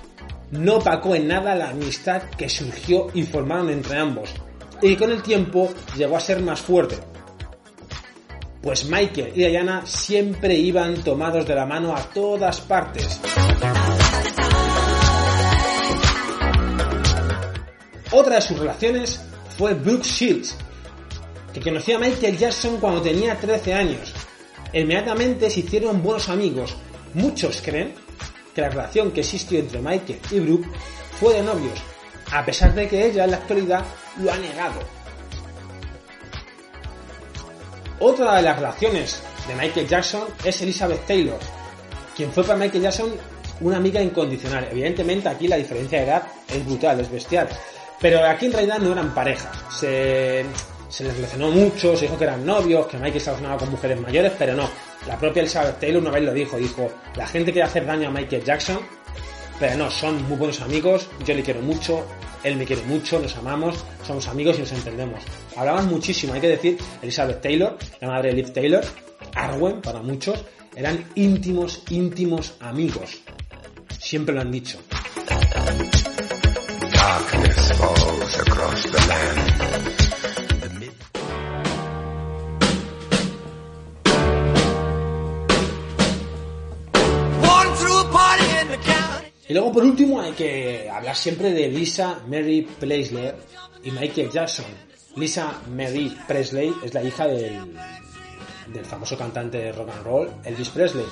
no 0.50 0.76
opacó 0.78 1.14
en 1.14 1.28
nada 1.28 1.54
la 1.54 1.70
amistad 1.70 2.22
que 2.36 2.48
surgió 2.48 3.06
y 3.14 3.22
formaron 3.22 3.70
entre 3.70 3.96
ambos, 3.96 4.34
y 4.82 4.96
con 4.96 5.10
el 5.10 5.22
tiempo 5.22 5.72
llegó 5.96 6.16
a 6.16 6.20
ser 6.20 6.40
más 6.40 6.60
fuerte. 6.60 6.98
Pues 8.62 8.84
Michael 8.84 9.32
y 9.34 9.46
Diana 9.46 9.86
siempre 9.86 10.54
iban 10.54 11.02
tomados 11.02 11.46
de 11.46 11.54
la 11.54 11.64
mano 11.64 11.96
a 11.96 12.02
todas 12.02 12.60
partes. 12.60 13.20
Otra 18.12 18.34
de 18.36 18.40
sus 18.42 18.58
relaciones 18.58 19.20
fue 19.56 19.74
Brooke 19.74 20.04
Shields, 20.04 20.56
que 21.54 21.60
conoció 21.60 21.96
a 21.96 22.00
Michael 22.00 22.36
Jackson 22.36 22.78
cuando 22.78 23.00
tenía 23.00 23.38
13 23.38 23.72
años. 23.72 24.12
Inmediatamente 24.72 25.48
se 25.48 25.60
hicieron 25.60 26.02
buenos 26.02 26.28
amigos. 26.28 26.76
Muchos 27.14 27.62
creen 27.62 27.94
que 28.54 28.60
la 28.60 28.68
relación 28.68 29.10
que 29.10 29.20
existió 29.20 29.58
entre 29.58 29.80
Michael 29.80 30.20
y 30.30 30.40
Brooke 30.40 30.68
fue 31.18 31.34
de 31.34 31.42
novios, 31.42 31.78
a 32.30 32.44
pesar 32.44 32.74
de 32.74 32.88
que 32.88 33.06
ella 33.06 33.24
en 33.24 33.30
la 33.30 33.36
actualidad 33.38 33.84
lo 34.22 34.32
ha 34.32 34.36
negado. 34.36 34.80
Otra 37.98 38.36
de 38.36 38.42
las 38.42 38.56
relaciones 38.56 39.22
de 39.46 39.54
Michael 39.54 39.86
Jackson 39.86 40.24
es 40.44 40.60
Elizabeth 40.62 41.06
Taylor, 41.06 41.38
quien 42.16 42.32
fue 42.32 42.44
para 42.44 42.58
Michael 42.58 42.82
Jackson 42.82 43.10
una 43.60 43.76
amiga 43.76 44.00
incondicional. 44.00 44.68
Evidentemente 44.70 45.28
aquí 45.28 45.48
la 45.48 45.56
diferencia 45.56 45.98
de 45.98 46.06
edad 46.06 46.22
es 46.48 46.64
brutal, 46.64 47.00
es 47.00 47.10
bestial. 47.10 47.48
Pero 48.00 48.24
aquí 48.24 48.46
en 48.46 48.52
realidad 48.52 48.78
no 48.78 48.92
eran 48.92 49.14
pareja. 49.14 49.52
Se, 49.70 50.46
se 50.88 51.04
les 51.04 51.14
relacionó 51.14 51.50
mucho, 51.50 51.94
se 51.94 52.06
dijo 52.06 52.16
que 52.16 52.24
eran 52.24 52.44
novios, 52.44 52.86
que 52.86 52.96
Michael 52.96 53.20
se 53.20 53.26
relacionaba 53.26 53.58
con 53.58 53.70
mujeres 53.70 54.00
mayores, 54.00 54.32
pero 54.38 54.54
no. 54.54 54.68
La 55.06 55.18
propia 55.18 55.40
Elizabeth 55.40 55.78
Taylor 55.78 56.00
una 56.00 56.10
vez 56.10 56.22
lo 56.22 56.32
dijo, 56.32 56.56
dijo, 56.56 56.90
la 57.16 57.26
gente 57.26 57.52
quiere 57.52 57.68
hacer 57.68 57.84
daño 57.84 58.08
a 58.08 58.10
Michael 58.10 58.44
Jackson, 58.44 58.80
pero 59.58 59.76
no, 59.76 59.90
son 59.90 60.26
muy 60.28 60.36
buenos 60.38 60.60
amigos, 60.62 61.08
yo 61.24 61.34
le 61.34 61.42
quiero 61.42 61.60
mucho, 61.60 62.06
él 62.44 62.56
me 62.56 62.64
quiere 62.64 62.82
mucho, 62.82 63.18
nos 63.18 63.36
amamos, 63.36 63.84
somos 64.06 64.28
amigos 64.28 64.56
y 64.58 64.60
nos 64.60 64.72
entendemos. 64.72 65.22
Hablaban 65.56 65.88
muchísimo, 65.88 66.32
hay 66.32 66.40
que 66.40 66.48
decir, 66.48 66.78
Elizabeth 67.02 67.40
Taylor, 67.40 67.76
la 68.00 68.08
madre 68.08 68.30
de 68.30 68.36
Liv 68.36 68.52
Taylor, 68.52 68.84
Arwen 69.34 69.80
para 69.80 70.00
muchos, 70.00 70.44
eran 70.74 71.04
íntimos, 71.14 71.82
íntimos 71.90 72.54
amigos. 72.60 73.20
Siempre 73.98 74.34
lo 74.34 74.40
han 74.40 74.50
dicho. 74.50 74.78
Y 89.50 89.52
luego 89.52 89.72
por 89.72 89.84
último 89.84 90.20
hay 90.20 90.30
que 90.30 90.88
hablar 90.88 91.16
siempre 91.16 91.52
de 91.52 91.66
Lisa 91.66 92.20
Mary 92.28 92.68
Presley 92.78 93.32
y 93.82 93.90
Michael 93.90 94.30
Jackson. 94.30 94.66
Lisa 95.16 95.60
Mary 95.74 96.16
Presley 96.28 96.72
es 96.84 96.94
la 96.94 97.02
hija 97.02 97.26
del, 97.26 97.74
del 98.72 98.84
famoso 98.84 99.18
cantante 99.18 99.58
de 99.58 99.72
rock 99.72 99.90
and 99.90 100.04
roll 100.04 100.30
Elvis 100.44 100.68
Presley. 100.68 101.04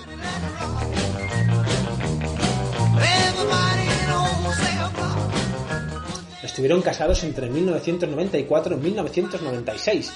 Estuvieron 6.41 6.81
casados 6.81 7.25
entre 7.25 7.51
1994 7.51 8.77
y 8.77 8.79
1996. 8.79 10.13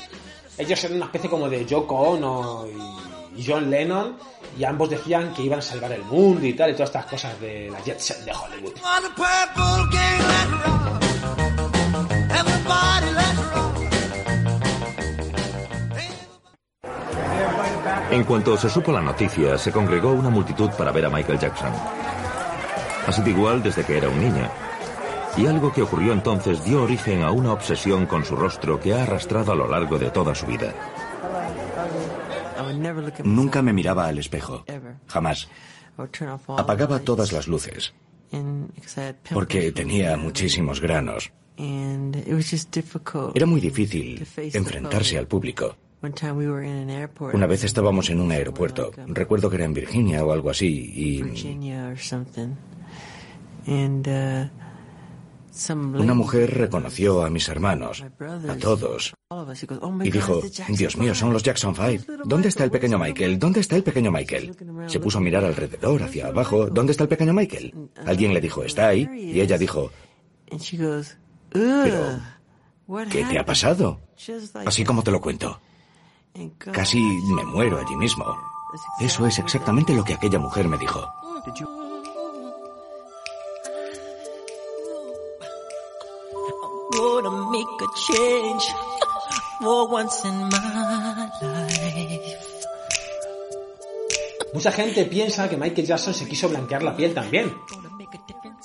Ellos 0.58 0.84
eran 0.84 0.98
una 0.98 1.06
especie 1.06 1.28
como 1.28 1.50
de 1.50 1.66
Yoko 1.66 1.96
Ono 1.96 2.68
y 3.36 3.44
John 3.44 3.68
Lennon 3.68 4.16
y 4.58 4.64
ambos 4.64 4.90
decían 4.90 5.32
que 5.34 5.42
iban 5.42 5.58
a 5.58 5.62
salvar 5.62 5.92
el 5.92 6.02
mundo 6.04 6.46
y 6.46 6.54
tal 6.54 6.70
y 6.70 6.72
todas 6.74 6.90
estas 6.90 7.06
cosas 7.06 7.40
de 7.40 7.70
la 7.70 7.80
jet 7.80 7.98
set 7.98 8.18
de 8.24 8.32
Hollywood. 8.32 8.74
En 18.10 18.24
cuanto 18.24 18.58
se 18.58 18.68
supo 18.68 18.92
la 18.92 19.00
noticia, 19.00 19.56
se 19.56 19.72
congregó 19.72 20.12
una 20.12 20.28
multitud 20.28 20.68
para 20.76 20.92
ver 20.92 21.06
a 21.06 21.10
Michael 21.10 21.38
Jackson. 21.38 21.72
Ha 23.06 23.10
sido 23.10 23.30
igual 23.30 23.62
desde 23.62 23.84
que 23.84 23.96
era 23.96 24.10
un 24.10 24.20
niño. 24.20 24.50
Y 25.38 25.46
algo 25.46 25.72
que 25.72 25.80
ocurrió 25.80 26.12
entonces 26.12 26.62
dio 26.62 26.82
origen 26.82 27.22
a 27.22 27.30
una 27.30 27.52
obsesión 27.54 28.04
con 28.04 28.22
su 28.22 28.36
rostro 28.36 28.78
que 28.78 28.92
ha 28.92 29.04
arrastrado 29.04 29.52
a 29.52 29.54
lo 29.56 29.66
largo 29.66 29.98
de 29.98 30.10
toda 30.10 30.34
su 30.34 30.44
vida. 30.44 30.74
Nunca 33.24 33.62
me 33.62 33.72
miraba 33.72 34.06
al 34.06 34.18
espejo. 34.18 34.64
Jamás. 35.06 35.48
Apagaba 36.56 37.00
todas 37.00 37.32
las 37.32 37.48
luces. 37.48 37.92
Porque 39.32 39.72
tenía 39.72 40.16
muchísimos 40.16 40.80
granos. 40.80 41.32
Era 43.34 43.46
muy 43.46 43.60
difícil 43.60 44.26
enfrentarse 44.36 45.18
al 45.18 45.26
público. 45.26 45.76
Una 47.32 47.46
vez 47.46 47.62
estábamos 47.62 48.10
en 48.10 48.20
un 48.20 48.32
aeropuerto, 48.32 48.90
recuerdo 49.06 49.48
que 49.48 49.56
era 49.56 49.64
en 49.66 49.74
Virginia 49.74 50.24
o 50.24 50.32
algo 50.32 50.50
así, 50.50 50.66
y 50.94 51.22
una 55.68 56.14
mujer 56.14 56.56
reconoció 56.56 57.24
a 57.24 57.30
mis 57.30 57.48
hermanos, 57.48 58.04
a 58.48 58.56
todos, 58.56 59.14
y 60.02 60.10
dijo, 60.10 60.40
Dios 60.68 60.96
mío, 60.96 61.14
son 61.14 61.32
los 61.32 61.42
Jackson 61.42 61.74
Five. 61.74 62.04
¿Dónde 62.24 62.48
está 62.48 62.64
el 62.64 62.70
pequeño 62.70 62.98
Michael? 62.98 63.38
¿Dónde 63.38 63.60
está 63.60 63.76
el 63.76 63.82
pequeño 63.82 64.10
Michael? 64.10 64.56
Se 64.86 65.00
puso 65.00 65.18
a 65.18 65.20
mirar 65.20 65.44
alrededor, 65.44 66.02
hacia 66.02 66.28
abajo. 66.28 66.66
¿Dónde 66.66 66.92
está 66.92 67.04
el 67.04 67.08
pequeño 67.08 67.32
Michael? 67.32 67.90
Alguien 68.06 68.32
le 68.32 68.40
dijo, 68.40 68.62
está 68.62 68.88
ahí, 68.88 69.08
y 69.14 69.40
ella 69.40 69.58
dijo, 69.58 69.90
pero, 71.50 72.20
¿qué 73.10 73.24
te 73.24 73.38
ha 73.38 73.44
pasado? 73.44 74.00
Así 74.64 74.84
como 74.84 75.02
te 75.02 75.10
lo 75.10 75.20
cuento. 75.20 75.60
Casi 76.58 76.98
me 76.98 77.44
muero 77.44 77.78
allí 77.78 77.96
mismo. 77.96 78.24
Eso 79.00 79.26
es 79.26 79.38
exactamente 79.38 79.94
lo 79.94 80.02
que 80.02 80.14
aquella 80.14 80.38
mujer 80.38 80.66
me 80.66 80.78
dijo. 80.78 81.06
Mucha 94.52 94.70
gente 94.70 95.04
piensa 95.06 95.48
que 95.48 95.56
Michael 95.56 95.86
Jackson 95.86 96.14
se 96.14 96.28
quiso 96.28 96.48
blanquear 96.48 96.82
la 96.82 96.96
piel 96.96 97.14
también. 97.14 97.56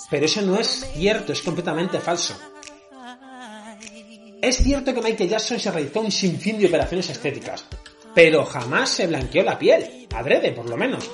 Pero 0.09 0.25
eso 0.25 0.41
no 0.41 0.57
es 0.57 0.85
cierto, 0.93 1.31
es 1.31 1.41
completamente 1.41 1.99
falso. 1.99 2.35
Es 4.41 4.57
cierto 4.57 4.93
que 4.93 5.01
Michael 5.01 5.29
Jackson 5.29 5.59
se 5.59 5.71
realizó 5.71 6.01
un 6.01 6.11
sinfín 6.11 6.59
de 6.59 6.67
operaciones 6.67 7.09
estéticas, 7.09 7.65
pero 8.13 8.45
jamás 8.45 8.89
se 8.89 9.07
blanqueó 9.07 9.43
la 9.43 9.57
piel, 9.57 10.07
adrede 10.13 10.51
por 10.51 10.69
lo 10.69 10.77
menos. 10.77 11.09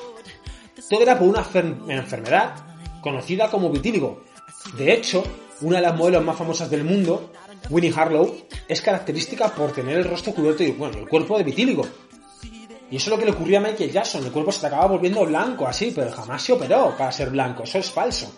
Todo 0.90 1.02
era 1.02 1.18
por 1.18 1.28
una 1.30 1.48
enfermedad 1.88 2.56
conocida 3.02 3.50
como 3.50 3.70
vitíligo. 3.70 4.24
De 4.76 4.94
hecho, 4.94 5.24
una 5.62 5.78
de 5.78 5.84
las 5.84 5.95
modelos 5.95 6.24
más 6.24 6.38
famosas 6.38 6.70
del 6.70 6.84
mundo, 6.84 7.32
Winnie 7.70 7.93
Harlow, 7.95 8.36
es 8.68 8.82
característica 8.82 9.54
por 9.54 9.72
tener 9.72 9.97
el 9.97 10.06
rostro 10.06 10.34
cubierto 10.34 10.64
y 10.64 10.72
bueno, 10.72 10.97
el 10.97 11.08
cuerpo 11.08 11.38
de 11.38 11.43
vitíligo. 11.43 11.86
Y 12.91 12.97
eso 12.97 13.10
es 13.10 13.12
lo 13.12 13.18
que 13.18 13.26
le 13.26 13.32
ocurrió 13.32 13.58
a 13.58 13.62
Michael 13.62 13.91
Jackson, 13.91 14.26
el 14.26 14.32
cuerpo 14.32 14.51
se 14.51 14.62
te 14.62 14.68
acaba 14.68 14.88
volviendo 14.88 15.26
blanco 15.26 15.66
así, 15.66 15.91
pero 15.95 16.12
jamás 16.12 16.43
se 16.43 16.54
operó 16.54 16.93
para 16.97 17.12
ser 17.12 17.30
blanco, 17.30 17.64
eso 17.64 17.80
es 17.80 17.89
falso. 17.89 18.32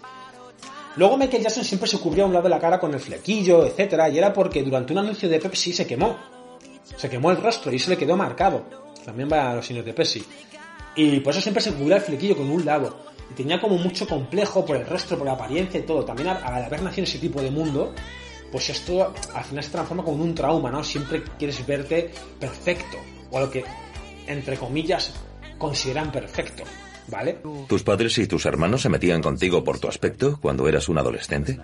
Luego 0.98 1.18
Michael 1.18 1.44
Jackson 1.44 1.66
siempre 1.66 1.90
se 1.90 2.00
cubría 2.00 2.26
un 2.26 2.32
lado 2.32 2.44
de 2.44 2.50
la 2.50 2.60
cara 2.60 2.80
con 2.80 2.94
el 2.94 3.00
flequillo, 3.00 3.66
etcétera, 3.66 4.08
y 4.10 4.18
era 4.18 4.32
porque 4.32 4.64
durante 4.64 4.94
un 4.94 5.00
anuncio 5.00 5.28
de 5.28 5.40
Pepsi 5.40 5.74
se 5.74 5.86
quemó. 5.86 6.18
Se 6.96 7.10
quemó 7.10 7.32
el 7.32 7.38
rostro 7.42 7.74
y 7.74 7.80
se 7.80 7.90
le 7.90 7.98
quedó 7.98 8.16
marcado. 8.16 8.64
También 9.04 9.28
va 9.30 9.52
a 9.52 9.56
los 9.56 9.66
signos 9.66 9.86
de 9.86 9.94
Pepsi. 9.94 10.24
Y 10.96 11.20
por 11.20 11.32
eso 11.34 11.42
siempre 11.42 11.62
se 11.62 11.74
cubría 11.74 11.98
el 11.98 12.02
flequillo 12.02 12.38
con 12.38 12.50
un 12.50 12.64
lado. 12.64 12.96
Y 13.32 13.34
tenía 13.34 13.60
como 13.60 13.78
mucho 13.78 14.08
complejo 14.08 14.66
por 14.66 14.78
el 14.78 14.86
rostro, 14.86 15.18
por 15.18 15.26
la 15.26 15.34
apariencia 15.34 15.80
y 15.80 15.84
todo. 15.84 16.06
También 16.06 16.30
al, 16.30 16.44
haber 16.44 16.82
nacido 16.82 17.04
en 17.06 17.10
ese 17.10 17.20
tipo 17.20 17.42
de 17.42 17.52
mundo, 17.52 17.94
pues 18.52 18.70
esto 18.70 19.14
al 19.34 19.44
final 19.44 19.64
se 19.64 19.72
transforma 19.72 20.04
como 20.04 20.18
en 20.18 20.30
un 20.30 20.36
trauma, 20.36 20.72
¿no? 20.72 20.84
Siempre 20.84 21.24
quieres 21.38 21.66
verte 21.66 22.12
perfecto. 22.40 22.98
O 23.32 23.38
a 23.38 23.42
lo 23.42 23.52
que, 23.52 23.64
entre 24.28 24.58
comillas, 24.58 25.14
consideran 25.58 26.12
perfecto. 26.12 26.64
¿Vale? 27.08 27.40
¿Tus 27.68 27.84
padres 27.84 28.18
y 28.18 28.26
tus 28.26 28.46
hermanos 28.46 28.82
se 28.82 28.90
metían 28.90 29.22
contigo 29.22 29.64
por 29.64 29.80
tu 29.80 29.88
aspecto 29.88 30.40
cuando 30.42 30.68
eras 30.68 30.90
un 30.90 30.98
adolescente? 30.98 31.60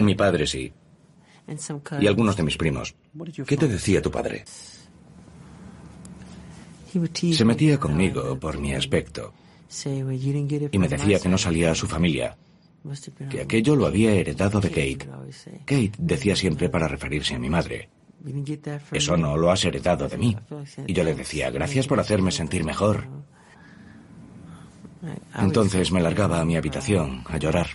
Mi 0.00 0.14
padre 0.14 0.46
sí. 0.46 0.72
Y 2.00 2.06
algunos 2.06 2.36
de 2.36 2.42
mis 2.42 2.56
primos. 2.56 2.94
¿Qué 3.46 3.56
te 3.56 3.68
decía 3.68 4.00
tu 4.00 4.10
padre? 4.10 4.44
Se 7.32 7.44
metía 7.44 7.78
conmigo 7.78 8.38
por 8.38 8.58
mi 8.58 8.74
aspecto. 8.74 9.32
Y 10.72 10.78
me 10.78 10.88
decía 10.88 11.18
que 11.18 11.28
no 11.28 11.38
salía 11.38 11.70
a 11.70 11.74
su 11.74 11.86
familia. 11.86 12.36
Que 13.30 13.42
aquello 13.42 13.76
lo 13.76 13.86
había 13.86 14.12
heredado 14.12 14.60
de 14.60 14.68
Kate. 14.68 15.08
Kate 15.64 15.92
decía 15.98 16.36
siempre 16.36 16.68
para 16.68 16.88
referirse 16.88 17.34
a 17.34 17.38
mi 17.38 17.48
madre. 17.48 17.88
Eso 18.92 19.16
no 19.16 19.36
lo 19.36 19.50
has 19.50 19.64
heredado 19.64 20.08
de 20.08 20.18
mí. 20.18 20.36
Y 20.86 20.92
yo 20.92 21.04
le 21.04 21.14
decía, 21.14 21.50
gracias 21.50 21.86
por 21.86 22.00
hacerme 22.00 22.30
sentir 22.30 22.64
mejor. 22.64 23.06
Entonces 25.36 25.90
me 25.90 26.00
largaba 26.00 26.40
a 26.40 26.44
mi 26.44 26.56
habitación 26.56 27.24
a 27.26 27.38
llorar. 27.38 27.68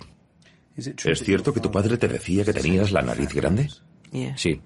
¿Es 0.76 1.24
cierto 1.24 1.52
que 1.52 1.60
tu 1.60 1.70
padre 1.70 1.98
te 1.98 2.08
decía 2.08 2.44
que 2.44 2.52
tenías 2.52 2.92
la 2.92 3.02
nariz 3.02 3.34
grande? 3.34 3.68
Sí. 4.36 4.60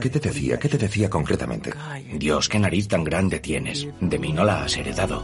¿Qué 0.00 0.08
te 0.08 0.20
decía? 0.20 0.58
¿Qué 0.58 0.68
te 0.68 0.78
decía 0.78 1.10
concretamente? 1.10 1.72
Dios, 2.18 2.48
qué 2.48 2.58
nariz 2.58 2.88
tan 2.88 3.04
grande 3.04 3.40
tienes. 3.40 3.86
De 4.00 4.18
mí 4.18 4.32
no 4.32 4.44
la 4.44 4.64
has 4.64 4.76
heredado. 4.76 5.22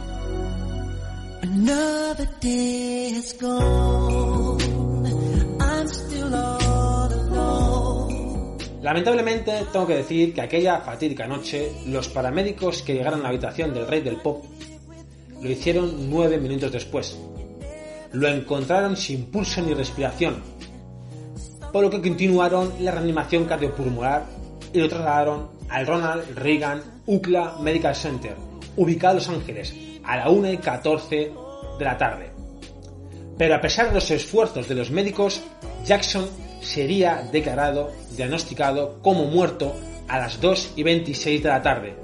Lamentablemente 8.81 9.65
tengo 9.71 9.87
que 9.87 9.95
decir 9.95 10.33
que 10.33 10.41
aquella 10.41 10.81
fatídica 10.81 11.27
noche 11.27 11.71
los 11.87 12.07
paramédicos 12.09 12.83
que 12.83 12.93
llegaron 12.93 13.21
a 13.21 13.23
la 13.23 13.29
habitación 13.29 13.73
del 13.73 13.87
rey 13.87 14.01
del 14.01 14.17
pop 14.17 14.45
lo 15.41 15.49
hicieron 15.49 16.09
nueve 16.09 16.37
minutos 16.37 16.71
después. 16.71 17.17
Lo 18.13 18.27
encontraron 18.27 18.95
sin 18.95 19.25
pulso 19.25 19.61
ni 19.61 19.73
respiración, 19.73 20.41
por 21.71 21.83
lo 21.83 21.89
que 21.89 22.01
continuaron 22.01 22.73
la 22.79 22.91
reanimación 22.91 23.45
cardiopulmonar 23.45 24.25
y 24.71 24.79
lo 24.79 24.89
trasladaron 24.89 25.49
al 25.69 25.87
Ronald 25.87 26.37
Reagan 26.37 26.81
UCLA 27.05 27.57
Medical 27.59 27.95
Center, 27.95 28.35
ubicado 28.75 29.13
en 29.13 29.17
Los 29.17 29.29
Ángeles, 29.29 29.88
a 30.03 30.17
la 30.17 30.29
1 30.29 30.53
y 30.53 30.57
14 30.57 31.31
de 31.77 31.85
la 31.85 31.97
tarde. 31.97 32.31
Pero 33.37 33.55
a 33.55 33.61
pesar 33.61 33.87
de 33.87 33.95
los 33.95 34.11
esfuerzos 34.11 34.67
de 34.67 34.75
los 34.75 34.91
médicos, 34.91 35.41
Jackson 35.85 36.27
sería 36.61 37.27
declarado, 37.31 37.91
diagnosticado 38.15 38.99
como 39.01 39.25
muerto 39.25 39.73
a 40.07 40.19
las 40.19 40.41
2 40.41 40.73
y 40.75 40.83
26 40.83 41.43
de 41.43 41.49
la 41.49 41.61
tarde. 41.61 41.95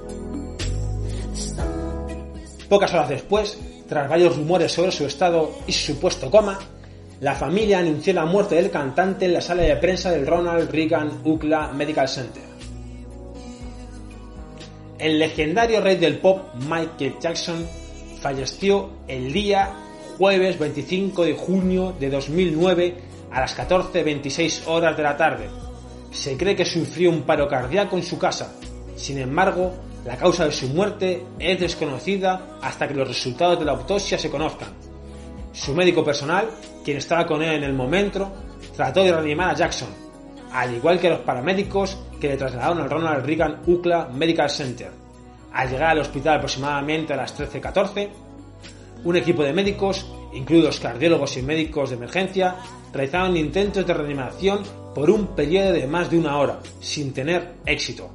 Pocas 2.69 2.93
horas 2.93 3.09
después, 3.09 3.57
tras 3.87 4.09
varios 4.09 4.37
rumores 4.37 4.71
sobre 4.71 4.91
su 4.91 5.05
estado 5.05 5.51
y 5.67 5.73
su 5.73 5.93
supuesto 5.93 6.31
coma, 6.31 6.59
la 7.19 7.35
familia 7.35 7.79
anunció 7.79 8.13
la 8.13 8.25
muerte 8.25 8.55
del 8.55 8.71
cantante 8.71 9.25
en 9.25 9.33
la 9.33 9.41
sala 9.41 9.63
de 9.63 9.75
prensa 9.77 10.11
del 10.11 10.27
Ronald 10.27 10.69
Reagan 10.69 11.21
UCLA 11.23 11.71
Medical 11.73 12.07
Center. 12.07 12.43
El 14.97 15.19
legendario 15.19 15.81
rey 15.81 15.97
del 15.97 16.19
pop 16.19 16.53
Michael 16.55 17.15
Jackson 17.19 17.67
falleció 18.25 18.89
el 19.07 19.31
día 19.31 19.69
jueves 20.17 20.57
25 20.57 21.25
de 21.25 21.35
junio 21.35 21.93
de 21.99 22.09
2009 22.09 22.95
a 23.31 23.41
las 23.41 23.55
14.26 23.55 24.63
horas 24.65 24.97
de 24.97 25.03
la 25.03 25.15
tarde. 25.15 25.47
Se 26.09 26.35
cree 26.35 26.55
que 26.55 26.65
sufrió 26.65 27.11
un 27.11 27.21
paro 27.21 27.47
cardíaco 27.47 27.97
en 27.97 28.01
su 28.01 28.17
casa. 28.17 28.55
Sin 28.95 29.19
embargo, 29.19 29.75
la 30.05 30.17
causa 30.17 30.45
de 30.45 30.51
su 30.51 30.69
muerte 30.69 31.23
es 31.37 31.59
desconocida 31.59 32.57
hasta 32.63 32.87
que 32.87 32.95
los 32.95 33.07
resultados 33.07 33.59
de 33.59 33.65
la 33.65 33.73
autopsia 33.73 34.17
se 34.17 34.31
conozcan. 34.31 34.69
Su 35.53 35.75
médico 35.75 36.03
personal, 36.03 36.49
quien 36.83 36.97
estaba 36.97 37.27
con 37.27 37.43
él 37.43 37.53
en 37.53 37.63
el 37.63 37.73
momento, 37.73 38.33
trató 38.75 39.03
de 39.03 39.11
reanimar 39.11 39.51
a 39.51 39.55
Jackson, 39.55 39.89
al 40.51 40.73
igual 40.73 40.99
que 40.99 41.11
los 41.11 41.19
paramédicos 41.19 41.95
que 42.19 42.29
le 42.29 42.37
trasladaron 42.37 42.81
al 42.81 42.89
Ronald 42.89 43.23
Reagan 43.23 43.61
UCLA 43.67 44.09
Medical 44.11 44.49
Center. 44.49 45.04
Al 45.55 45.69
llegar 45.69 45.91
al 45.91 45.99
hospital 45.99 46.35
aproximadamente 46.35 47.13
a 47.13 47.15
las 47.15 47.33
13.14, 47.39 48.09
un 49.05 49.15
equipo 49.15 49.41
de 49.41 49.53
médicos, 49.53 50.05
incluidos 50.33 50.81
cardiólogos 50.81 51.37
y 51.37 51.43
médicos 51.43 51.89
de 51.89 51.95
emergencia, 51.95 52.57
realizaron 52.91 53.37
intentos 53.37 53.87
de 53.87 53.93
reanimación 53.93 54.63
por 54.93 55.09
un 55.09 55.27
periodo 55.27 55.71
de 55.71 55.87
más 55.87 56.11
de 56.11 56.17
una 56.17 56.37
hora, 56.39 56.59
sin 56.81 57.13
tener 57.13 57.53
éxito. 57.65 58.11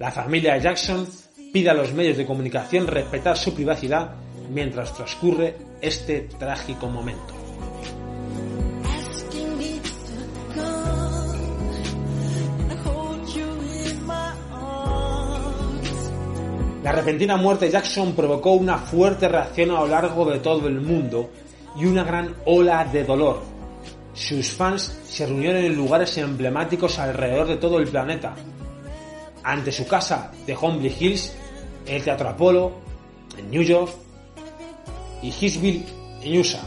La 0.00 0.10
familia 0.10 0.58
Jackson 0.58 1.06
pide 1.52 1.70
a 1.70 1.74
los 1.74 1.92
medios 1.92 2.16
de 2.16 2.26
comunicación 2.26 2.88
respetar 2.88 3.36
su 3.38 3.54
privacidad 3.54 4.10
mientras 4.50 4.92
transcurre 4.94 5.56
este 5.80 6.22
trágico 6.22 6.88
momento. 6.88 7.33
La 16.84 16.92
repentina 16.92 17.38
muerte 17.38 17.64
de 17.64 17.70
Jackson 17.70 18.12
provocó 18.12 18.52
una 18.52 18.76
fuerte 18.76 19.26
reacción 19.26 19.70
a 19.70 19.80
lo 19.80 19.86
largo 19.86 20.26
de 20.26 20.38
todo 20.40 20.68
el 20.68 20.82
mundo 20.82 21.30
y 21.76 21.86
una 21.86 22.04
gran 22.04 22.34
ola 22.44 22.84
de 22.84 23.04
dolor. 23.04 23.40
Sus 24.12 24.50
fans 24.50 25.00
se 25.08 25.24
reunieron 25.24 25.64
en 25.64 25.74
lugares 25.74 26.18
emblemáticos 26.18 26.98
alrededor 26.98 27.46
de 27.46 27.56
todo 27.56 27.78
el 27.78 27.88
planeta, 27.88 28.34
ante 29.42 29.72
su 29.72 29.86
casa 29.86 30.30
de 30.46 30.54
Holmby 30.54 30.94
Hills, 31.00 31.34
el 31.86 32.04
Teatro 32.04 32.28
Apolo, 32.28 32.72
en 33.38 33.50
New 33.50 33.62
York, 33.62 33.90
y 35.22 35.28
Hillsville, 35.30 35.86
en 36.20 36.38
USA, 36.38 36.60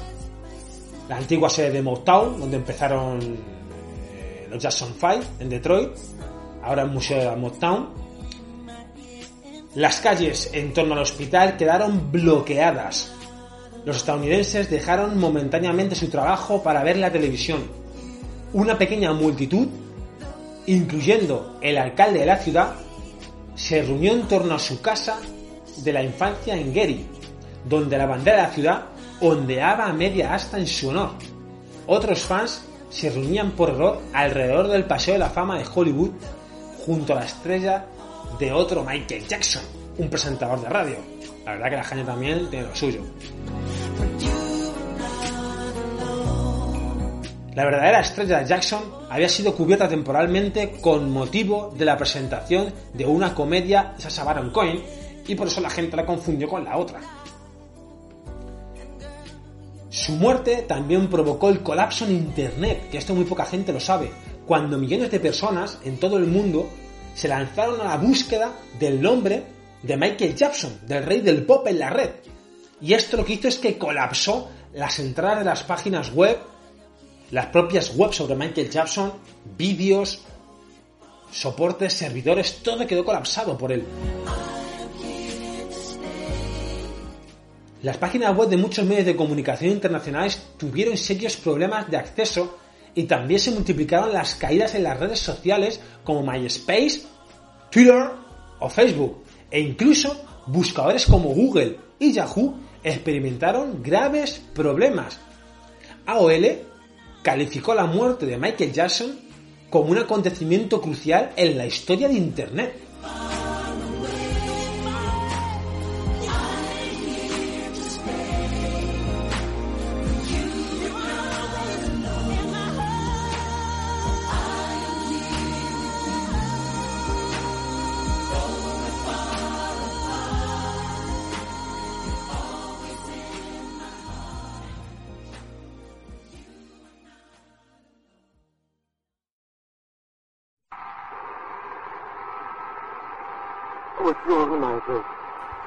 la 1.09 1.17
antigua 1.17 1.47
sede 1.47 1.69
de 1.69 1.83
Motown, 1.83 2.39
donde 2.39 2.57
empezaron 2.57 3.19
eh, 3.21 4.47
los 4.49 4.63
Jackson 4.63 4.95
5 4.99 5.19
en 5.41 5.49
Detroit, 5.49 5.91
ahora 6.63 6.81
el 6.81 6.89
Museo 6.89 7.29
de 7.29 7.35
Motown. 7.35 8.06
Las 9.77 9.99
calles 9.99 10.49
en 10.53 10.73
torno 10.73 10.95
al 10.95 11.01
hospital 11.01 11.55
quedaron 11.55 12.11
bloqueadas. 12.11 13.11
Los 13.85 13.97
estadounidenses 13.97 14.71
dejaron 14.71 15.19
momentáneamente 15.19 15.93
su 15.93 16.09
trabajo 16.09 16.63
para 16.63 16.81
ver 16.81 16.97
la 16.97 17.11
televisión. 17.11 17.61
Una 18.53 18.75
pequeña 18.75 19.13
multitud 19.13 19.67
incluyendo 20.65 21.59
el 21.61 21.77
alcalde 21.77 22.21
de 22.21 22.25
la 22.25 22.37
ciudad, 22.37 22.73
se 23.53 23.83
reunió 23.83 24.13
en 24.13 24.27
torno 24.27 24.55
a 24.55 24.59
su 24.59 24.81
casa 24.81 25.19
de 25.83 25.93
la 25.93 26.01
infancia 26.01 26.55
en 26.55 26.73
Gary, 26.73 27.05
donde 27.63 27.99
la 27.99 28.07
bandera 28.07 28.37
de 28.37 28.43
la 28.47 28.53
ciudad 28.53 28.85
ondeaba 29.21 29.85
a 29.85 29.93
media 29.93 30.33
asta 30.33 30.57
en 30.57 30.65
su 30.65 30.89
honor. 30.89 31.11
Otros 31.85 32.21
fans 32.21 32.63
se 32.89 33.11
reunían 33.11 33.51
por 33.51 33.69
error 33.69 34.01
alrededor 34.11 34.69
del 34.69 34.85
Paseo 34.85 35.13
de 35.13 35.19
la 35.19 35.29
Fama 35.29 35.59
de 35.59 35.65
Hollywood 35.71 36.13
junto 36.83 37.13
a 37.13 37.17
la 37.17 37.25
estrella 37.25 37.85
de 38.39 38.51
otro 38.51 38.83
Michael 38.83 39.27
Jackson, 39.27 39.63
un 39.97 40.09
presentador 40.09 40.61
de 40.61 40.69
radio. 40.69 40.97
La 41.45 41.53
verdad 41.53 41.69
que 41.69 41.75
la 41.77 41.83
gente 41.83 42.03
también 42.05 42.49
tiene 42.49 42.67
lo 42.67 42.75
suyo. 42.75 43.01
La 47.55 47.65
verdadera 47.65 48.01
estrella 48.01 48.39
de 48.39 48.45
Jackson 48.45 48.83
había 49.09 49.27
sido 49.27 49.55
cubierta 49.55 49.89
temporalmente 49.89 50.79
con 50.79 51.11
motivo 51.11 51.73
de 51.75 51.85
la 51.85 51.97
presentación 51.97 52.71
de 52.93 53.05
una 53.05 53.33
comedia 53.33 53.93
de 53.95 54.03
Sasha 54.03 54.23
Baron 54.23 54.51
Cohen 54.51 54.83
y 55.27 55.33
por 55.33 55.47
eso 55.47 55.59
la 55.59 55.71
gente 55.71 55.97
la 55.97 56.05
confundió 56.05 56.47
con 56.47 56.63
la 56.63 56.77
otra. 56.77 56.99
Su 59.89 60.11
muerte 60.11 60.65
también 60.67 61.07
provocó 61.07 61.49
el 61.49 61.63
colapso 61.63 62.05
en 62.05 62.11
Internet, 62.11 62.89
que 62.91 62.99
esto 62.99 63.15
muy 63.15 63.25
poca 63.25 63.45
gente 63.45 63.73
lo 63.73 63.79
sabe, 63.79 64.11
cuando 64.45 64.77
millones 64.77 65.09
de 65.09 65.19
personas 65.19 65.79
en 65.83 65.99
todo 65.99 66.17
el 66.17 66.27
mundo 66.27 66.69
se 67.17 67.27
lanzaron 67.27 67.81
a 67.81 67.85
la 67.85 67.97
búsqueda 67.97 68.53
del 68.77 69.01
nombre 69.01 69.41
de 69.81 69.97
Michael 69.97 70.35
Jackson, 70.35 70.81
del 70.85 71.03
rey 71.03 71.21
del 71.21 71.43
pop 71.47 71.65
en 71.67 71.79
la 71.79 71.89
red. 71.89 72.11
Y 72.79 72.93
esto 72.93 73.17
lo 73.17 73.25
que 73.25 73.33
hizo 73.33 73.47
es 73.47 73.57
que 73.57 73.75
colapsó 73.75 74.51
las 74.75 74.99
entradas 74.99 75.39
de 75.39 75.45
las 75.45 75.63
páginas 75.63 76.13
web 76.13 76.37
las 77.31 77.47
propias 77.47 77.91
webs 77.95 78.17
sobre 78.17 78.35
Michael 78.35 78.69
Jackson, 78.69 79.13
vídeos, 79.57 80.21
soportes, 81.31 81.91
servidores, 81.91 82.59
todo 82.61 82.85
quedó 82.85 83.03
colapsado 83.03 83.57
por 83.57 83.71
él. 83.71 83.83
Las 87.81 87.97
páginas 87.97 88.35
web 88.37 88.47
de 88.47 88.57
muchos 88.57 88.85
medios 88.85 89.07
de 89.07 89.15
comunicación 89.15 89.71
internacionales 89.71 90.39
tuvieron 90.57 90.95
serios 90.97 91.35
problemas 91.35 91.89
de 91.89 91.97
acceso 91.97 92.59
y 92.97 93.03
también 93.03 93.39
se 93.39 93.51
multiplicaron 93.51 94.11
las 94.11 94.33
caídas 94.33 94.73
en 94.73 94.81
las 94.81 94.99
redes 94.99 95.19
sociales 95.19 95.79
como 96.03 96.23
MySpace, 96.23 97.03
Twitter 97.69 98.09
o 98.59 98.69
Facebook, 98.69 99.23
e 99.51 99.59
incluso 99.59 100.25
buscadores 100.47 101.05
como 101.05 101.29
Google 101.29 101.77
y 101.99 102.11
Yahoo 102.11 102.55
experimentaron 102.83 103.83
graves 103.83 104.41
problemas. 104.55 105.19
AOL 106.07 106.57
calificó 107.21 107.75
la 107.75 107.85
muerte 107.85 108.25
de 108.25 108.39
Michael 108.39 108.73
Jackson 108.73 109.15
como 109.69 109.91
un 109.91 109.99
acontecimiento 109.99 110.81
crucial 110.81 111.33
en 111.35 111.55
la 111.55 111.67
historia 111.67 112.07
de 112.07 112.15
Internet. 112.15 112.73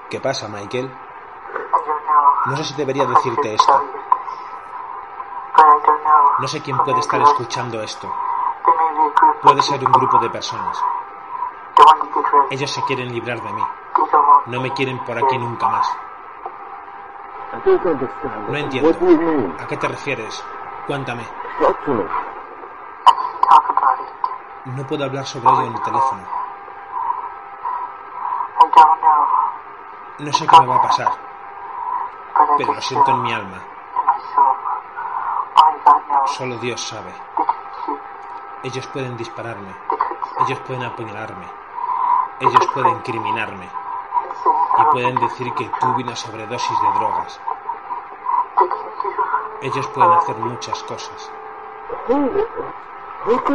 ¿Qué 0.08 0.20
pasa, 0.20 0.48
Michael? 0.48 0.90
No 2.46 2.56
sé 2.56 2.64
si 2.64 2.74
debería 2.74 3.04
decirte 3.06 3.54
esto. 3.54 3.82
No 6.38 6.48
sé 6.48 6.62
quién 6.62 6.78
puede 6.78 7.00
estar 7.00 7.20
escuchando 7.20 7.82
esto. 7.82 8.10
Puede 9.42 9.62
ser 9.62 9.84
un 9.84 9.92
grupo 9.92 10.18
de 10.18 10.30
personas. 10.30 10.82
Ellos 12.50 12.70
se 12.70 12.82
quieren 12.84 13.12
librar 13.12 13.42
de 13.42 13.52
mí. 13.52 13.62
No 14.46 14.60
me 14.60 14.72
quieren 14.72 15.04
por 15.04 15.18
aquí 15.18 15.36
nunca 15.38 15.68
más. 15.68 15.96
No 18.48 18.56
entiendo. 18.56 18.90
¿A 19.58 19.66
qué 19.66 19.76
te 19.76 19.88
refieres? 19.88 20.42
Cuéntame. 20.86 21.26
No 24.64 24.86
puedo 24.86 25.04
hablar 25.04 25.26
sobre 25.26 25.48
ello 25.48 25.62
en 25.62 25.74
el 25.74 25.82
teléfono. 25.82 26.39
No 30.20 30.30
sé 30.34 30.46
qué 30.46 30.60
me 30.60 30.66
va 30.66 30.76
a 30.76 30.82
pasar, 30.82 31.12
pero 32.58 32.74
lo 32.74 32.80
siento 32.82 33.10
en 33.10 33.22
mi 33.22 33.32
alma. 33.32 33.58
Solo 36.26 36.58
Dios 36.58 36.78
sabe. 36.78 37.10
Ellos 38.62 38.86
pueden 38.88 39.16
dispararme, 39.16 39.74
ellos 40.46 40.60
pueden 40.60 40.82
apuñalarme, 40.82 41.46
ellos 42.40 42.66
pueden 42.74 42.98
criminarme 42.98 43.66
y 44.78 44.82
pueden 44.92 45.14
decir 45.16 45.54
que 45.54 45.70
tuve 45.80 46.02
una 46.02 46.14
sobredosis 46.14 46.80
de 46.82 46.98
drogas. 46.98 47.40
Ellos 49.62 49.86
pueden 49.86 50.12
hacer 50.12 50.36
muchas 50.36 50.82
cosas. 50.82 51.32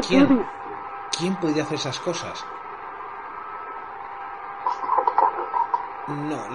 ¿Quién? 0.07 0.49
¿Quién 1.16 1.36
podría 1.36 1.61
hacer 1.61 1.76
esas 1.76 1.99
cosas? 1.99 2.43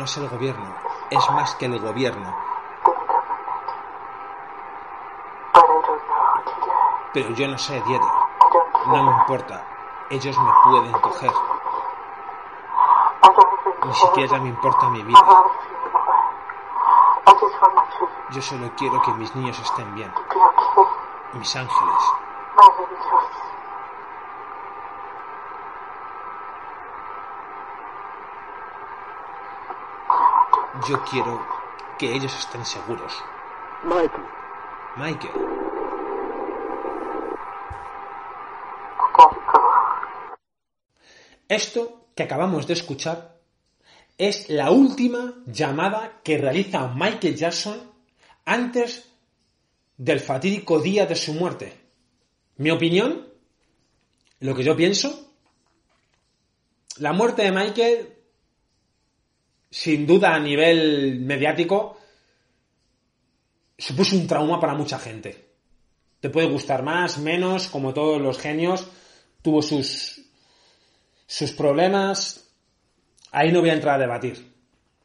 No, 0.00 0.06
es 0.06 0.16
el 0.16 0.30
gobierno. 0.30 0.74
Es 1.10 1.30
más 1.32 1.54
que 1.56 1.66
el 1.66 1.78
gobierno. 1.78 2.34
Pero 7.12 7.28
yo 7.34 7.46
no 7.48 7.58
sé, 7.58 7.82
Dieta. 7.82 8.10
No 8.86 9.02
me 9.04 9.12
importa. 9.12 9.62
Ellos 10.08 10.38
me 10.38 10.50
pueden 10.64 10.92
coger. 10.92 11.30
Ni 13.84 13.92
siquiera 13.92 14.38
me 14.38 14.48
importa 14.48 14.88
mi 14.88 15.02
vida. 15.02 15.20
Yo 18.30 18.40
solo 18.40 18.70
quiero 18.78 19.02
que 19.02 19.12
mis 19.12 19.36
niños 19.36 19.58
estén 19.60 19.94
bien. 19.96 20.10
Mis 21.34 21.56
ángeles. 21.56 22.12
Yo 30.88 31.04
quiero 31.04 31.46
que 31.98 32.14
ellos 32.14 32.34
estén 32.38 32.64
seguros. 32.64 33.12
Michael. 33.84 34.26
Michael. 34.96 35.34
Esto 41.48 42.06
que 42.14 42.22
acabamos 42.22 42.66
de 42.66 42.74
escuchar 42.74 43.40
es 44.16 44.48
la 44.48 44.70
última 44.70 45.34
llamada 45.46 46.20
que 46.22 46.38
realiza 46.38 46.92
Michael 46.94 47.36
Jackson 47.36 47.90
antes 48.44 49.10
del 49.98 50.20
fatídico 50.20 50.80
día 50.80 51.04
de 51.04 51.16
su 51.16 51.34
muerte. 51.34 51.78
Mi 52.56 52.70
opinión, 52.70 53.28
lo 54.38 54.54
que 54.54 54.64
yo 54.64 54.76
pienso, 54.76 55.34
la 56.96 57.12
muerte 57.12 57.42
de 57.42 57.52
Michael, 57.52 58.19
sin 59.70 60.06
duda 60.06 60.34
a 60.34 60.40
nivel 60.40 61.20
mediático, 61.20 61.98
supuso 63.78 64.16
un 64.16 64.26
trauma 64.26 64.60
para 64.60 64.74
mucha 64.74 64.98
gente. 64.98 65.50
Te 66.20 66.28
puede 66.28 66.48
gustar 66.48 66.82
más, 66.82 67.18
menos, 67.18 67.68
como 67.68 67.94
todos 67.94 68.20
los 68.20 68.38
genios, 68.38 68.86
tuvo 69.42 69.62
sus, 69.62 70.20
sus 71.26 71.52
problemas. 71.52 72.48
Ahí 73.30 73.52
no 73.52 73.60
voy 73.60 73.70
a 73.70 73.74
entrar 73.74 73.94
a 73.94 73.98
debatir. 74.02 74.52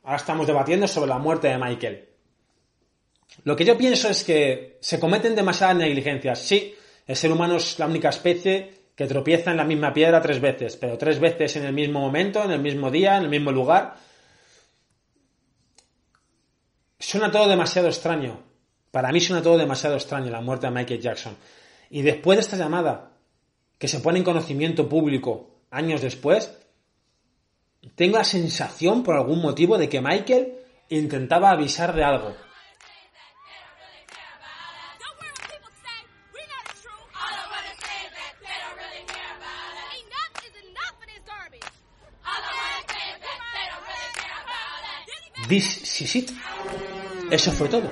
Ahora 0.03 0.17
estamos 0.17 0.47
debatiendo 0.47 0.87
sobre 0.87 1.09
la 1.09 1.19
muerte 1.19 1.47
de 1.47 1.57
Michael. 1.57 2.09
Lo 3.43 3.55
que 3.55 3.65
yo 3.65 3.77
pienso 3.77 4.09
es 4.09 4.23
que 4.23 4.77
se 4.81 4.99
cometen 4.99 5.35
demasiadas 5.35 5.77
negligencias. 5.77 6.39
Sí, 6.39 6.75
el 7.07 7.15
ser 7.15 7.31
humano 7.31 7.57
es 7.57 7.77
la 7.79 7.85
única 7.85 8.09
especie 8.09 8.73
que 8.95 9.07
tropieza 9.07 9.51
en 9.51 9.57
la 9.57 9.63
misma 9.63 9.93
piedra 9.93 10.21
tres 10.21 10.39
veces, 10.39 10.77
pero 10.77 10.97
tres 10.97 11.19
veces 11.19 11.55
en 11.57 11.65
el 11.65 11.73
mismo 11.73 11.99
momento, 11.99 12.43
en 12.43 12.51
el 12.51 12.61
mismo 12.61 12.89
día, 12.89 13.17
en 13.17 13.23
el 13.23 13.29
mismo 13.29 13.51
lugar. 13.51 13.95
Suena 17.05 17.29
todo 17.29 17.47
demasiado 17.47 17.87
extraño. 17.87 18.39
Para 18.89 19.11
mí 19.11 19.21
suena 19.21 19.43
todo 19.43 19.59
demasiado 19.59 19.95
extraño 19.95 20.31
la 20.31 20.41
muerte 20.41 20.65
de 20.65 20.71
Michael 20.71 20.99
Jackson. 20.99 21.37
Y 21.91 22.01
después 22.01 22.35
de 22.35 22.41
esta 22.41 22.57
llamada, 22.57 23.11
que 23.77 23.87
se 23.87 23.99
pone 23.99 24.17
en 24.17 24.25
conocimiento 24.25 24.89
público 24.89 25.51
años 25.69 26.01
después, 26.01 26.51
tengo 27.93 28.17
la 28.17 28.23
sensación 28.23 29.03
por 29.03 29.13
algún 29.17 29.39
motivo 29.39 29.77
de 29.77 29.87
que 29.87 30.01
Michael 30.01 30.55
intentaba 30.89 31.51
avisar 31.51 31.93
de 31.93 32.03
algo. 32.03 32.35
This 45.47 46.01
is 46.01 46.15
it. 46.15 46.31
Eso 47.31 47.51
fue 47.51 47.67
todo. 47.67 47.89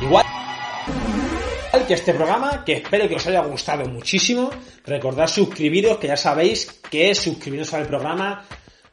Igual 0.00 0.24
que 1.86 1.94
este 1.94 2.14
programa, 2.14 2.64
que 2.64 2.74
espero 2.74 3.08
que 3.08 3.16
os 3.16 3.26
haya 3.26 3.42
gustado 3.42 3.84
muchísimo. 3.86 4.50
Recordad 4.86 5.26
suscribiros, 5.26 5.98
que 5.98 6.06
ya 6.06 6.16
sabéis 6.16 6.80
que 6.90 7.14
suscribiros 7.14 7.74
al 7.74 7.86
programa 7.86 8.44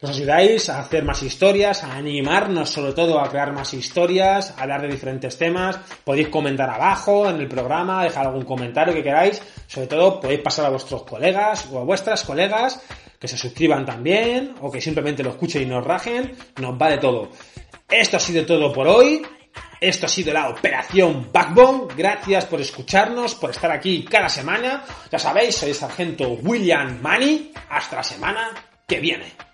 nos 0.02 0.18
ayudáis 0.18 0.68
a 0.68 0.80
hacer 0.80 1.04
más 1.04 1.22
historias, 1.22 1.84
a 1.84 1.96
animarnos 1.96 2.70
sobre 2.70 2.94
todo 2.94 3.20
a 3.20 3.30
crear 3.30 3.54
más 3.54 3.74
historias, 3.74 4.54
a 4.58 4.64
hablar 4.64 4.82
de 4.82 4.88
diferentes 4.88 5.38
temas. 5.38 5.78
Podéis 6.04 6.30
comentar 6.30 6.70
abajo 6.70 7.30
en 7.30 7.39
el 7.39 7.48
programa, 7.48 8.04
dejar 8.04 8.26
algún 8.26 8.44
comentario 8.44 8.94
que 8.94 9.04
queráis. 9.04 9.42
Sobre 9.68 9.88
todo 9.88 10.20
podéis 10.20 10.42
pasar 10.42 10.66
a 10.66 10.70
vuestros 10.70 11.04
colegas 11.04 11.70
o 11.72 11.80
a 11.80 11.84
vuestras 11.84 12.24
colegas 12.24 12.82
que 13.20 13.28
se 13.28 13.38
suscriban 13.38 13.86
también 13.86 14.56
o 14.60 14.72
que 14.72 14.82
simplemente 14.82 15.24
lo 15.24 15.30
escuchen 15.30 15.62
y 15.62 15.66
nos 15.68 15.86
rajen. 15.86 16.36
Nos 16.60 16.78
vale 16.78 16.98
todo. 16.98 17.30
Esto 17.92 18.18
ha 18.18 18.20
sido 18.22 18.46
todo 18.46 18.72
por 18.72 18.88
hoy. 18.88 19.22
Esto 19.82 20.06
ha 20.06 20.10
sido 20.10 20.34
la 20.34 20.48
Operación 20.50 21.30
Backbone. 21.32 21.94
Gracias 21.96 22.46
por 22.46 22.62
escucharnos, 22.62 23.36
por 23.36 23.50
estar 23.50 23.70
aquí 23.70 24.06
cada 24.06 24.30
semana. 24.30 24.86
Ya 25.12 25.20
sabéis, 25.20 25.56
soy 25.56 25.70
el 25.70 25.76
sargento 25.76 26.30
William 26.42 27.02
Money. 27.02 27.52
Hasta 27.70 27.98
la 27.98 28.04
semana 28.04 28.52
que 28.88 29.00
viene. 29.00 29.51